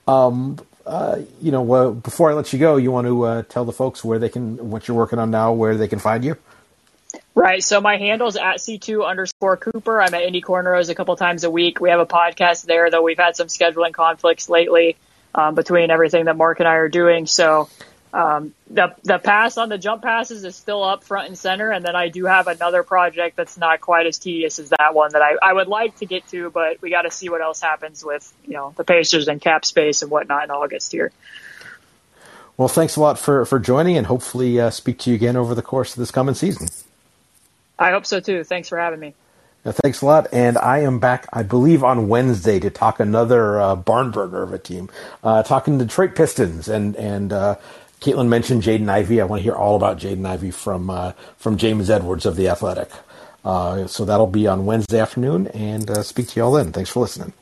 Um, 0.07 0.59
uh, 0.89 1.21
you 1.39 1.51
know, 1.51 1.71
uh, 1.71 1.91
before 1.91 2.31
I 2.31 2.33
let 2.33 2.51
you 2.51 2.57
go, 2.57 2.77
you 2.77 2.91
want 2.91 3.05
to 3.05 3.23
uh, 3.23 3.43
tell 3.43 3.63
the 3.63 3.71
folks 3.71 4.03
where 4.03 4.17
they 4.17 4.27
can, 4.27 4.71
what 4.71 4.87
you're 4.87 4.97
working 4.97 5.19
on 5.19 5.29
now, 5.29 5.53
where 5.53 5.77
they 5.77 5.87
can 5.87 5.99
find 5.99 6.25
you? 6.25 6.35
Right. 7.35 7.63
So 7.63 7.79
my 7.79 7.97
handle 7.97 8.27
is 8.27 8.35
at 8.35 8.57
C2 8.57 9.07
underscore 9.07 9.55
Cooper. 9.57 10.01
I'm 10.01 10.13
at 10.15 10.23
Indy 10.23 10.41
Cornrows 10.41 10.89
a 10.89 10.95
couple 10.95 11.15
times 11.15 11.43
a 11.43 11.51
week. 11.51 11.79
We 11.79 11.91
have 11.91 11.99
a 11.99 12.07
podcast 12.07 12.65
there, 12.65 12.89
though 12.89 13.03
we've 13.03 13.19
had 13.19 13.35
some 13.35 13.47
scheduling 13.47 13.93
conflicts 13.93 14.49
lately 14.49 14.97
um, 15.35 15.53
between 15.53 15.91
everything 15.91 16.25
that 16.25 16.35
Mark 16.35 16.59
and 16.59 16.67
I 16.67 16.75
are 16.75 16.89
doing. 16.89 17.27
So 17.27 17.69
um, 18.11 18.53
the 18.69 18.95
the 19.03 19.19
pass 19.19 19.57
on 19.57 19.69
the 19.69 19.77
jump 19.77 20.01
passes 20.01 20.43
is 20.43 20.55
still 20.55 20.83
up 20.83 21.03
front 21.03 21.27
and 21.27 21.37
center, 21.37 21.71
and 21.71 21.85
then 21.85 21.95
I 21.95 22.09
do 22.09 22.25
have 22.25 22.47
another 22.47 22.81
project 22.81 23.35
that's 23.35 23.57
not 23.57 23.81
quite 23.81 24.07
as 24.07 24.17
tedious 24.17 24.57
as 24.57 24.69
that 24.69 24.95
one 24.95 25.11
that 25.13 25.21
I, 25.21 25.35
I 25.41 25.53
would 25.53 25.67
like 25.67 25.97
to 25.97 26.05
get 26.05 26.27
to, 26.29 26.49
but 26.49 26.81
we 26.81 26.89
got 26.89 27.03
to 27.03 27.11
see 27.11 27.29
what 27.29 27.41
else 27.41 27.61
happens 27.61 28.03
with 28.03 28.31
you 28.45 28.53
know 28.53 28.73
the 28.77 28.83
Pacers 28.83 29.27
and 29.27 29.39
cap 29.39 29.63
space 29.63 30.01
and 30.01 30.09
whatnot 30.09 30.43
in 30.43 30.51
August 30.51 30.91
here. 30.91 31.11
Well, 32.57 32.67
thanks 32.67 32.95
a 32.95 32.99
lot 32.99 33.19
for 33.19 33.45
for 33.45 33.59
joining, 33.59 33.95
and 33.95 34.07
hopefully 34.07 34.59
uh, 34.59 34.71
speak 34.71 34.97
to 34.99 35.11
you 35.11 35.15
again 35.15 35.35
over 35.35 35.53
the 35.53 35.61
course 35.61 35.93
of 35.93 35.99
this 35.99 36.09
coming 36.09 36.35
season. 36.35 36.67
I 37.77 37.91
hope 37.91 38.05
so 38.07 38.19
too. 38.19 38.43
Thanks 38.43 38.69
for 38.69 38.79
having 38.79 38.99
me. 38.99 39.13
thanks 39.63 40.01
a 40.01 40.05
lot, 40.05 40.27
and 40.33 40.57
I 40.57 40.79
am 40.79 40.99
back, 40.99 41.27
I 41.31 41.43
believe, 41.43 41.83
on 41.83 42.07
Wednesday 42.07 42.59
to 42.59 42.71
talk 42.71 42.99
another 42.99 43.61
uh, 43.61 43.75
barn 43.75 44.09
burner 44.09 44.41
of 44.41 44.51
a 44.51 44.57
team, 44.57 44.89
uh, 45.23 45.43
talking 45.43 45.77
Detroit 45.77 46.15
Pistons, 46.15 46.67
and 46.67 46.95
and 46.95 47.31
uh, 47.31 47.55
Caitlin 48.01 48.27
mentioned 48.29 48.63
Jaden 48.63 48.89
Ivey. 48.89 49.19
I 49.19 49.25
want 49.25 49.39
to 49.39 49.43
hear 49.43 49.55
all 49.55 49.75
about 49.75 49.97
Jaden 49.97 50.25
Ivey 50.25 50.51
from 50.51 50.89
uh, 50.89 51.11
from 51.37 51.57
James 51.57 51.89
Edwards 51.89 52.25
of 52.25 52.35
the 52.35 52.47
Athletic. 52.47 52.89
Uh, 53.43 53.87
so 53.87 54.05
that'll 54.05 54.27
be 54.27 54.47
on 54.47 54.65
Wednesday 54.65 54.99
afternoon, 54.99 55.47
and 55.47 55.89
uh, 55.89 56.03
speak 56.03 56.27
to 56.29 56.39
you 56.39 56.45
all 56.45 56.51
then. 56.51 56.71
Thanks 56.71 56.89
for 56.89 56.99
listening. 57.01 57.33